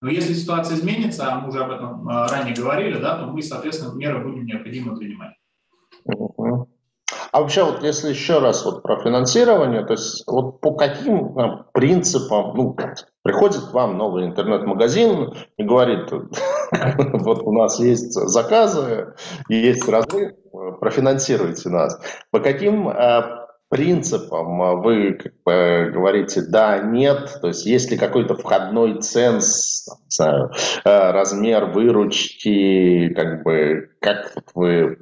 Но 0.00 0.10
если 0.10 0.32
ситуация 0.32 0.76
изменится, 0.76 1.32
а 1.32 1.40
мы 1.40 1.48
уже 1.48 1.64
об 1.64 1.72
этом 1.72 2.08
а, 2.08 2.28
ранее 2.28 2.54
говорили, 2.54 2.98
да, 2.98 3.18
то 3.18 3.26
мы, 3.26 3.42
соответственно, 3.42 3.94
меры 3.94 4.22
будем 4.22 4.46
необходимо 4.46 4.96
принимать. 4.96 5.34
А 7.30 7.40
вообще, 7.40 7.64
вот 7.64 7.82
если 7.82 8.10
еще 8.10 8.38
раз 8.38 8.64
вот 8.64 8.82
про 8.82 9.02
финансирование, 9.02 9.84
то 9.84 9.92
есть 9.94 10.24
вот 10.26 10.60
по 10.60 10.74
каким 10.74 11.34
там, 11.34 11.66
принципам, 11.72 12.56
ну, 12.56 12.76
приходит 13.22 13.60
к 13.64 13.74
вам 13.74 13.98
новый 13.98 14.24
интернет-магазин 14.24 15.34
и 15.56 15.62
говорит, 15.62 16.10
вот 16.70 17.42
у 17.42 17.52
нас 17.52 17.80
есть 17.80 18.12
заказы, 18.12 19.14
есть 19.48 19.86
разрыв, 19.88 20.32
профинансируйте 20.80 21.68
нас. 21.68 22.00
По 22.30 22.40
каким 22.40 22.88
а, 22.88 23.47
принципам 23.68 24.62
а 24.62 24.74
вы 24.74 25.14
как 25.14 25.32
бы 25.44 25.90
говорите 25.92 26.42
да, 26.42 26.78
нет, 26.78 27.38
то 27.40 27.48
есть 27.48 27.66
есть 27.66 27.90
ли 27.90 27.98
какой-то 27.98 28.34
входной 28.34 29.00
ценз, 29.00 29.84
там, 29.84 29.98
знаю, 30.08 30.52
э, 30.84 31.10
размер 31.12 31.66
выручки, 31.66 33.12
как 33.14 33.42
бы 33.42 33.90
как 34.00 34.34
вы 34.52 34.98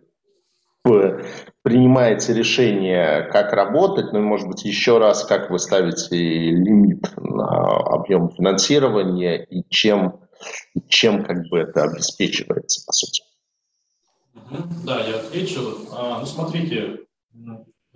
принимаете 1.62 2.32
решение, 2.32 3.28
как 3.32 3.52
работать, 3.52 4.12
ну 4.12 4.20
и, 4.20 4.22
может 4.22 4.46
быть, 4.46 4.64
еще 4.64 4.98
раз, 4.98 5.24
как 5.24 5.50
вы 5.50 5.58
ставите 5.58 6.16
лимит 6.16 7.04
на 7.16 7.78
объем 7.94 8.30
финансирования 8.30 9.42
и 9.44 9.68
чем, 9.68 10.20
чем 10.88 11.24
как 11.24 11.48
бы 11.48 11.58
это 11.58 11.82
обеспечивается, 11.82 12.86
по 12.86 12.92
сути. 12.92 13.22
Да, 14.84 15.00
я 15.00 15.16
отвечу. 15.16 15.60
А, 15.92 16.20
ну, 16.20 16.26
смотрите, 16.26 17.00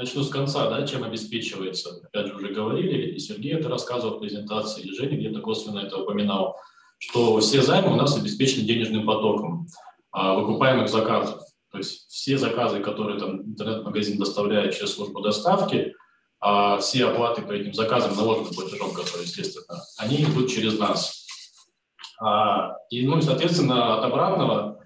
Начну 0.01 0.23
с 0.23 0.31
конца, 0.31 0.71
да, 0.71 0.87
чем 0.87 1.05
обеспечивается. 1.05 2.01
Опять 2.03 2.29
же, 2.29 2.35
уже 2.35 2.49
говорили, 2.49 3.11
и 3.11 3.19
Сергей 3.19 3.53
это 3.53 3.69
рассказывал 3.69 4.17
в 4.17 4.21
презентации, 4.21 4.81
и 4.81 4.95
Женя 4.95 5.19
где-то 5.19 5.41
косвенно 5.41 5.81
это 5.81 5.99
упоминал, 5.99 6.59
что 6.97 7.39
все 7.41 7.61
займы 7.61 7.93
у 7.93 7.97
нас 7.97 8.17
обеспечены 8.17 8.63
денежным 8.63 9.05
потоком 9.05 9.67
а, 10.11 10.37
выкупаемых 10.37 10.89
заказов. 10.89 11.43
То 11.71 11.77
есть 11.77 12.09
все 12.09 12.39
заказы, 12.39 12.81
которые 12.81 13.21
там 13.21 13.43
интернет-магазин 13.43 14.19
доставляет 14.19 14.75
через 14.75 14.95
службу 14.95 15.21
доставки, 15.21 15.95
а 16.41 16.79
все 16.79 17.05
оплаты 17.05 17.43
по 17.43 17.53
этим 17.53 17.75
заказам, 17.75 18.17
наложенным 18.17 18.55
платежом, 18.55 18.95
которые, 18.95 19.25
естественно, 19.25 19.83
они 19.99 20.23
идут 20.23 20.51
через 20.51 20.79
нас. 20.79 21.27
А, 22.23 22.75
и, 22.89 23.07
ну, 23.07 23.19
и, 23.19 23.21
соответственно, 23.21 23.99
от 23.99 24.05
обратного 24.05 24.79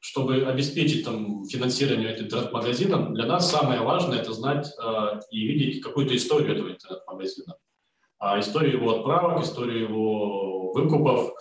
чтобы 0.00 0.46
обеспечить 0.46 1.04
там, 1.04 1.44
финансирование 1.44 2.18
интернет-магазина, 2.18 3.10
для 3.14 3.26
нас 3.26 3.50
самое 3.50 3.80
важное– 3.80 4.18
это 4.20 4.32
знать 4.32 4.72
э, 4.82 5.20
и 5.30 5.46
видеть 5.46 5.82
какую-то 5.82 6.16
историю 6.16 6.52
этого 6.52 6.70
интернет-магазина. 6.70 7.54
А 8.18 8.40
историю 8.40 8.78
его 8.78 8.98
отправок, 8.98 9.44
историю 9.44 9.82
его 9.82 10.72
выкупов 10.72 11.32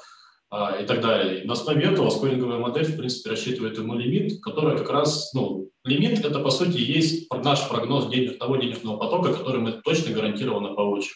э, 0.52 0.84
и 0.84 0.86
так 0.86 1.00
далее. 1.00 1.42
И 1.42 1.48
на 1.48 1.54
основе 1.54 1.86
этого 1.86 2.10
скоринговая 2.10 2.60
модель, 2.60 2.86
в 2.86 2.98
принципе, 2.98 3.30
рассчитывает 3.30 3.78
ему 3.78 3.96
лимит, 3.96 4.44
который 4.44 4.78
как 4.78 4.90
раз, 4.90 5.34
ну, 5.34 5.70
лимит– 5.86 6.20
это, 6.26 6.40
по 6.40 6.50
сути, 6.50 6.78
есть 6.78 7.32
наш 7.32 7.66
прогноз 7.70 8.08
денег, 8.10 8.40
того 8.40 8.58
денежного 8.58 8.98
потока, 8.98 9.34
который 9.34 9.62
мы 9.62 9.72
точно 9.72 10.14
гарантированно 10.14 10.74
получим. 10.74 11.14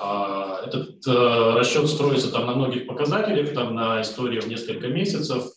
А, 0.00 0.62
этот 0.64 1.06
э, 1.06 1.54
расчет 1.58 1.88
строится 1.88 2.32
там 2.32 2.46
на 2.46 2.54
многих 2.54 2.86
показателях, 2.86 3.52
там 3.52 3.74
на 3.74 4.00
истории 4.00 4.40
в 4.40 4.48
несколько 4.48 4.88
месяцев– 4.88 5.44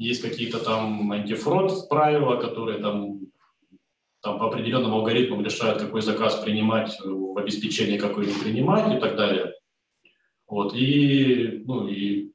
есть 0.00 0.22
какие-то 0.22 0.58
там 0.58 1.12
антифрод 1.12 1.88
правила, 1.90 2.36
которые 2.36 2.78
там, 2.78 3.20
там 4.22 4.38
по 4.38 4.46
определенным 4.46 4.94
алгоритмам 4.94 5.44
решают, 5.44 5.78
какой 5.78 6.00
заказ 6.00 6.36
принимать 6.36 6.98
в 7.04 7.38
обеспечении, 7.38 7.98
какой 7.98 8.26
не 8.26 8.32
принимать 8.32 8.96
и 8.96 8.98
так 8.98 9.14
далее. 9.14 9.52
Вот, 10.48 10.74
и, 10.74 11.62
ну, 11.66 11.86
и 11.86 12.32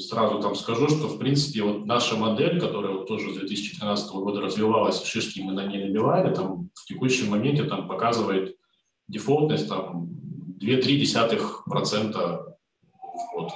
сразу 0.00 0.40
там 0.40 0.56
скажу, 0.56 0.88
что, 0.88 1.06
в 1.06 1.18
принципе, 1.18 1.62
вот 1.62 1.86
наша 1.86 2.16
модель, 2.16 2.60
которая 2.60 2.92
вот 2.92 3.06
тоже 3.06 3.34
с 3.34 3.36
2013 3.36 4.12
года 4.12 4.40
развивалась, 4.40 5.04
шишки 5.04 5.40
мы 5.40 5.52
на 5.52 5.66
ней 5.66 5.84
набивали, 5.84 6.34
там 6.34 6.70
в 6.74 6.86
текущем 6.86 7.30
моменте 7.30 7.64
там 7.64 7.86
показывает 7.86 8.56
дефолтность 9.06 9.68
там 9.68 10.08
2-3% 10.60 12.54
в 12.92 13.36
год. 13.36 13.52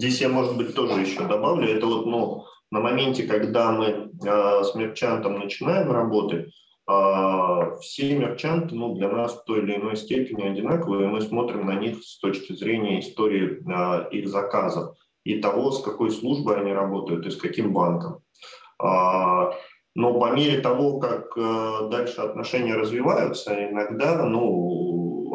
Здесь 0.00 0.22
я, 0.22 0.30
может 0.30 0.56
быть, 0.56 0.74
тоже 0.74 0.98
еще 0.98 1.26
добавлю. 1.26 1.68
Это 1.68 1.84
вот, 1.84 2.06
ну, 2.06 2.46
на 2.70 2.80
моменте, 2.80 3.24
когда 3.24 3.70
мы 3.70 3.84
э, 3.84 4.64
с 4.64 4.74
мерчантом 4.74 5.38
начинаем 5.38 5.92
работать, 5.92 6.46
э, 6.90 7.76
все 7.82 8.16
мерчанты, 8.16 8.74
ну, 8.74 8.94
для 8.94 9.10
нас 9.10 9.34
в 9.34 9.44
той 9.44 9.58
или 9.58 9.76
иной 9.76 9.96
степени 9.96 10.48
одинаковые, 10.48 11.06
мы 11.06 11.20
смотрим 11.20 11.66
на 11.66 11.74
них 11.74 12.02
с 12.02 12.18
точки 12.18 12.54
зрения 12.54 13.00
истории 13.00 13.60
э, 13.60 14.08
их 14.10 14.26
заказов 14.26 14.96
и 15.24 15.38
того, 15.38 15.70
с 15.70 15.82
какой 15.82 16.10
службой 16.10 16.62
они 16.62 16.72
работают 16.72 17.26
и 17.26 17.30
с 17.30 17.36
каким 17.36 17.74
банком. 17.74 18.22
Э, 18.82 19.50
но 19.94 20.18
по 20.18 20.32
мере 20.32 20.62
того, 20.62 20.98
как 20.98 21.36
э, 21.36 21.88
дальше 21.90 22.22
отношения 22.22 22.74
развиваются, 22.74 23.52
иногда, 23.70 24.24
ну, 24.24 24.79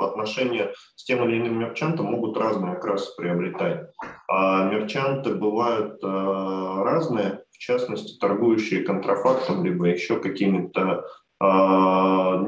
отношения 0.01 0.73
с 0.95 1.03
тем 1.03 1.23
или 1.23 1.37
иным 1.37 1.59
мерчантом 1.59 2.07
могут 2.07 2.37
разные 2.37 2.73
окрасы 2.73 3.15
приобретать. 3.17 3.89
А 4.27 4.69
мерчанты 4.69 5.35
бывают 5.35 6.03
э, 6.03 6.07
разные, 6.07 7.43
в 7.51 7.57
частности, 7.57 8.17
торгующие 8.19 8.83
контрафактом, 8.83 9.63
либо 9.63 9.85
еще 9.85 10.19
какими-то 10.19 11.05
э, 11.41 11.45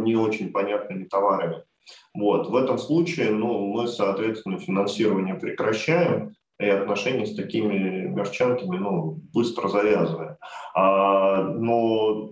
не 0.01 0.15
очень 0.15 0.51
понятными 0.51 1.05
товарами. 1.05 1.63
Вот. 2.13 2.49
В 2.49 2.55
этом 2.55 2.77
случае 2.77 3.31
ну, 3.31 3.67
мы, 3.67 3.87
соответственно, 3.87 4.59
финансирование 4.59 5.35
прекращаем, 5.35 6.35
и 6.59 6.65
отношения 6.65 7.25
с 7.25 7.35
такими 7.35 8.07
мерчантами 8.07 8.77
ну, 8.77 9.19
быстро 9.33 9.67
завязываем. 9.67 10.37
А, 10.73 11.43
но 11.43 12.31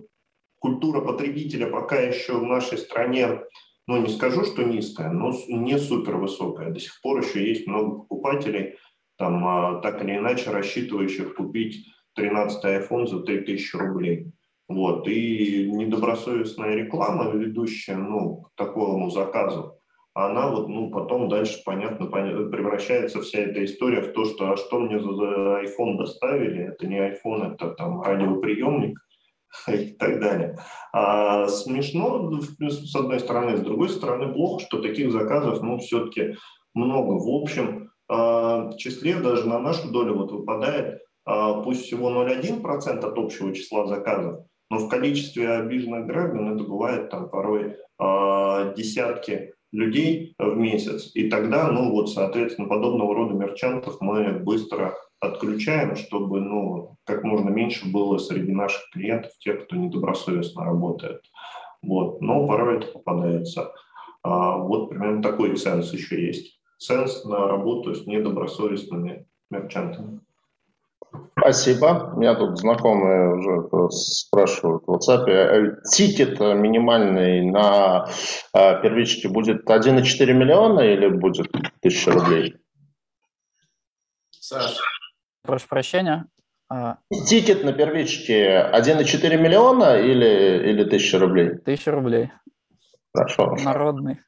культура 0.58 1.00
потребителя 1.00 1.68
пока 1.68 1.96
еще 2.00 2.38
в 2.38 2.42
нашей 2.42 2.78
стране 2.78 3.40
ну, 3.86 4.02
не 4.02 4.08
скажу, 4.08 4.44
что 4.44 4.64
низкая, 4.64 5.10
но 5.10 5.32
не 5.48 5.78
супер 5.78 6.16
высокая. 6.16 6.70
До 6.70 6.80
сих 6.80 7.00
пор 7.00 7.20
еще 7.20 7.46
есть 7.46 7.66
много 7.66 7.98
покупателей, 7.98 8.76
там, 9.16 9.46
а, 9.46 9.80
так 9.80 10.02
или 10.02 10.16
иначе 10.16 10.50
рассчитывающих 10.50 11.34
купить 11.34 11.86
13 12.14 12.64
iPhone 12.64 13.06
за 13.06 13.20
3000 13.20 13.76
рублей. 13.76 14.32
Вот. 14.68 15.06
И 15.06 15.70
недобросовестная 15.70 16.74
реклама, 16.74 17.30
ведущая 17.30 17.96
ну, 17.96 18.42
к 18.42 18.50
такому 18.56 19.10
заказу, 19.10 19.78
она 20.12 20.48
вот, 20.48 20.68
ну, 20.68 20.90
потом 20.90 21.28
дальше, 21.28 21.60
понятно, 21.64 22.06
превращается 22.06 23.20
вся 23.20 23.40
эта 23.40 23.64
история 23.64 24.00
в 24.00 24.12
то, 24.12 24.24
что 24.24 24.50
а 24.50 24.56
что 24.56 24.80
мне 24.80 24.98
за 24.98 25.62
iPhone 25.62 25.98
доставили, 25.98 26.68
это 26.68 26.86
не 26.86 26.96
iPhone, 26.96 27.52
это 27.52 27.72
там 27.72 28.00
радиоприемник, 28.00 28.98
и 29.68 29.92
так 29.92 30.20
далее. 30.20 30.58
А 30.92 31.48
смешно, 31.48 32.30
с 32.60 32.94
одной 32.94 33.20
стороны, 33.20 33.56
с 33.56 33.60
другой 33.60 33.88
стороны, 33.88 34.32
плохо, 34.32 34.64
что 34.64 34.80
таких 34.80 35.12
заказов, 35.12 35.62
ну, 35.62 35.78
все-таки 35.78 36.36
много. 36.74 37.12
В 37.12 37.42
общем, 37.42 37.90
а, 38.08 38.72
числе 38.76 39.16
даже 39.16 39.48
на 39.48 39.58
нашу 39.58 39.90
долю 39.90 40.14
вот 40.14 40.32
выпадает 40.32 41.00
а, 41.24 41.60
пусть 41.62 41.84
всего 41.84 42.10
0,1% 42.10 42.98
от 42.98 43.18
общего 43.18 43.52
числа 43.52 43.86
заказов, 43.86 44.44
но 44.70 44.78
в 44.78 44.88
количестве 44.88 45.50
обиженных 45.50 46.06
граждан 46.06 46.54
это 46.54 46.64
бывает 46.64 47.10
там 47.10 47.28
порой 47.28 47.76
а, 47.98 48.72
десятки 48.74 49.54
людей 49.72 50.34
в 50.38 50.56
месяц. 50.56 51.10
И 51.14 51.28
тогда, 51.28 51.70
ну 51.70 51.90
вот, 51.90 52.10
соответственно, 52.10 52.68
подобного 52.68 53.14
рода 53.14 53.34
мерчантов 53.34 54.00
мы 54.00 54.38
быстро 54.38 54.96
отключаем, 55.20 55.96
чтобы 55.96 56.40
ну, 56.40 56.96
как 57.04 57.24
можно 57.24 57.50
меньше 57.50 57.90
было 57.90 58.18
среди 58.18 58.52
наших 58.52 58.82
клиентов 58.92 59.32
тех, 59.38 59.64
кто 59.64 59.76
недобросовестно 59.76 60.64
работает. 60.64 61.22
Вот. 61.82 62.20
Но 62.20 62.46
порой 62.46 62.78
это 62.78 62.88
попадается. 62.88 63.72
А, 64.22 64.56
вот 64.58 64.90
примерно 64.90 65.22
такой 65.22 65.56
ценз 65.56 65.92
еще 65.92 66.26
есть. 66.26 66.60
Ценз 66.78 67.24
на 67.24 67.46
работу 67.46 67.94
с 67.94 68.06
недобросовестными 68.06 69.26
мерчантами. 69.50 70.20
Спасибо. 71.38 72.12
Меня 72.16 72.34
тут 72.34 72.58
знакомые 72.58 73.34
уже 73.34 73.90
спрашивают 73.90 74.82
в 74.86 74.90
WhatsApp. 74.90 75.28
Э, 75.28 75.76
тикет 75.90 76.40
минимальный 76.40 77.42
на 77.50 78.08
э, 78.52 78.82
первичке 78.82 79.28
будет 79.28 79.68
1,4 79.68 80.32
миллиона 80.32 80.80
или 80.80 81.08
будет 81.08 81.48
1000 81.54 82.10
рублей? 82.10 82.56
Саша. 84.30 84.82
Прошу 85.46 85.68
прощения. 85.68 86.26
А, 86.68 86.98
тикет 87.26 87.62
на 87.64 87.72
первичке 87.72 88.70
1,4 88.72 89.36
миллиона 89.36 89.98
или, 89.98 90.70
или 90.70 90.82
1000 90.82 91.18
рублей? 91.18 91.48
1000 91.50 91.90
рублей. 91.92 92.32
Хорошо. 93.14 93.56
Народный. 93.64 94.18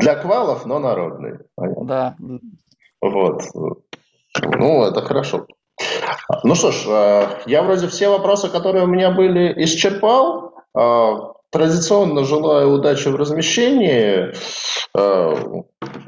Для 0.00 0.16
квалов, 0.16 0.66
но 0.66 0.78
народный. 0.78 1.38
Понятно. 1.54 1.84
Да. 1.84 2.16
Вот. 3.00 3.42
Ну, 4.58 4.84
это 4.84 5.02
хорошо. 5.02 5.46
Ну 6.42 6.54
что 6.54 6.72
ж, 6.72 6.84
э, 6.86 7.26
я 7.46 7.62
вроде 7.62 7.86
все 7.88 8.08
вопросы, 8.08 8.48
которые 8.48 8.84
у 8.84 8.88
меня 8.88 9.10
были, 9.10 9.52
исчерпал. 9.64 10.54
Э, 10.78 11.12
традиционно 11.50 12.24
желаю 12.24 12.72
удачи 12.72 13.08
в 13.08 13.16
размещении. 13.16 14.32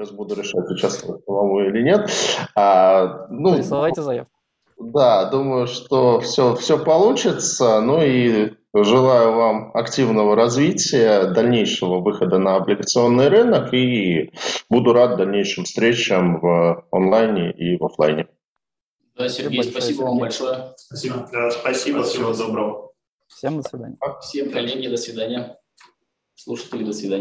Сейчас 0.02 0.16
буду 0.16 0.34
решать, 0.34 0.68
участвовать 0.68 1.24
самому 1.24 1.60
или 1.60 1.82
нет. 1.82 2.10
А, 2.56 3.28
ну, 3.30 3.54
Присылайте 3.54 4.02
заявку. 4.02 4.32
Да, 4.76 5.30
думаю, 5.30 5.68
что 5.68 6.20
все, 6.20 6.56
все 6.56 6.76
получится. 6.76 7.80
Ну 7.80 8.02
и 8.02 8.52
желаю 8.74 9.32
вам 9.32 9.70
активного 9.74 10.34
развития, 10.34 11.26
дальнейшего 11.26 12.00
выхода 12.00 12.38
на 12.38 12.56
облигационный 12.56 13.28
рынок 13.28 13.72
и 13.72 14.32
буду 14.68 14.92
рад 14.92 15.16
дальнейшим 15.18 15.64
встречам 15.64 16.40
в 16.40 16.84
онлайне 16.90 17.52
и 17.52 17.76
в 17.76 17.84
офлайне. 17.84 18.26
Да, 19.16 19.28
Сергей, 19.28 19.62
спасибо 19.62 19.82
Сергей. 19.82 20.04
вам 20.04 20.18
большое. 20.18 20.72
Спасибо. 20.76 21.28
Да, 21.30 21.50
спасибо, 21.52 21.98
спасибо, 21.98 22.02
всего 22.02 22.34
доброго. 22.34 22.90
Всем 23.28 23.62
до 23.62 23.68
свидания. 23.68 23.98
Всем 24.20 24.50
коллеги, 24.50 24.88
до 24.88 24.96
свидания. 24.96 25.58
Слушатели, 26.34 26.82
до 26.82 26.92
свидания. 26.92 27.10